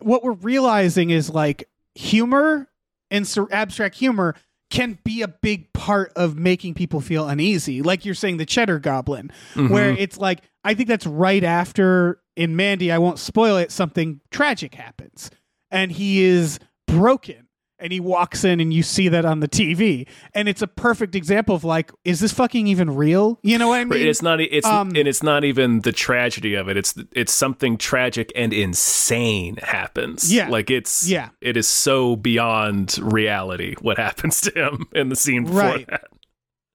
what 0.00 0.24
we're 0.24 0.32
realizing 0.32 1.10
is 1.10 1.30
like 1.30 1.68
humor 1.94 2.68
and 3.10 3.26
sur- 3.26 3.48
abstract 3.52 3.94
humor 3.94 4.34
can 4.68 4.98
be 5.04 5.22
a 5.22 5.28
big 5.28 5.72
part 5.72 6.12
of 6.16 6.36
making 6.36 6.74
people 6.74 7.00
feel 7.00 7.28
uneasy. 7.28 7.82
Like 7.82 8.04
you're 8.04 8.16
saying, 8.16 8.38
the 8.38 8.46
Cheddar 8.46 8.80
Goblin, 8.80 9.30
where 9.54 9.90
it's 9.92 10.18
like, 10.18 10.40
I 10.64 10.74
think 10.74 10.88
that's 10.88 11.06
right 11.06 11.44
after 11.44 12.20
in 12.34 12.56
Mandy, 12.56 12.90
I 12.90 12.98
won't 12.98 13.20
spoil 13.20 13.56
it, 13.58 13.70
something 13.70 14.20
tragic 14.32 14.74
happens 14.74 15.30
and 15.70 15.90
he 15.92 16.22
is 16.22 16.58
broken. 16.86 17.42
And 17.78 17.92
he 17.92 18.00
walks 18.00 18.42
in, 18.42 18.58
and 18.60 18.72
you 18.72 18.82
see 18.82 19.08
that 19.10 19.26
on 19.26 19.40
the 19.40 19.48
TV, 19.48 20.08
and 20.32 20.48
it's 20.48 20.62
a 20.62 20.66
perfect 20.66 21.14
example 21.14 21.54
of 21.54 21.62
like, 21.62 21.92
is 22.06 22.20
this 22.20 22.32
fucking 22.32 22.66
even 22.68 22.94
real? 22.96 23.38
You 23.42 23.58
know 23.58 23.68
what 23.68 23.74
I 23.74 23.78
Right, 23.80 23.88
mean? 24.00 24.08
it's 24.08 24.22
not. 24.22 24.40
It's 24.40 24.66
um, 24.66 24.88
and 24.96 25.06
it's 25.06 25.22
not 25.22 25.44
even 25.44 25.82
the 25.82 25.92
tragedy 25.92 26.54
of 26.54 26.70
it. 26.70 26.78
It's 26.78 26.94
it's 27.12 27.34
something 27.34 27.76
tragic 27.76 28.32
and 28.34 28.54
insane 28.54 29.56
happens. 29.56 30.32
Yeah. 30.32 30.48
like 30.48 30.70
it's 30.70 31.06
Yeah. 31.06 31.28
It 31.42 31.58
is 31.58 31.68
so 31.68 32.16
beyond 32.16 32.96
reality 32.98 33.74
what 33.82 33.98
happens 34.06 34.40
to 34.40 34.52
him 34.68 34.86
in 34.92 35.10
the 35.10 35.16
scene 35.16 35.44
before 35.44 35.60
Right. 35.60 35.86
that. 35.90 36.04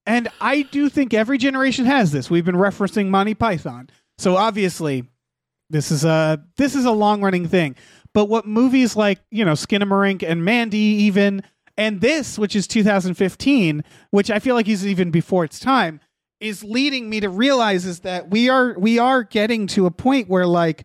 And 0.06 0.28
I 0.40 0.62
do 0.62 0.88
think 0.88 1.14
every 1.14 1.36
generation 1.36 1.84
has 1.84 2.12
this. 2.12 2.30
We've 2.30 2.44
been 2.44 2.54
referencing 2.54 3.08
Monty 3.08 3.34
Python. 3.34 3.90
So 4.18 4.36
obviously 4.36 5.02
this 5.68 5.90
is 5.90 6.04
a 6.04 6.44
this 6.58 6.76
is 6.76 6.84
a 6.84 6.92
long 6.92 7.22
running 7.22 7.48
thing. 7.48 7.74
But 8.14 8.26
what 8.26 8.46
movies 8.46 8.96
like, 8.96 9.20
you 9.30 9.44
know, 9.44 9.52
Skinamarink 9.52 10.22
and 10.22 10.44
Mandy 10.44 10.78
even 10.78 11.42
and 11.76 12.00
this, 12.00 12.38
which 12.38 12.54
is 12.54 12.66
2015, 12.66 13.82
which 14.10 14.30
I 14.30 14.38
feel 14.38 14.54
like 14.54 14.68
is 14.68 14.86
even 14.86 15.10
before 15.10 15.44
its 15.44 15.58
time, 15.58 16.00
is 16.40 16.64
leading 16.64 17.08
me 17.08 17.20
to 17.20 17.28
realize 17.28 17.86
is 17.86 18.00
that 18.00 18.30
we 18.30 18.48
are 18.48 18.74
we 18.78 18.98
are 18.98 19.22
getting 19.22 19.66
to 19.68 19.86
a 19.86 19.90
point 19.90 20.28
where 20.28 20.46
like 20.46 20.84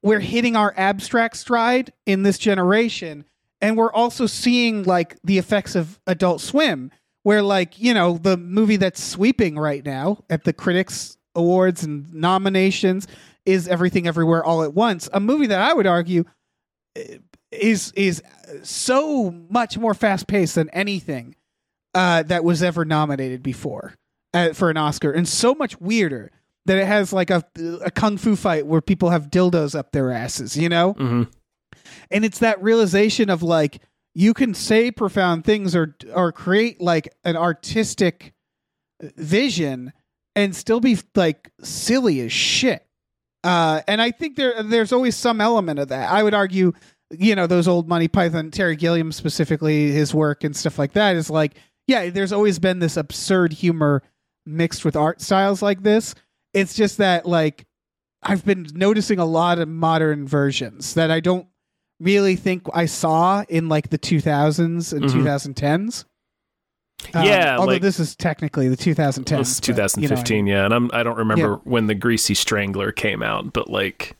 we're 0.00 0.20
hitting 0.20 0.54
our 0.54 0.72
abstract 0.76 1.36
stride 1.36 1.92
in 2.06 2.22
this 2.22 2.38
generation 2.38 3.24
and 3.60 3.76
we're 3.76 3.92
also 3.92 4.26
seeing 4.26 4.84
like 4.84 5.16
the 5.24 5.38
effects 5.38 5.74
of 5.74 5.98
adult 6.06 6.40
swim 6.40 6.92
where 7.24 7.42
like 7.42 7.80
you 7.80 7.92
know 7.92 8.16
the 8.16 8.36
movie 8.36 8.76
that's 8.76 9.02
sweeping 9.02 9.58
right 9.58 9.84
now 9.84 10.22
at 10.30 10.44
the 10.44 10.52
critics 10.52 11.16
awards 11.34 11.82
and 11.82 12.14
nominations 12.14 13.08
is 13.46 13.68
everything 13.68 14.06
everywhere 14.06 14.44
all 14.44 14.62
at 14.62 14.74
once 14.74 15.08
a 15.12 15.20
movie 15.20 15.46
that 15.46 15.60
i 15.60 15.72
would 15.72 15.86
argue 15.86 16.24
eh, 16.96 17.18
is 17.50 17.92
is 17.96 18.22
so 18.62 19.30
much 19.50 19.78
more 19.78 19.94
fast 19.94 20.26
paced 20.26 20.56
than 20.56 20.68
anything 20.70 21.34
uh, 21.94 22.24
that 22.24 22.42
was 22.42 22.60
ever 22.60 22.84
nominated 22.84 23.40
before 23.40 23.94
uh, 24.32 24.52
for 24.52 24.68
an 24.70 24.76
oscar 24.76 25.12
and 25.12 25.28
so 25.28 25.54
much 25.54 25.80
weirder 25.80 26.32
that 26.66 26.78
it 26.78 26.86
has 26.86 27.12
like 27.12 27.30
a, 27.30 27.44
a 27.84 27.90
kung 27.90 28.16
fu 28.16 28.34
fight 28.34 28.66
where 28.66 28.80
people 28.80 29.10
have 29.10 29.30
dildos 29.30 29.78
up 29.78 29.92
their 29.92 30.10
asses 30.10 30.56
you 30.56 30.68
know? 30.68 30.92
Hmm 30.94 31.22
and 32.10 32.24
it's 32.24 32.38
that 32.38 32.62
realization 32.62 33.30
of 33.30 33.42
like 33.42 33.80
you 34.14 34.34
can 34.34 34.54
say 34.54 34.90
profound 34.90 35.44
things 35.44 35.74
or 35.74 35.96
or 36.14 36.32
create 36.32 36.80
like 36.80 37.08
an 37.24 37.36
artistic 37.36 38.32
vision 39.16 39.92
and 40.36 40.54
still 40.54 40.80
be 40.80 40.98
like 41.14 41.50
silly 41.62 42.20
as 42.20 42.32
shit 42.32 42.83
uh 43.44 43.80
and 43.86 44.02
i 44.02 44.10
think 44.10 44.34
there 44.36 44.60
there's 44.62 44.92
always 44.92 45.14
some 45.14 45.40
element 45.40 45.78
of 45.78 45.88
that 45.88 46.10
i 46.10 46.22
would 46.22 46.34
argue 46.34 46.72
you 47.10 47.34
know 47.36 47.46
those 47.46 47.68
old 47.68 47.86
Monty 47.88 48.08
Python 48.08 48.50
terry 48.50 48.74
gilliam 48.74 49.12
specifically 49.12 49.92
his 49.92 50.12
work 50.12 50.42
and 50.42 50.56
stuff 50.56 50.78
like 50.78 50.94
that 50.94 51.14
is 51.14 51.30
like 51.30 51.54
yeah 51.86 52.10
there's 52.10 52.32
always 52.32 52.58
been 52.58 52.78
this 52.80 52.96
absurd 52.96 53.52
humor 53.52 54.02
mixed 54.46 54.84
with 54.84 54.96
art 54.96 55.20
styles 55.20 55.62
like 55.62 55.82
this 55.82 56.14
it's 56.52 56.74
just 56.74 56.98
that 56.98 57.26
like 57.26 57.66
i've 58.22 58.44
been 58.44 58.66
noticing 58.74 59.18
a 59.18 59.24
lot 59.24 59.58
of 59.58 59.68
modern 59.68 60.26
versions 60.26 60.94
that 60.94 61.10
i 61.10 61.20
don't 61.20 61.46
really 62.00 62.34
think 62.34 62.62
I 62.74 62.86
saw 62.86 63.44
in 63.48 63.68
like 63.68 63.88
the 63.90 63.98
2000s 63.98 64.92
and 64.92 65.04
Mhm. 65.04 65.10
2010s. 65.12 66.04
Um, 67.14 67.24
Yeah, 67.24 67.56
although 67.58 67.72
like- 67.72 67.82
this 67.82 68.00
is 68.00 68.14
technically 68.16 68.68
the 68.68 68.76
2010s. 68.76 69.40
It's 69.40 69.60
but, 69.60 69.68
you 69.68 69.74
know 69.74 69.86
2015, 69.88 70.46
yeah, 70.46 70.64
and 70.64 70.72
I'm 70.74 70.90
I 70.92 71.02
don't 71.02 71.18
remember 71.18 71.56
when 71.64 71.86
the 71.86 71.94
Greasy 71.94 72.34
Strangler 72.34 72.92
came 72.92 73.22
out, 73.22 73.52
but 73.52 73.68
like 73.68 74.16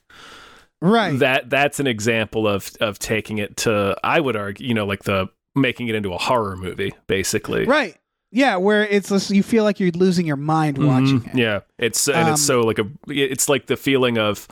right? 0.80 1.18
that 1.18 1.50
that's 1.50 1.80
an 1.80 1.86
example 1.86 2.46
of 2.48 2.70
of 2.80 2.98
taking 2.98 3.38
it 3.38 3.56
to 3.58 3.96
I 4.04 4.20
would 4.20 4.36
argue, 4.36 4.66
you 4.66 4.74
know, 4.74 4.86
like 4.86 5.04
the 5.04 5.28
making 5.54 5.88
it 5.88 5.94
into 5.94 6.12
a 6.12 6.18
horror 6.18 6.56
movie, 6.56 6.92
basically. 7.06 7.64
right. 7.64 7.96
Yeah, 8.36 8.56
where 8.56 8.84
it's 8.84 9.10
just, 9.10 9.30
you 9.30 9.44
feel 9.44 9.62
like 9.62 9.78
you're 9.78 9.92
losing 9.92 10.26
your 10.26 10.34
mind 10.36 10.76
watching 10.78 11.20
Mhm. 11.20 11.28
it. 11.34 11.38
Yeah, 11.38 11.60
it's 11.78 12.08
and 12.08 12.28
it's 12.30 12.40
Um, 12.40 12.44
so 12.46 12.60
like 12.62 12.80
a 12.80 12.86
it's 13.08 13.48
like 13.48 13.66
the 13.66 13.76
feeling 13.76 14.18
of 14.18 14.48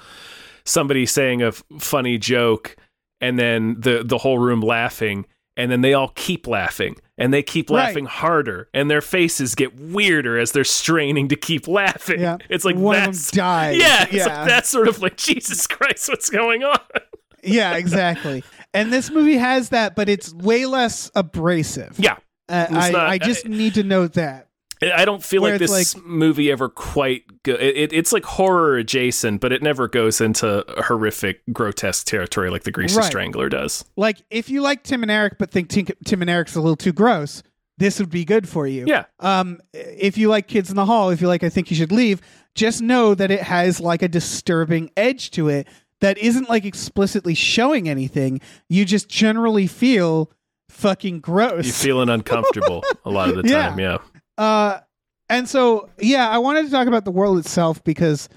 somebody 0.65 1.05
saying 1.05 1.43
a 1.43 1.49
f- 1.49 1.65
funny 1.81 2.17
joke 2.17 2.77
and 3.21 3.37
then 3.41 3.75
the 3.81 4.05
the 4.05 4.19
whole 4.19 4.39
room 4.39 4.61
laughing 4.61 5.27
and 5.57 5.71
then 5.71 5.81
they 5.83 5.93
all 5.95 6.09
keep 6.15 6.47
laughing 6.47 6.97
and 7.19 7.33
they 7.33 7.43
keep 7.43 7.69
Right. 7.71 7.87
laughing 7.87 8.07
harder 8.07 8.69
and 8.73 8.91
their 8.91 9.01
faces 9.03 9.55
get 9.55 9.79
weirder 9.79 10.39
as 10.39 10.53
they're 10.53 10.65
straining 10.65 11.29
to 11.29 11.37
keep 11.37 11.69
laughing. 11.69 12.21
Yeah. 12.21 12.39
It's 12.49 12.65
like 12.65 12.77
One 12.77 12.97
of 12.97 13.03
them 13.03 13.13
that's 13.13 13.31
dies. 13.31 13.79
Yeah, 13.79 14.07
Yeah. 14.11 14.27
like 14.41 14.49
that's 14.49 14.69
sort 14.69 14.89
of 14.89 15.01
like 15.01 15.17
Jesus 15.17 15.67
Christ, 15.67 16.09
what's 16.09 16.31
going 16.31 16.65
on? 16.65 16.79
yeah, 17.43 17.77
exactly. 17.77 18.43
And 18.75 18.93
this 18.93 19.11
movie 19.11 19.37
has 19.37 19.69
that, 19.71 19.95
but 19.95 20.09
it's 20.09 20.33
way 20.35 20.65
less 20.67 21.11
abrasive. 21.15 21.97
Yeah. 21.99 22.17
Uh, 22.49 22.67
I, 22.71 22.91
not- 22.91 23.07
I 23.09 23.19
just 23.19 23.47
need 23.47 23.75
to 23.75 23.83
note 23.83 24.15
that. 24.15 24.49
I 24.83 25.05
don't 25.05 25.23
feel 25.23 25.43
Where 25.43 25.53
like 25.53 25.61
this 25.61 25.97
movie 26.05 26.51
ever 26.51 26.69
quite 26.69 27.43
go- 27.43 27.55
it, 27.55 27.77
it, 27.77 27.93
it's 27.93 28.13
like 28.13 28.25
horror 28.25 28.77
adjacent, 28.77 29.41
but 29.41 29.53
it 29.53 29.63
never 29.63 29.87
goes 29.89 30.21
into 30.21 30.65
horrific, 30.87 31.43
grotesque 31.53 32.07
territory 32.07 32.51
like 32.51 32.65
the 32.65 32.71
Greasy 32.73 32.97
Right. 32.97 33.05
Strangler 33.05 33.49
does. 33.49 33.85
Like, 33.97 34.23
if 34.31 34.49
you 34.51 34.61
like 34.63 34.83
Tim 34.83 35.03
and 35.03 35.11
Eric, 35.11 35.39
but 35.39 35.51
think 35.51 35.69
Tim, 35.69 35.87
Tim 36.05 36.21
and 36.23 36.31
Eric's 36.31 36.57
a 36.57 36.61
little 36.61 36.77
too 36.77 36.93
gross, 36.93 37.43
this 37.79 37.99
would 38.01 38.11
be 38.11 38.25
good 38.25 38.49
for 38.49 38.67
you. 38.67 38.85
Yeah. 38.87 39.05
Um, 39.21 39.61
if 39.73 40.19
you 40.19 40.29
like 40.29 40.49
Kids 40.49 40.71
in 40.71 40.77
the 40.77 40.87
Hall, 40.87 41.11
if 41.11 41.21
you 41.21 41.29
like 41.29 41.43
I 41.43 41.49
Think 41.49 41.71
You 41.71 41.77
Should 41.77 41.93
Leave, 41.93 42.21
just 42.55 42.83
know 42.83 43.15
that 43.15 43.31
it 43.31 43.41
has 43.43 43.81
like 43.81 44.03
a 44.03 44.09
disturbing 44.09 44.91
edge 44.97 45.31
to 45.33 45.49
it 45.49 45.67
that 46.01 46.19
isn't 46.19 46.49
like 46.51 46.65
explicitly 46.65 47.35
showing 47.35 47.89
anything. 47.89 48.41
You 48.69 48.85
just 48.85 49.09
generally 49.09 49.67
feel 49.67 50.31
fucking 50.69 51.21
gross. 51.21 51.65
You're 51.67 51.73
feeling 51.75 52.09
uncomfortable 52.09 52.83
a 53.05 53.11
lot 53.11 53.29
of 53.31 53.37
the 53.37 53.43
Yeah. 53.49 53.69
time. 53.71 53.79
Yeah. 53.81 53.99
Uh, 54.39 54.81
and 55.29 55.49
so, 55.49 55.89
yeah, 55.99 56.29
I 56.29 56.39
wanted 56.39 56.65
to 56.67 56.71
talk 56.71 56.87
about 56.87 57.05
the 57.05 57.11
world 57.11 57.39
itself 57.39 57.83
because 57.85 58.29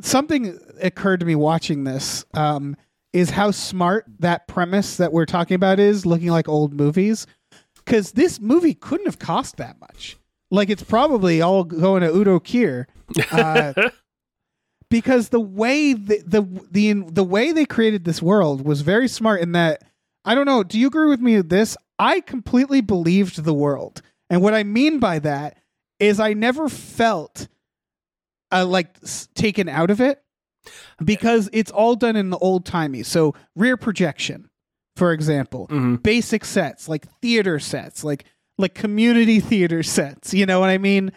something 0.00 0.58
occurred 0.80 1.20
to 1.20 1.26
me 1.26 1.34
watching 1.34 1.84
this 1.84 2.24
um, 2.34 2.76
is 3.12 3.30
how 3.30 3.50
smart 3.50 4.06
that 4.20 4.46
premise 4.48 4.96
that 4.96 5.12
we're 5.12 5.26
talking 5.26 5.54
about 5.54 5.78
is 5.78 6.06
looking 6.06 6.28
like 6.28 6.48
old 6.48 6.74
movies. 6.74 7.26
Because 7.76 8.12
this 8.12 8.40
movie 8.40 8.74
couldn't 8.74 9.06
have 9.06 9.18
cost 9.18 9.56
that 9.56 9.80
much. 9.80 10.16
Like, 10.50 10.70
it's 10.70 10.82
probably 10.82 11.40
all 11.40 11.64
going 11.64 12.02
to 12.02 12.14
Udo 12.14 12.38
Kier. 12.38 12.86
Uh, 13.30 13.72
because 14.90 15.28
the 15.30 15.40
way 15.40 15.92
the, 15.92 16.22
the 16.24 16.42
the 16.70 16.92
the 16.92 17.24
way 17.24 17.52
they 17.52 17.64
created 17.64 18.04
this 18.04 18.22
world 18.22 18.64
was 18.64 18.80
very 18.80 19.08
smart 19.08 19.40
in 19.40 19.52
that 19.52 19.82
I 20.24 20.34
don't 20.34 20.46
know, 20.46 20.62
do 20.62 20.78
you 20.78 20.88
agree 20.88 21.08
with 21.08 21.20
me 21.20 21.36
with 21.36 21.48
this? 21.48 21.76
I 21.98 22.20
completely 22.20 22.80
believed 22.80 23.44
the 23.44 23.54
world. 23.54 24.02
And 24.30 24.42
what 24.42 24.54
I 24.54 24.62
mean 24.64 24.98
by 24.98 25.18
that 25.20 25.58
is 25.98 26.20
I 26.20 26.32
never 26.34 26.68
felt 26.68 27.48
uh, 28.52 28.64
like 28.64 28.96
taken 29.34 29.68
out 29.68 29.90
of 29.90 30.00
it 30.00 30.22
because 31.04 31.48
it's 31.52 31.70
all 31.70 31.96
done 31.96 32.16
in 32.16 32.30
the 32.30 32.38
old 32.38 32.64
timey. 32.64 33.02
So 33.02 33.34
rear 33.54 33.76
projection, 33.76 34.48
for 34.96 35.12
example, 35.12 35.66
Mhm. 35.68 36.02
basic 36.02 36.44
sets 36.44 36.88
like 36.88 37.06
theater 37.20 37.58
sets, 37.58 38.04
like 38.04 38.24
like 38.60 38.74
community 38.74 39.38
theater 39.38 39.82
sets. 39.84 40.34
You 40.34 40.44
know 40.46 40.58
what 40.60 40.68
I 40.70 40.78
mean? 40.78 41.12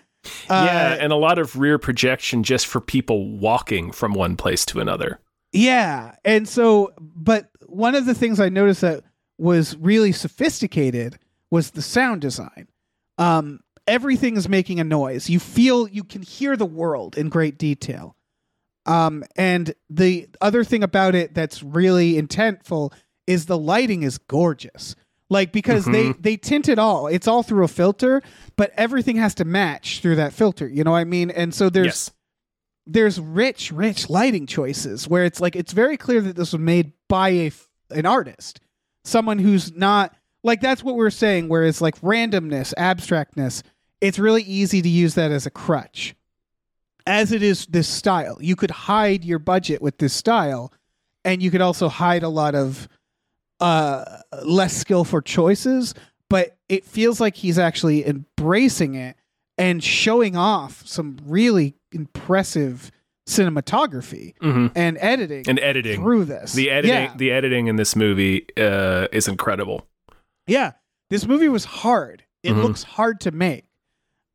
yeah, 0.47 0.93
Uh, 0.93 0.97
and 1.01 1.11
a 1.11 1.15
lot 1.15 1.39
of 1.39 1.57
rear 1.57 1.79
projection 1.79 2.43
just 2.43 2.67
for 2.67 2.79
people 2.79 3.35
walking 3.39 3.91
from 3.91 4.13
one 4.13 4.35
place 4.37 4.63
to 4.67 4.79
another. 4.79 5.19
Yeah. 5.51 6.15
And 6.23 6.47
so, 6.47 6.93
but 6.99 7.49
one 7.65 7.95
of 7.95 8.05
the 8.05 8.13
things 8.13 8.39
I 8.39 8.49
noticed 8.49 8.81
that 8.81 9.03
was 9.39 9.75
really 9.77 10.11
sophisticated 10.11 11.17
was 11.49 11.71
the 11.71 11.81
sound 11.81 12.21
design. 12.21 12.67
Um, 13.21 13.59
everything 13.87 14.35
is 14.35 14.49
making 14.49 14.79
a 14.79 14.83
noise. 14.83 15.29
You 15.29 15.39
feel, 15.39 15.87
you 15.87 16.03
can 16.03 16.21
hear 16.21 16.55
the 16.55 16.65
world 16.65 17.17
in 17.17 17.29
great 17.29 17.57
detail. 17.57 18.15
Um, 18.85 19.23
and 19.35 19.73
the 19.89 20.27
other 20.41 20.63
thing 20.63 20.83
about 20.83 21.13
it 21.13 21.35
that's 21.35 21.61
really 21.61 22.13
intentful 22.13 22.93
is 23.27 23.45
the 23.45 23.57
lighting 23.57 24.03
is 24.03 24.17
gorgeous. 24.17 24.95
Like 25.29 25.53
because 25.53 25.85
they 25.85 26.11
they 26.19 26.35
tint 26.35 26.67
it 26.67 26.77
all. 26.77 27.07
It's 27.07 27.25
all 27.25 27.41
through 27.41 27.63
a 27.63 27.69
filter, 27.69 28.21
but 28.57 28.73
everything 28.75 29.15
has 29.15 29.33
to 29.35 29.45
match 29.45 30.01
through 30.01 30.17
that 30.17 30.33
filter. 30.33 30.67
You 30.67 30.83
know 30.83 30.91
what 30.91 30.97
I 30.97 31.05
mean? 31.05 31.31
And 31.31 31.53
so 31.55 31.69
there's 31.69 31.85
yes. 31.85 32.11
there's 32.85 33.17
rich, 33.17 33.71
rich 33.71 34.09
lighting 34.09 34.45
choices 34.45 35.07
where 35.07 35.23
it's 35.23 35.39
like 35.39 35.55
it's 35.55 35.71
very 35.71 35.95
clear 35.95 36.19
that 36.19 36.35
this 36.35 36.51
was 36.51 36.59
made 36.59 36.91
by 37.07 37.29
a 37.29 37.51
an 37.91 38.05
artist, 38.05 38.59
someone 39.05 39.39
who's 39.39 39.73
not 39.73 40.13
like 40.43 40.61
that's 40.61 40.83
what 40.83 40.95
we're 40.95 41.09
saying. 41.09 41.49
Whereas 41.49 41.81
like 41.81 41.99
randomness, 42.01 42.73
abstractness, 42.77 43.63
it's 43.99 44.17
really 44.19 44.43
easy 44.43 44.81
to 44.81 44.89
use 44.89 45.15
that 45.15 45.31
as 45.31 45.45
a 45.45 45.51
crutch. 45.51 46.15
As 47.07 47.31
it 47.31 47.41
is 47.43 47.65
this 47.67 47.87
style, 47.87 48.37
you 48.41 48.55
could 48.55 48.71
hide 48.71 49.23
your 49.25 49.39
budget 49.39 49.81
with 49.81 49.97
this 49.97 50.13
style, 50.13 50.71
and 51.25 51.41
you 51.41 51.49
could 51.51 51.61
also 51.61 51.87
hide 51.89 52.23
a 52.23 52.29
lot 52.29 52.55
of 52.55 52.87
uh 53.59 54.03
less 54.43 54.75
skillful 54.75 55.21
choices. 55.21 55.93
But 56.29 56.57
it 56.69 56.85
feels 56.85 57.19
like 57.19 57.35
he's 57.35 57.59
actually 57.59 58.05
embracing 58.07 58.95
it 58.95 59.17
and 59.57 59.83
showing 59.83 60.37
off 60.37 60.81
some 60.87 61.17
really 61.25 61.75
impressive 61.91 62.89
cinematography 63.27 64.33
hmm 64.41 64.67
and 64.75 64.97
editing 64.99 65.43
And 65.47 65.59
editing. 65.59 66.01
through 66.01 66.25
this. 66.25 66.53
The 66.53 66.69
editing, 66.71 66.95
Yeah. 66.95 67.13
the 67.15 67.31
editing 67.31 67.67
in 67.67 67.75
this 67.75 67.95
movie 67.95 68.45
uh, 68.57 69.07
is 69.11 69.27
incredible. 69.27 69.85
Yeah. 70.47 70.71
This 71.09 71.27
movie 71.27 71.49
was 71.49 71.65
hard. 71.65 72.23
It 72.43 72.53
Mhm. 72.53 72.63
looks 72.63 72.83
hard 72.83 73.19
to 73.21 73.31
make. 73.31 73.65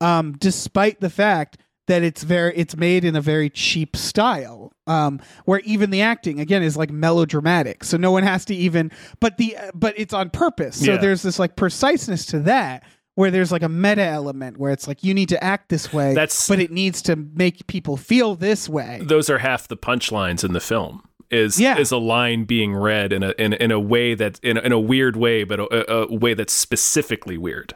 Um, 0.01 0.33
despite 0.39 1.01
the 1.01 1.11
fact 1.11 1.59
that 1.89 2.03
it's 2.03 2.23
very 2.25 2.53
it's 2.57 2.77
made 2.77 3.05
in 3.05 3.15
a 3.17 3.21
very 3.21 3.49
cheap 3.49 3.97
style. 3.97 4.73
Um, 4.89 5.21
where 5.45 5.61
even 5.61 5.91
the 5.91 6.03
acting 6.03 6.41
again 6.41 6.63
is 6.63 6.77
like 6.77 6.91
melodramatic. 6.91 7.85
So 7.85 7.97
no 7.97 8.11
one 8.11 8.25
has 8.25 8.45
to 8.47 8.55
even 8.55 8.91
but 9.21 9.37
the 9.39 9.57
but 9.75 9.95
it's 9.97 10.13
on 10.13 10.31
purpose. 10.31 10.85
So 10.85 10.93
Yeah. 10.93 10.99
there's 10.99 11.23
this 11.23 11.39
like 11.39 11.57
preciseness 11.57 12.27
to 12.27 12.41
that 12.41 12.83
where 13.15 13.31
there's 13.31 13.51
like 13.53 13.63
a 13.63 13.69
meta 13.69 14.03
element 14.05 14.59
where 14.59 14.73
it's 14.73 14.87
like 14.87 15.03
you 15.03 15.15
need 15.15 15.29
to 15.31 15.43
act 15.43 15.69
this 15.71 15.93
way, 15.93 16.13
That's- 16.13 16.47
but 16.49 16.61
it 16.61 16.71
needs 16.71 17.01
to 17.03 17.17
make 17.17 17.67
people 17.69 17.97
feel 17.97 18.35
this 18.35 18.69
way. 18.69 19.01
Those 19.03 19.31
are 19.31 19.39
half 19.39 19.67
the 19.69 19.77
punchlines 19.77 20.45
in 20.45 20.53
the 20.53 20.61
film. 20.61 21.03
Is 21.31 21.59
Yeah. 21.61 21.79
is 21.79 21.91
a 21.91 21.97
line 21.99 22.45
being 22.45 22.75
read 22.75 23.13
in 23.13 23.23
a 23.23 23.31
in, 23.39 23.53
in 23.53 23.71
a 23.71 23.81
way 23.81 24.15
that 24.15 24.39
in 24.43 24.57
a, 24.57 24.61
in 24.61 24.73
a 24.73 24.79
weird 24.81 25.17
way, 25.17 25.45
but 25.45 25.59
a, 25.61 25.93
a 25.93 26.15
way 26.15 26.35
that's 26.35 26.53
specifically 26.53 27.37
weird. 27.39 27.75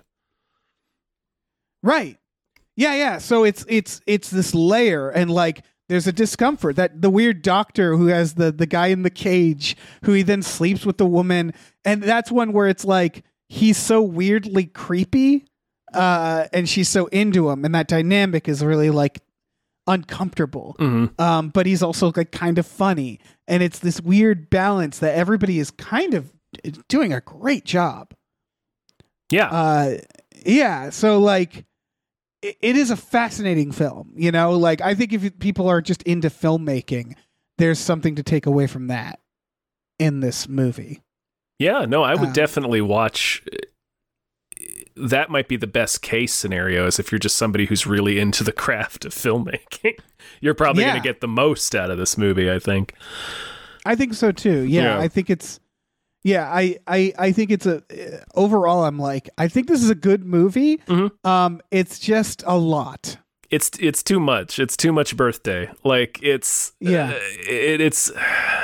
Right. 1.82 2.18
Yeah, 2.76 2.94
yeah. 2.94 3.18
So 3.18 3.44
it's 3.44 3.64
it's 3.68 4.00
it's 4.06 4.30
this 4.30 4.54
layer 4.54 5.10
and 5.10 5.30
like 5.30 5.62
there's 5.88 6.06
a 6.06 6.12
discomfort 6.12 6.76
that 6.76 7.02
the 7.02 7.10
weird 7.10 7.42
doctor 7.42 7.96
who 7.96 8.06
has 8.06 8.34
the 8.34 8.52
the 8.52 8.66
guy 8.66 8.88
in 8.88 9.02
the 9.02 9.10
cage 9.10 9.76
who 10.04 10.12
he 10.12 10.22
then 10.22 10.42
sleeps 10.42 10.86
with 10.86 10.98
the 10.98 11.06
woman 11.06 11.52
and 11.84 12.02
that's 12.02 12.30
one 12.30 12.52
where 12.52 12.68
it's 12.68 12.84
like 12.84 13.24
he's 13.48 13.76
so 13.76 14.00
weirdly 14.00 14.66
creepy 14.66 15.44
uh 15.92 16.46
and 16.52 16.68
she's 16.68 16.88
so 16.88 17.06
into 17.06 17.50
him 17.50 17.64
and 17.64 17.74
that 17.74 17.88
dynamic 17.88 18.48
is 18.48 18.62
really 18.64 18.90
like 18.90 19.18
uncomfortable. 19.92 20.76
hmm 20.78 21.06
Um 21.18 21.48
but 21.50 21.66
he's 21.66 21.82
also 21.82 22.12
like 22.16 22.30
kind 22.32 22.58
of 22.58 22.66
funny 22.66 23.20
and 23.48 23.62
it's 23.62 23.78
this 23.80 24.00
weird 24.00 24.48
balance 24.50 24.98
that 25.00 25.14
everybody 25.14 25.58
is 25.58 25.70
kind 25.70 26.14
of 26.14 26.32
doing 26.88 27.12
a 27.12 27.20
great 27.20 27.64
job 27.64 28.12
Yeah, 29.30 29.46
uh 29.50 29.98
yeah 30.44 30.90
so 30.90 31.18
like 31.18 31.64
it, 32.42 32.56
it 32.60 32.76
is 32.76 32.90
a 32.90 32.96
fascinating 32.96 33.72
film 33.72 34.12
you 34.16 34.32
know 34.32 34.52
like 34.52 34.80
i 34.80 34.94
think 34.94 35.12
if 35.12 35.38
people 35.38 35.68
are 35.68 35.80
just 35.82 36.02
into 36.04 36.28
filmmaking 36.28 37.14
there's 37.58 37.78
something 37.78 38.16
to 38.16 38.22
take 38.22 38.46
away 38.46 38.66
from 38.66 38.88
that 38.88 39.20
in 39.98 40.20
this 40.20 40.48
movie 40.48 41.02
yeah. 41.60 41.84
No, 41.84 42.02
I 42.02 42.14
would 42.14 42.28
um, 42.28 42.32
definitely 42.32 42.80
watch. 42.80 43.42
That 44.96 45.30
might 45.30 45.48
be 45.48 45.56
the 45.56 45.66
best 45.66 46.02
case 46.02 46.34
scenario, 46.34 46.86
is 46.86 46.98
if 46.98 47.10
you're 47.12 47.18
just 47.18 47.36
somebody 47.36 47.66
who's 47.66 47.86
really 47.86 48.18
into 48.18 48.44
the 48.44 48.52
craft 48.64 49.04
of 49.04 49.12
filmmaking. 49.14 49.98
You're 50.40 50.54
probably 50.54 50.82
Yeah. 50.84 50.90
going 50.90 51.02
to 51.02 51.08
get 51.08 51.20
the 51.20 51.28
most 51.28 51.74
out 51.74 51.90
of 51.90 51.98
this 51.98 52.16
movie. 52.18 52.50
I 52.50 52.58
think. 52.58 52.94
i 53.86 53.94
think 53.94 54.12
so 54.14 54.30
too 54.32 54.60
yeah, 54.62 54.82
Yeah. 54.82 54.98
i 54.98 55.08
think 55.08 55.30
it's 55.30 55.58
yeah 56.22 56.46
i 56.52 56.76
i 56.86 57.14
i 57.18 57.32
think 57.32 57.50
it's 57.50 57.64
a 57.64 57.82
overall 58.34 58.84
i'm 58.84 58.98
like 58.98 59.30
i 59.38 59.48
think 59.48 59.68
this 59.68 59.82
is 59.82 59.88
a 59.88 59.94
good 59.94 60.22
movie 60.24 60.76
Mhm. 60.86 61.10
um 61.24 61.62
it's 61.70 61.98
just 61.98 62.42
a 62.46 62.58
lot 62.58 63.16
It's 63.50 63.70
it's 63.80 64.02
too 64.02 64.20
much. 64.20 64.58
It's 64.58 64.76
too 64.76 64.92
much 64.92 65.16
birthday. 65.16 65.70
Like 65.82 66.20
it's 66.22 66.72
Yeah. 66.78 67.10
uh, 67.10 67.18
it, 67.48 67.80
it's 67.80 68.12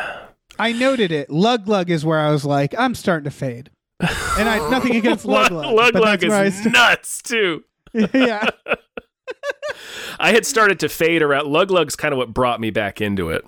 i 0.59 0.73
noted 0.73 1.11
it 1.13 1.31
lug 1.31 1.67
lug 1.69 1.89
is 1.91 2.05
where 2.05 2.21
i 2.21 2.31
was 2.31 2.45
like 2.45 2.75
i'm 2.79 2.95
starting 2.95 3.25
to 3.25 3.31
fade 3.37 3.71
and 4.01 4.49
i 4.49 4.59
have 4.59 4.71
nothing 4.71 4.95
against 4.97 5.25
lug 5.27 5.51
lug 5.51 5.75
Lug 5.75 5.93
but 5.93 6.03
Lug 6.03 6.23
is 6.25 6.67
nuts 6.67 7.23
too. 7.23 7.65
yeah 7.93 8.49
I 10.19 10.33
had 10.33 10.47
started 10.47 10.81
to 10.81 10.89
fade 10.89 11.23
around. 11.23 11.47
Lug 11.47 11.71
Lug's 11.71 11.97
kind 11.97 12.13
of 12.13 12.19
what 12.19 12.33
brought 12.33 12.61
me 12.61 12.71
back 12.71 13.01
into 13.01 13.31
it. 13.31 13.45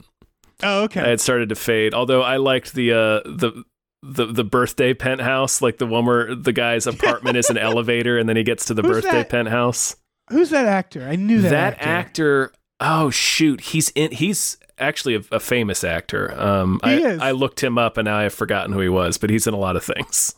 oh 0.62 0.84
okay 0.84 1.01
I 1.01 1.09
had 1.09 1.20
started 1.20 1.49
to 1.51 1.55
fade, 1.55 1.94
although 1.94 2.22
I 2.22 2.36
liked 2.36 2.74
the 2.74 2.92
uh, 2.92 3.20
the 3.24 3.64
the 4.03 4.26
the 4.26 4.44
birthday 4.44 4.94
penthouse, 4.94 5.62
like 5.62 5.78
the 5.78 5.86
one 5.86 6.07
where 6.07 6.34
the 6.34 6.53
guy's 6.53 6.86
apartment 6.94 7.36
is 7.36 7.51
an 7.51 7.59
elevator, 7.59 8.18
and 8.18 8.28
then 8.28 8.36
he 8.36 8.42
gets 8.42 8.64
to 8.66 8.74
the 8.74 8.82
Who's 8.82 8.96
birthday 9.03 9.18
that? 9.18 9.28
penthouse. 9.28 9.96
Who's 10.30 10.51
that 10.51 10.66
actor? 10.66 11.07
I 11.09 11.16
knew 11.16 11.40
that, 11.42 11.51
That 11.51 11.72
actor. 11.74 12.44
actor. 12.51 12.53
Oh 12.80 13.11
shoot, 13.11 13.61
he's 13.61 13.90
in. 13.90 14.12
He's 14.12 14.59
actually 14.78 15.14
a, 15.16 15.22
a 15.32 15.40
famous 15.40 15.82
actor. 15.84 16.38
Um, 16.40 16.80
He 16.84 16.90
I 16.90 16.94
is. 16.94 17.20
I 17.20 17.30
looked 17.32 17.62
him 17.62 17.78
up, 17.78 17.96
and 17.96 18.05
now 18.07 18.18
I've 18.18 18.34
forgotten 18.34 18.72
who 18.72 18.80
he 18.80 18.88
was, 18.88 19.18
but 19.18 19.30
he's 19.30 19.46
in 19.46 19.55
a 19.55 19.59
lot 19.59 19.76
of 19.76 19.84
things. 19.84 20.34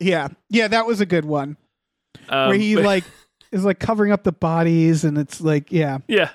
Yeah, 0.00 0.28
yeah, 0.50 0.68
that 0.68 0.86
was 0.86 1.00
a 1.00 1.06
good 1.06 1.24
one 1.24 1.56
Um, 2.28 2.48
where 2.50 2.58
he 2.58 2.74
but- 2.74 2.84
like 2.84 3.04
is 3.52 3.64
like 3.64 3.78
covering 3.78 4.12
up 4.12 4.24
the 4.24 4.32
bodies, 4.32 5.04
and 5.04 5.16
it's 5.18 5.40
like 5.40 5.72
yeah, 5.72 5.98
yeah, 6.08 6.30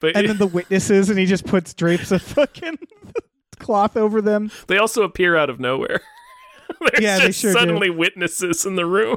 but 0.00 0.16
and 0.16 0.28
then 0.28 0.36
the 0.38 0.46
witnesses, 0.46 1.08
and 1.10 1.18
he 1.18 1.26
just 1.26 1.46
puts 1.46 1.72
drapes 1.74 2.10
of 2.12 2.22
fucking 2.22 2.78
cloth 3.58 3.96
over 3.96 4.20
them. 4.20 4.50
they 4.66 4.78
also 4.78 5.02
appear 5.02 5.36
out 5.36 5.50
of 5.50 5.58
nowhere. 5.60 6.00
There's 6.80 7.00
Yeah, 7.02 7.18
they 7.18 7.32
sure 7.32 7.52
do. 7.52 7.58
suddenly 7.58 7.90
witnesses 7.90 8.66
in 8.66 8.76
the 8.76 8.84
room. 8.86 9.16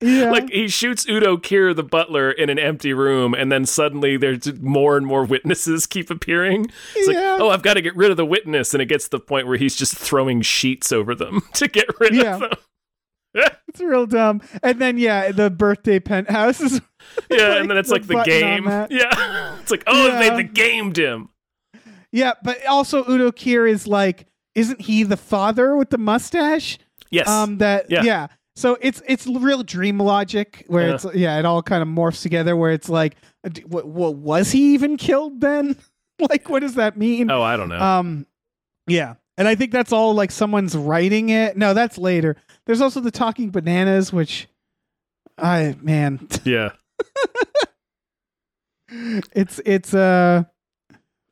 Yeah, 0.00 0.30
Like 0.32 0.50
he 0.50 0.66
shoots 0.68 1.08
Udo 1.08 1.36
Kier, 1.38 1.74
the 1.74 1.84
butler, 1.84 2.30
in 2.30 2.50
an 2.50 2.58
empty 2.58 2.92
room, 2.92 3.32
and 3.32 3.50
then 3.50 3.64
suddenly 3.64 4.16
there's 4.16 4.52
more 4.60 4.96
and 4.96 5.06
more 5.06 5.24
witnesses 5.24 5.86
keep 5.86 6.10
appearing. 6.10 6.66
It's 6.96 7.08
Yeah. 7.10 7.32
like, 7.34 7.40
oh, 7.40 7.48
I've 7.50 7.62
got 7.62 7.74
to 7.74 7.80
get 7.80 7.94
rid 7.96 8.10
of 8.10 8.16
the 8.18 8.26
witness, 8.26 8.74
and 8.74 8.82
it 8.82 8.86
gets 8.86 9.04
to 9.04 9.10
the 9.10 9.20
point 9.20 9.46
where 9.46 9.56
he's 9.56 9.76
just 9.76 9.94
throwing 9.96 10.42
sheets 10.42 10.90
over 10.92 11.14
them 11.14 11.42
to 11.54 11.68
get 11.68 11.86
rid 12.00 12.12
Yeah. 12.14 12.34
of 12.34 12.40
them. 12.40 12.50
it's 13.68 13.80
real 13.80 14.06
dumb. 14.06 14.40
And 14.62 14.80
then 14.80 14.98
yeah, 14.98 15.32
the 15.32 15.50
birthday 15.50 16.00
penthouse 16.00 16.60
is 16.60 16.80
Yeah, 17.30 17.48
Like 17.48 17.60
and 17.60 17.70
then 17.70 17.76
it's 17.78 17.88
the 17.88 17.94
like 17.94 18.06
the 18.06 18.22
game. 18.24 18.66
Yeah, 18.66 19.56
it's 19.60 19.70
like 19.70 19.84
oh, 19.86 20.18
they 20.18 20.30
the 20.36 20.42
gamed 20.44 20.96
him. 20.98 21.28
yeah, 22.12 22.32
but 22.42 22.64
also 22.66 23.04
Udo 23.08 23.30
Kier 23.32 23.68
is 23.68 23.86
like, 23.86 24.26
isn't 24.54 24.80
he 24.80 25.02
the 25.02 25.16
father 25.16 25.76
with 25.76 25.90
the 25.90 25.98
mustache? 25.98 26.78
Yes, 27.10 27.28
Um, 27.28 27.58
that 27.58 27.86
Yeah. 27.90 28.02
yeah. 28.02 28.26
So 28.56 28.78
it's 28.80 29.02
it's 29.06 29.26
real 29.26 29.64
dream 29.64 29.98
logic 29.98 30.64
where 30.68 30.88
Yeah. 30.88 30.94
it's 30.94 31.06
yeah, 31.14 31.38
it 31.40 31.44
all 31.44 31.62
kind 31.62 31.82
of 31.82 31.88
morphs 31.88 32.22
together. 32.22 32.56
Where 32.56 32.70
it's 32.70 32.88
like, 32.88 33.16
what, 33.66 33.86
what 33.88 34.14
was 34.14 34.52
he 34.52 34.74
even 34.74 34.96
killed 34.96 35.40
then? 35.40 35.76
like, 36.30 36.48
what 36.48 36.60
does 36.60 36.74
that 36.76 36.96
mean? 36.96 37.30
oh, 37.32 37.42
I 37.42 37.56
don't 37.56 37.68
know. 37.68 37.80
Um, 37.80 38.26
yeah, 38.86 39.14
and 39.36 39.48
I 39.48 39.56
think 39.56 39.72
that's 39.72 39.92
all 39.92 40.14
like 40.14 40.30
someone's 40.30 40.76
writing 40.76 41.30
it. 41.30 41.56
No, 41.56 41.74
that's 41.74 41.98
later. 41.98 42.36
There's 42.66 42.80
also 42.80 43.00
the 43.00 43.10
talking 43.10 43.50
bananas, 43.50 44.12
which 44.12 44.48
I 45.38 45.76
man, 45.82 46.26
yeah, 46.44 46.70
it's 49.34 49.60
it's 49.64 49.92
uh 49.94 50.44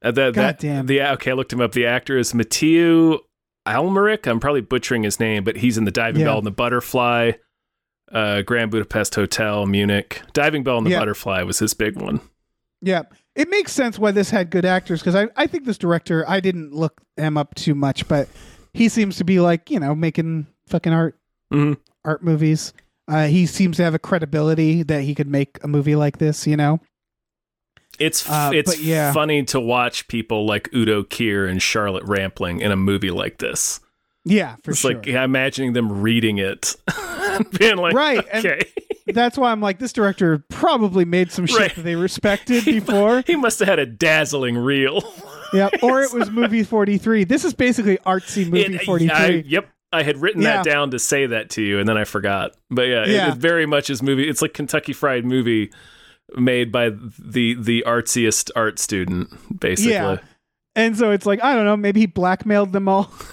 Uh, 0.04 0.10
that, 0.10 0.14
that 0.14 0.34
Goddamn. 0.34 0.86
the 0.86 1.02
okay, 1.12 1.30
I 1.30 1.34
looked 1.34 1.52
him 1.52 1.60
up. 1.60 1.72
The 1.72 1.86
actor 1.86 2.18
is 2.18 2.34
Matteo 2.34 3.20
Almeric. 3.66 4.26
I'm 4.26 4.40
probably 4.40 4.60
butchering 4.62 5.04
his 5.04 5.20
name, 5.20 5.44
but 5.44 5.56
he's 5.58 5.78
in 5.78 5.84
the 5.84 5.90
Diving 5.92 6.20
Yeah. 6.20 6.26
Bell 6.28 6.38
and 6.38 6.46
the 6.46 6.50
Butterfly, 6.50 7.32
uh, 8.10 8.42
Grand 8.42 8.70
Budapest 8.70 9.14
Hotel, 9.14 9.64
Munich. 9.66 10.20
Diving 10.32 10.64
Bell 10.64 10.78
and 10.78 10.86
the 10.86 10.90
Yeah. 10.90 10.98
Butterfly 10.98 11.42
was 11.42 11.58
his 11.60 11.72
big 11.74 12.00
one. 12.00 12.20
yeah. 12.80 13.02
It 13.34 13.48
makes 13.48 13.72
sense 13.72 13.98
why 13.98 14.10
this 14.10 14.28
had 14.28 14.50
good 14.50 14.66
actors 14.66 15.00
because 15.00 15.14
I 15.14 15.28
I 15.36 15.46
think 15.46 15.64
this 15.64 15.78
director 15.78 16.28
I 16.28 16.40
didn't 16.40 16.74
look 16.74 17.00
him 17.16 17.38
up 17.38 17.54
too 17.54 17.74
much, 17.74 18.06
but 18.08 18.28
he 18.74 18.88
seems 18.90 19.16
to 19.18 19.24
be 19.24 19.40
like 19.40 19.70
you 19.70 19.80
know 19.80 19.94
making 19.94 20.48
fucking 20.66 20.92
art 20.92 21.16
Mhm. 21.52 21.76
art 22.04 22.22
movies. 22.24 22.72
Uh, 23.08 23.26
he 23.26 23.46
seems 23.46 23.76
to 23.78 23.82
have 23.84 23.94
a 23.94 23.98
credibility 23.98 24.82
that 24.84 25.02
he 25.02 25.14
could 25.14 25.28
make 25.28 25.58
a 25.62 25.68
movie 25.68 25.96
like 25.96 26.18
this. 26.18 26.46
You 26.46 26.56
know. 26.56 26.80
It's 27.98 28.26
f 28.26 28.32
Uh, 28.32 28.50
it's 28.54 28.80
yeah. 28.80 29.12
funny 29.12 29.42
to 29.44 29.60
watch 29.60 30.08
people 30.08 30.46
like 30.46 30.72
Udo 30.74 31.02
Kier 31.02 31.48
and 31.48 31.60
Charlotte 31.62 32.04
Rampling 32.04 32.60
in 32.60 32.72
a 32.72 32.76
movie 32.76 33.10
like 33.10 33.38
this. 33.38 33.80
Yeah, 34.24 34.54
for 34.62 34.66
sure. 34.66 34.70
it's 34.72 34.80
sure. 34.80 34.94
like 34.94 35.06
yeah, 35.06 35.24
imagining 35.24 35.72
them 35.72 36.00
reading 36.00 36.38
it, 36.38 36.76
being 37.58 37.76
like, 37.76 37.92
Right, 37.94 38.24
okay. 38.36 38.62
That's 39.08 39.36
why 39.36 39.50
I'm 39.50 39.60
like, 39.60 39.78
this 39.80 39.92
director 39.92 40.44
probably 40.48 41.04
made 41.04 41.32
some 41.32 41.44
shit 41.46 41.58
Right. 41.58 41.74
that 41.74 41.82
they 41.82 41.96
respected 41.96 42.64
before. 42.64 43.24
he 43.26 43.34
must 43.36 43.58
have 43.58 43.66
had 43.68 43.78
a 43.80 43.84
dazzling 43.86 44.56
reel. 44.56 45.02
yeah, 45.52 45.68
or 45.82 46.02
it 46.02 46.12
was 46.14 46.30
movie 46.30 46.62
43. 46.62 47.24
This 47.24 47.44
is 47.44 47.52
basically 47.52 47.98
artsy 48.06 48.44
movie 48.44 48.76
It- 48.76 48.82
43. 48.84 49.10
I- 49.10 49.28
yep. 49.44 49.68
I 49.92 50.02
had 50.02 50.18
written 50.18 50.42
that 50.42 50.64
down 50.64 50.90
to 50.92 50.98
say 50.98 51.26
that 51.26 51.50
to 51.50 51.62
you, 51.62 51.78
and 51.78 51.88
then 51.88 51.96
I 51.98 52.04
forgot. 52.04 52.56
But 52.70 52.82
yeah, 52.88 53.04
Yeah. 53.06 53.28
it, 53.28 53.32
it 53.34 53.38
very 53.38 53.66
much 53.66 53.90
is 53.90 54.02
movie. 54.02 54.28
It's 54.28 54.40
like 54.42 54.54
Kentucky 54.54 54.92
Fried 54.92 55.24
Movie 55.24 55.70
made 56.36 56.72
by 56.72 56.90
the 56.90 57.54
the 57.54 57.84
artsiest 57.86 58.50
art 58.56 58.78
student, 58.78 59.30
basically. 59.60 59.92
Yeah. 59.92 60.18
and 60.74 60.96
so 60.96 61.10
it's 61.10 61.26
like, 61.26 61.42
I 61.44 61.54
don't 61.54 61.64
know, 61.66 61.76
maybe 61.76 62.00
he 62.00 62.06
blackmailed 62.06 62.72
them 62.72 62.88
all. 62.88 63.12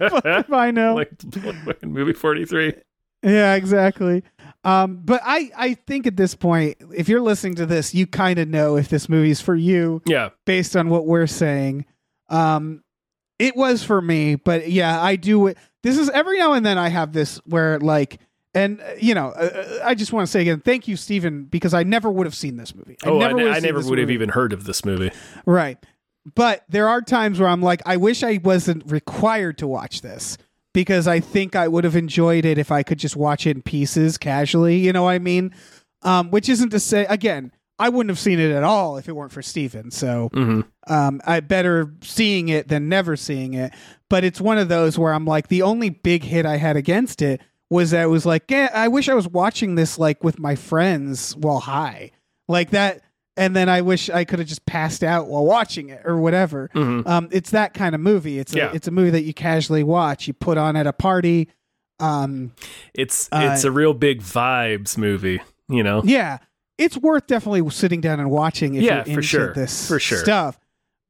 If 0.00 0.52
I 0.52 0.70
know. 0.70 0.94
like 0.94 1.10
movie 1.84 2.12
forty 2.12 2.44
three. 2.44 2.74
yeah, 3.22 3.54
exactly. 3.54 4.22
Um, 4.64 5.00
but 5.04 5.20
I, 5.24 5.50
I 5.56 5.74
think 5.74 6.06
at 6.06 6.16
this 6.16 6.34
point, 6.34 6.76
if 6.94 7.08
you're 7.08 7.20
listening 7.22 7.54
to 7.56 7.66
this, 7.66 7.94
you 7.94 8.06
kind 8.06 8.38
of 8.38 8.48
know 8.48 8.76
if 8.76 8.88
this 8.88 9.08
movie's 9.08 9.40
for 9.40 9.54
you 9.54 10.02
Yeah, 10.06 10.30
based 10.44 10.76
on 10.76 10.88
what 10.90 11.06
we're 11.06 11.26
saying. 11.26 11.86
Um, 12.28 12.82
it 13.38 13.56
was 13.56 13.82
for 13.82 14.02
me, 14.02 14.34
but 14.34 14.70
yeah, 14.70 15.00
I 15.00 15.16
do. 15.16 15.54
This 15.82 15.98
is 15.98 16.10
every 16.10 16.38
now 16.38 16.52
and 16.52 16.64
then 16.64 16.78
I 16.78 16.88
have 16.88 17.12
this 17.12 17.38
where 17.46 17.78
like, 17.78 18.20
and 18.54 18.80
uh, 18.80 18.94
you 19.00 19.14
know, 19.14 19.28
uh, 19.28 19.80
I 19.84 19.94
just 19.94 20.12
want 20.12 20.26
to 20.26 20.30
say 20.30 20.40
again, 20.42 20.60
thank 20.60 20.88
you, 20.88 20.96
Stephen, 20.96 21.44
because 21.44 21.72
I 21.74 21.82
never 21.82 22.10
would 22.10 22.26
have 22.26 22.34
seen 22.34 22.56
this 22.56 22.74
movie. 22.74 22.96
oh, 23.04 23.16
I, 23.16 23.28
never 23.28 23.34
ne- 23.36 23.42
would 23.44 23.52
have 23.54 23.62
seen 23.62 23.74
never 23.74 23.88
would 23.88 23.98
have 23.98 24.10
even 24.10 24.28
heard 24.30 24.52
of 24.52 24.64
this 24.64 24.84
movie. 24.84 25.10
Right. 25.46 25.78
But 26.34 26.64
there 26.68 26.88
are 26.88 27.00
times 27.00 27.40
where 27.40 27.48
I'm 27.48 27.62
like, 27.62 27.80
I 27.86 27.96
wish 27.96 28.22
I 28.22 28.40
wasn't 28.42 28.90
required 28.90 29.58
to 29.58 29.66
watch 29.66 30.02
this 30.02 30.36
because 30.74 31.08
I 31.08 31.20
think 31.20 31.56
I 31.56 31.66
would 31.66 31.84
have 31.84 31.96
enjoyed 31.96 32.44
it 32.44 32.58
if 32.58 32.70
I 32.70 32.82
could 32.82 32.98
just 32.98 33.16
watch 33.16 33.46
it 33.46 33.56
in 33.56 33.62
pieces 33.62 34.18
casually. 34.18 34.76
You 34.76 34.92
know 34.92 35.04
what 35.04 35.10
I 35.12 35.18
mean? 35.18 35.54
Um, 36.02 36.30
which 36.30 36.48
isn't 36.48 36.70
to 36.70 36.80
say, 36.80 37.06
again, 37.06 37.52
I 37.80 37.88
wouldn't 37.88 38.10
have 38.10 38.18
seen 38.18 38.38
it 38.38 38.52
at 38.52 38.62
all 38.62 38.96
if 38.98 39.08
it 39.08 39.12
weren't 39.16 39.32
for 39.32 39.42
Steven. 39.42 39.90
So 39.90 40.28
hmm 40.32 40.60
um, 40.86 41.20
I 41.26 41.40
better 41.40 41.92
seeing 42.02 42.48
it 42.48 42.68
than 42.68 42.88
never 42.88 43.16
seeing 43.16 43.54
it. 43.54 43.72
But 44.08 44.24
it's 44.24 44.40
one 44.40 44.58
of 44.58 44.68
those 44.68 44.98
where 44.98 45.12
I'm 45.14 45.24
like, 45.24 45.48
the 45.48 45.62
only 45.62 45.88
big 45.90 46.24
hit 46.24 46.44
I 46.46 46.56
had 46.56 46.76
against 46.76 47.22
it 47.22 47.40
was 47.70 47.92
that 47.92 48.02
it 48.04 48.08
was 48.08 48.26
like, 48.26 48.50
yeah, 48.50 48.68
I 48.74 48.88
wish 48.88 49.08
I 49.08 49.14
was 49.14 49.28
watching 49.28 49.76
this 49.76 49.98
like 49.98 50.22
with 50.24 50.38
my 50.40 50.56
friends 50.56 51.36
while 51.36 51.60
high, 51.60 52.10
like 52.48 52.70
that. 52.70 53.02
And 53.36 53.54
then 53.54 53.68
I 53.68 53.80
wish 53.82 54.10
I 54.10 54.24
could 54.24 54.40
have 54.40 54.48
just 54.48 54.66
passed 54.66 55.04
out 55.04 55.28
while 55.28 55.44
watching 55.46 55.88
it 55.90 56.02
or 56.04 56.18
whatever. 56.18 56.68
hmm 56.72 57.02
Um, 57.06 57.28
it's 57.30 57.50
that 57.50 57.72
kind 57.74 57.94
of 57.94 58.00
movie. 58.00 58.38
It's 58.40 58.52
Yeah. 58.52 58.70
a, 58.72 58.74
it's 58.74 58.88
a 58.88 58.90
movie 58.90 59.10
that 59.10 59.22
you 59.22 59.32
casually 59.32 59.84
watch. 59.84 60.26
You 60.26 60.34
put 60.34 60.58
on 60.58 60.74
at 60.76 60.86
a 60.88 60.92
party. 60.92 61.48
Um, 62.00 62.52
It's 62.94 63.28
Uh, 63.30 63.50
it's 63.52 63.64
a 63.64 63.70
real 63.70 63.94
big 63.94 64.20
vibes 64.22 64.98
movie. 64.98 65.40
You 65.68 65.84
know. 65.84 66.02
yeah, 66.04 66.38
it's 66.80 66.96
worth 66.96 67.26
definitely 67.26 67.68
sitting 67.70 68.00
down 68.00 68.18
and 68.18 68.30
watching 68.30 68.74
if 68.74 68.82
Yeah, 68.82 69.04
you're 69.06 69.16
into 69.18 69.22
sure. 69.22 69.52
this 69.54 69.86
For 69.86 70.00
sure. 70.00 70.18
stuff. 70.18 70.58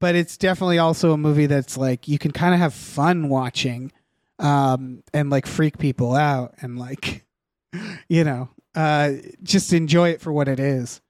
But 0.01 0.15
it's 0.15 0.37
definitely 0.37 0.79
also 0.79 1.13
a 1.13 1.17
movie 1.19 1.47
that's 1.47 1.77
like 1.77 2.09
you 2.09 2.19
can 2.19 2.31
kind 2.33 2.55
of 2.55 2.61
have 2.61 2.73
fun 2.75 3.29
watching, 3.29 3.93
um, 4.39 5.03
and 5.13 5.29
like 5.31 5.47
freak 5.47 5.77
people 5.79 6.15
out 6.15 6.55
and 6.63 6.79
like, 6.79 7.25
you 8.09 8.25
know, 8.25 8.49
uh, 8.75 9.13
just 9.43 9.73
enjoy 9.73 10.09
it 10.11 10.21
for 10.21 10.33
what 10.33 10.49
it 10.49 10.59
is. 10.59 11.01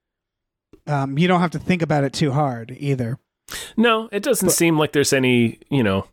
Um, 0.87 1.19
you 1.19 1.29
don't 1.29 1.41
have 1.41 1.53
to 1.53 1.59
think 1.61 1.83
about 1.83 2.03
it 2.05 2.13
too 2.13 2.33
hard 2.33 2.75
either. 2.81 3.19
No, 3.77 4.09
it 4.11 4.23
doesn't 4.23 4.47
But- 4.49 4.55
seem 4.55 4.77
like 4.79 4.93
there's 4.93 5.13
any. 5.13 5.61
You 5.71 5.83
know, 5.85 6.07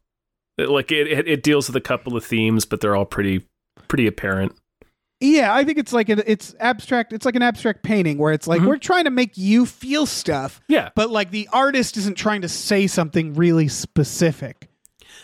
like 0.60 0.92
it, 0.92 1.08
it 1.08 1.28
it 1.28 1.44
deals 1.44 1.68
with 1.68 1.76
a 1.76 1.82
couple 1.82 2.16
of 2.16 2.24
themes, 2.24 2.66
but 2.66 2.80
they're 2.82 2.96
all 2.96 3.06
pretty 3.06 3.48
pretty 3.88 4.06
apparent. 4.06 4.54
Yeah, 5.20 5.54
I 5.54 5.64
think 5.64 5.78
it's 5.80 5.94
like 5.94 6.10
an, 6.10 6.22
it's 6.28 6.54
abstract. 6.60 7.12
It's 7.12 7.26
like 7.26 7.36
an 7.36 7.42
abstract 7.42 7.82
painting 7.84 8.18
where 8.20 8.34
it's 8.34 8.48
like 8.48 8.62
Mhm. 8.62 8.68
we're 8.68 8.78
trying 8.78 9.06
to 9.06 9.10
make 9.10 9.36
you 9.38 9.66
feel 9.66 10.06
stuff, 10.06 10.62
Yeah. 10.68 10.90
but 10.96 11.10
like 11.10 11.32
the 11.32 11.50
artist 11.52 11.98
isn't 11.98 12.18
trying 12.18 12.42
to 12.44 12.50
say 12.50 12.86
something 12.88 13.34
really 13.34 13.68
specific. 13.68 14.70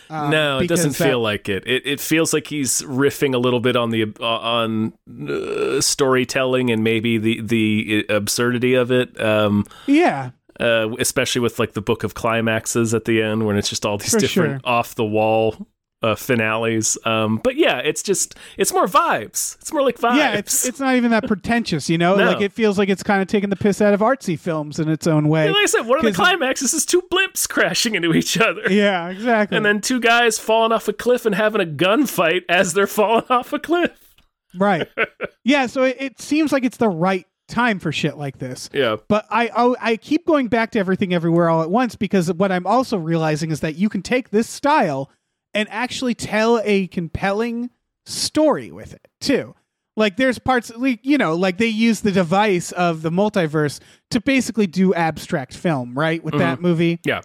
Um, 0.09 0.31
no, 0.31 0.59
it 0.59 0.67
doesn't 0.67 0.97
that- 0.97 1.07
feel 1.07 1.19
like 1.21 1.47
it. 1.49 1.63
It 1.67 1.83
it 1.85 1.99
feels 1.99 2.33
like 2.33 2.47
he's 2.47 2.81
riffing 2.83 3.33
a 3.33 3.37
little 3.37 3.59
bit 3.59 3.75
on 3.75 3.89
the 3.91 4.05
uh, 4.19 4.23
on 4.25 4.93
uh, 5.29 5.79
storytelling 5.81 6.69
and 6.71 6.83
maybe 6.83 7.17
the 7.17 7.41
the 7.41 8.05
absurdity 8.09 8.73
of 8.73 8.91
it. 8.91 9.19
Um, 9.21 9.65
Yeah, 9.87 10.31
uh, 10.59 10.89
especially 10.99 11.41
with 11.41 11.57
like 11.59 11.73
the 11.73 11.81
book 11.81 12.03
of 12.03 12.13
climaxes 12.15 12.93
at 12.93 13.05
the 13.05 13.21
end, 13.21 13.45
when 13.45 13.57
it's 13.57 13.69
just 13.69 13.85
all 13.85 13.97
these 13.97 14.11
For 14.11 14.19
different 14.19 14.61
off 14.65 14.95
the 14.95 15.05
wall 15.05 15.67
uh, 16.03 16.15
finales. 16.15 16.97
Um, 17.05 17.37
but 17.37 17.55
yeah, 17.55 17.79
it's 17.79 18.03
just 18.03 18.35
it's 18.57 18.73
more 18.73 18.85
vibes. 18.85 19.57
It's 19.61 19.71
more 19.71 19.81
like 19.81 19.97
vibes. 19.97 20.17
yeah. 20.17 20.33
It's 20.33 20.65
it's 20.65 20.79
not 20.79 20.95
even 20.95 21.11
that 21.11 21.25
pretentious, 21.27 21.89
you 21.89 21.97
know. 21.97 22.13
No. 22.23 22.27
Like 22.31 22.41
it 22.41 22.53
feels 22.53 22.77
like 22.77 22.89
it's 22.89 23.01
kind 23.01 23.21
of 23.21 23.27
taking 23.27 23.49
the 23.49 23.55
piss 23.55 23.81
out 23.81 23.93
of 23.93 23.99
artsy 24.01 24.37
films 24.37 24.79
in 24.79 24.87
its 24.87 25.07
own 25.07 25.29
way. 25.29 25.45
And 25.45 25.53
like 25.53 25.63
I 25.63 25.65
said, 25.65 25.81
one 25.87 25.97
of 25.97 26.05
the 26.05 26.11
climaxes 26.11 26.73
is 26.73 26.85
two 26.85 27.01
blimps 27.11 27.49
crashing 27.49 27.95
into 27.95 28.13
each 28.13 28.37
other. 28.37 28.61
yeah, 28.69 29.09
exactly. 29.09 29.57
And 29.57 29.65
then 29.65 29.81
two 29.81 29.99
guys 29.99 30.37
falling 30.37 30.71
off 30.71 30.87
a 30.87 30.93
cliff 30.93 31.25
and 31.25 31.33
having 31.33 31.59
a 31.59 31.65
gunfight 31.65 32.41
as 32.49 32.73
they're 32.73 32.87
falling 32.87 33.25
off 33.29 33.51
a 33.51 33.59
cliff. 33.59 34.15
right, 34.57 34.87
yeah. 35.43 35.65
So 35.65 35.83
it, 35.83 35.97
it 35.99 36.21
seems 36.21 36.51
like 36.51 36.63
it's 36.63 36.77
the 36.77 36.89
right 36.89 37.25
time 37.47 37.79
for 37.79 37.91
shit 37.91 38.17
like 38.17 38.37
this. 38.37 38.69
Yeah. 38.73 38.97
But 39.07 39.25
I 39.29 39.49
oh, 39.55 39.75
I 39.81 39.97
keep 39.97 40.25
going 40.25 40.47
back 40.47 40.71
to 40.71 40.79
everything 40.79 41.13
everywhere 41.13 41.49
all 41.49 41.63
at 41.63 41.71
once 41.71 41.95
because 41.95 42.31
what 42.31 42.51
I'm 42.51 42.67
also 42.67 42.97
realizing 42.97 43.49
is 43.49 43.61
that 43.61 43.75
you 43.75 43.89
can 43.89 44.01
take 44.01 44.29
this 44.29 44.47
style 44.47 45.09
and 45.53 45.67
actually 45.69 46.15
tell 46.15 46.59
a 46.63 46.87
compelling 46.87 47.69
story 48.05 48.71
with 48.71 48.93
it 48.93 49.07
too. 49.21 49.55
Like 49.95 50.17
there's 50.17 50.39
parts 50.39 50.71
like 50.75 50.99
you 51.03 51.17
know, 51.17 51.35
like 51.35 51.57
they 51.57 51.67
use 51.67 52.01
the 52.01 52.11
device 52.11 52.71
of 52.71 53.01
the 53.03 53.11
multiverse 53.11 53.79
to 54.11 54.19
basically 54.19 54.65
do 54.67 54.93
abstract 54.93 55.53
film, 55.55 55.97
right? 55.97 56.23
With 56.23 56.37
that 56.39 56.61
movie. 56.61 56.99
Yeah. 57.05 57.21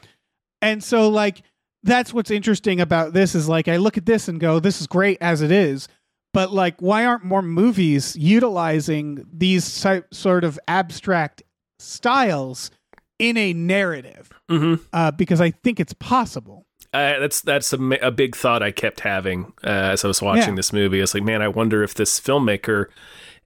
And 0.60 0.84
so 0.84 1.08
like 1.08 1.42
that's 1.82 2.12
what's 2.12 2.30
interesting 2.30 2.80
about 2.80 3.12
this 3.14 3.34
is 3.34 3.48
like 3.48 3.68
I 3.68 3.76
look 3.78 3.96
at 3.96 4.04
this 4.04 4.28
and 4.28 4.38
go, 4.38 4.58
this 4.60 4.80
is 4.80 4.86
great 4.86 5.16
as 5.20 5.40
it 5.40 5.50
is, 5.50 5.88
but 6.34 6.52
like 6.52 6.74
why 6.80 7.06
aren't 7.06 7.24
more 7.24 7.40
movies 7.42 8.14
utilizing 8.16 9.24
these 9.32 9.80
type, 9.80 10.12
sort 10.12 10.44
of 10.44 10.58
abstract 10.68 11.42
styles 11.78 12.70
in 13.18 13.36
a 13.36 13.52
narrative 13.52 14.30
Mm-hmm. 14.50 14.82
uh, 14.94 15.10
because 15.10 15.40
i 15.42 15.50
think 15.50 15.78
it's 15.78 15.92
possible 15.92 16.64
Uh, 16.92 17.18
that's 17.20 17.40
that's 17.42 17.72
a, 17.72 17.78
a 18.00 18.10
big 18.10 18.34
thought 18.34 18.62
I 18.62 18.70
kept 18.70 19.00
having 19.00 19.52
uh, 19.64 19.68
as 19.92 20.04
I 20.04 20.08
was 20.08 20.22
watching 20.22 20.50
Yeah. 20.50 20.56
this 20.56 20.72
movie. 20.72 21.00
It's 21.00 21.12
like, 21.14 21.22
man, 21.22 21.42
I 21.42 21.48
wonder 21.48 21.82
if 21.82 21.94
this 21.94 22.18
filmmaker 22.18 22.86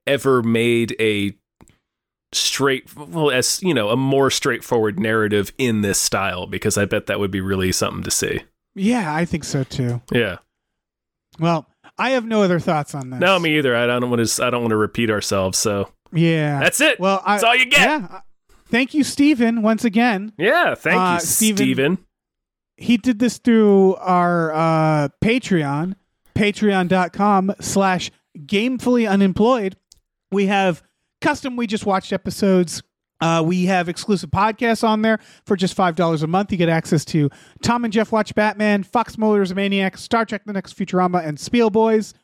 ever 0.06 0.42
made 0.42 0.94
a 1.00 1.34
straight, 2.32 2.94
well, 2.96 3.30
as 3.30 3.62
you 3.62 3.74
know, 3.74 3.90
a 3.90 3.96
more 3.96 4.30
straightforward 4.30 4.98
narrative 4.98 5.52
in 5.58 5.82
this 5.82 5.98
style. 5.98 6.46
Because 6.46 6.78
I 6.78 6.84
bet 6.84 7.06
that 7.06 7.18
would 7.20 7.30
be 7.30 7.40
really 7.40 7.72
something 7.72 8.02
to 8.04 8.10
see. 8.10 8.40
yeah 8.74 9.14
i 9.14 9.24
think 9.26 9.44
so 9.44 9.64
too 9.64 10.00
Yeah. 10.10 10.38
well 11.38 11.66
i 11.98 12.10
have 12.10 12.24
no 12.24 12.42
other 12.42 12.58
thoughts 12.58 12.94
on 12.94 13.10
this 13.10 13.20
No, 13.20 13.38
me 13.38 13.58
either. 13.58 13.76
I 13.76 13.86
don't 13.86 14.08
want 14.08 14.26
to. 14.26 14.44
I 14.44 14.48
don't 14.50 14.62
want 14.62 14.70
to 14.70 14.76
repeat 14.78 15.10
ourselves. 15.10 15.58
So 15.58 15.90
yeah 16.12 16.60
that's 16.60 16.80
it. 16.80 16.98
well 17.00 17.22
I, 17.26 17.34
that's 17.34 17.44
all 17.44 17.54
you 17.56 17.66
get. 17.66 17.80
yeah 17.80 18.20
thank 18.68 18.94
you 18.94 19.02
stephen 19.04 19.60
once 19.62 19.84
again 19.84 20.32
Yeah. 20.38 20.74
Thank 20.74 21.00
Uh, 21.00 21.14
you, 21.14 21.20
Stephen. 21.20 21.56
Steven. 21.56 21.98
He 22.82 22.96
did 22.96 23.18
this 23.18 23.38
through 23.38 23.94
our 23.96 24.52
uh, 24.52 25.08
Patreon, 25.22 25.94
patreon.com 26.34 27.54
slash 27.60 28.10
gamefully 28.38 29.08
unemployed. 29.08 29.76
We 30.30 30.46
have 30.46 30.82
custom 31.20 31.56
We 31.56 31.66
Just 31.66 31.86
Watched 31.86 32.12
episodes. 32.12 32.82
Uh, 33.20 33.40
we 33.46 33.66
have 33.66 33.88
exclusive 33.88 34.30
podcasts 34.30 34.82
on 34.82 35.02
there 35.02 35.20
for 35.46 35.54
just 35.56 35.76
$5 35.76 36.22
a 36.22 36.26
month. 36.26 36.50
You 36.50 36.58
get 36.58 36.68
access 36.68 37.04
to 37.06 37.30
Tom 37.62 37.84
and 37.84 37.92
Jeff 37.92 38.10
Watch 38.10 38.34
Batman, 38.34 38.82
Fox 38.82 39.16
Mulder's 39.16 39.54
Maniac, 39.54 39.96
Star 39.96 40.24
Trek 40.24 40.42
The 40.44 40.52
Next 40.52 40.76
Futurama, 40.76 41.24
and 41.24 41.38
Spiel 41.38 41.70
Boys. 41.70 42.14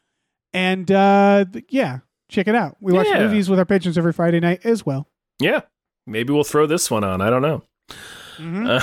And 0.53 0.91
uh, 0.91 1.45
th- 1.53 1.67
yeah, 1.69 1.99
check 2.29 2.49
it 2.49 2.57
out. 2.57 2.77
We 2.81 2.93
watch 2.93 3.07
Yeah. 3.09 3.21
movies 3.25 3.49
with 3.49 3.61
our 3.61 3.65
patrons 3.65 3.97
every 3.97 4.13
Friday 4.13 4.41
night 4.41 4.63
as 4.65 4.85
well. 4.85 5.07
Yeah. 5.39 5.61
Maybe 6.05 6.33
we'll 6.33 6.43
throw 6.43 6.67
this 6.67 6.91
one 6.91 7.05
on. 7.05 7.21
I 7.21 7.31
don't 7.31 7.43
know. 7.43 7.63
Uh, 8.41 8.81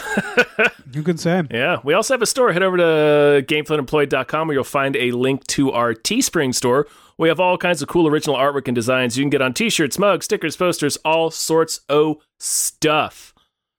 You 0.91 1.03
can 1.03 1.17
say. 1.17 1.43
Yeah. 1.51 1.77
We 1.83 1.93
also 1.93 2.13
have 2.13 2.21
a 2.21 2.25
store. 2.25 2.53
Head 2.53 2.63
over 2.63 2.77
to 2.77 3.45
gamefulunemployed.com 3.47 4.47
where 4.47 4.55
you'll 4.55 4.63
find 4.63 4.95
a 4.95 5.11
link 5.11 5.45
to 5.47 5.71
our 5.71 5.93
Teespring 5.93 6.53
store. 6.53 6.87
We 7.17 7.29
have 7.29 7.39
all 7.39 7.57
kinds 7.57 7.81
of 7.81 7.87
cool 7.87 8.07
original 8.07 8.35
artwork 8.35 8.67
and 8.67 8.75
designs 8.75 9.17
you 9.17 9.23
can 9.23 9.29
get 9.29 9.41
on 9.41 9.53
t 9.53 9.69
shirts, 9.69 9.97
mugs, 9.97 10.25
stickers, 10.25 10.55
posters, 10.57 10.97
all 11.05 11.31
sorts 11.31 11.79
of 11.89 12.17
stuff. 12.39 13.33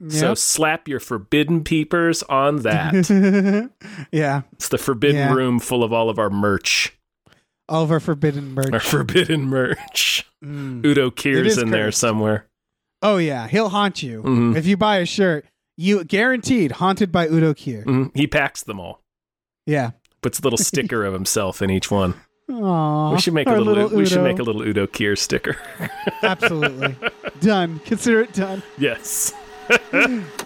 So 0.08 0.34
slap 0.34 0.88
your 0.88 1.00
forbidden 1.00 1.64
peepers 1.64 2.22
on 2.24 2.56
that. 2.62 3.70
yeah. 4.12 4.42
it's 4.52 4.68
the 4.68 4.76
forbidden 4.76 5.16
Yeah. 5.16 5.32
room 5.32 5.58
full 5.58 5.82
of 5.82 5.90
all 5.92 6.10
of 6.10 6.18
our 6.18 6.28
merch. 6.28 6.92
All 7.68 7.82
of 7.82 7.90
our 7.90 7.98
forbidden 8.00 8.52
merch. 8.52 8.72
Our 8.74 8.78
forbidden 8.80 9.46
merch. 9.46 10.26
Mm. 10.44 10.84
Udo 10.84 11.10
Kier's 11.10 11.56
in 11.56 11.70
there 11.70 11.90
somewhere. 11.92 12.46
Oh 13.02 13.16
yeah, 13.16 13.48
he'll 13.48 13.70
haunt 13.70 14.02
you 14.02 14.22
Mhm. 14.22 14.54
if 14.56 14.66
you 14.66 14.76
buy 14.76 14.98
a 14.98 15.06
shirt. 15.06 15.46
You 15.76 16.04
guaranteed 16.04 16.72
haunted 16.72 17.12
by 17.12 17.28
Udo 17.28 17.52
Kier. 17.54 17.84
Mhm. 17.84 18.10
He 18.16 18.26
packs 18.26 18.62
them 18.62 18.80
all. 18.80 19.02
Yeah. 19.66 19.90
Puts 20.22 20.38
a 20.38 20.42
little 20.42 20.56
sticker 20.58 21.04
of 21.04 21.12
himself 21.12 21.60
in 21.60 21.70
each 21.70 21.90
one. 21.90 22.14
Aww, 22.50 23.12
We 23.14 23.20
should 23.20 23.34
make 23.34 23.46
a 23.48 23.50
our 23.50 23.60
little, 23.60 23.88
we 23.88 24.06
should 24.06 24.22
make 24.22 24.38
a 24.38 24.42
little 24.42 24.62
Udo 24.62 24.86
Kier 24.86 25.18
sticker. 25.18 25.56
absolutely 26.22 26.94
done. 27.40 27.80
Consider 27.84 28.20
it 28.22 28.32
done. 28.32 28.62
yes. 28.78 29.34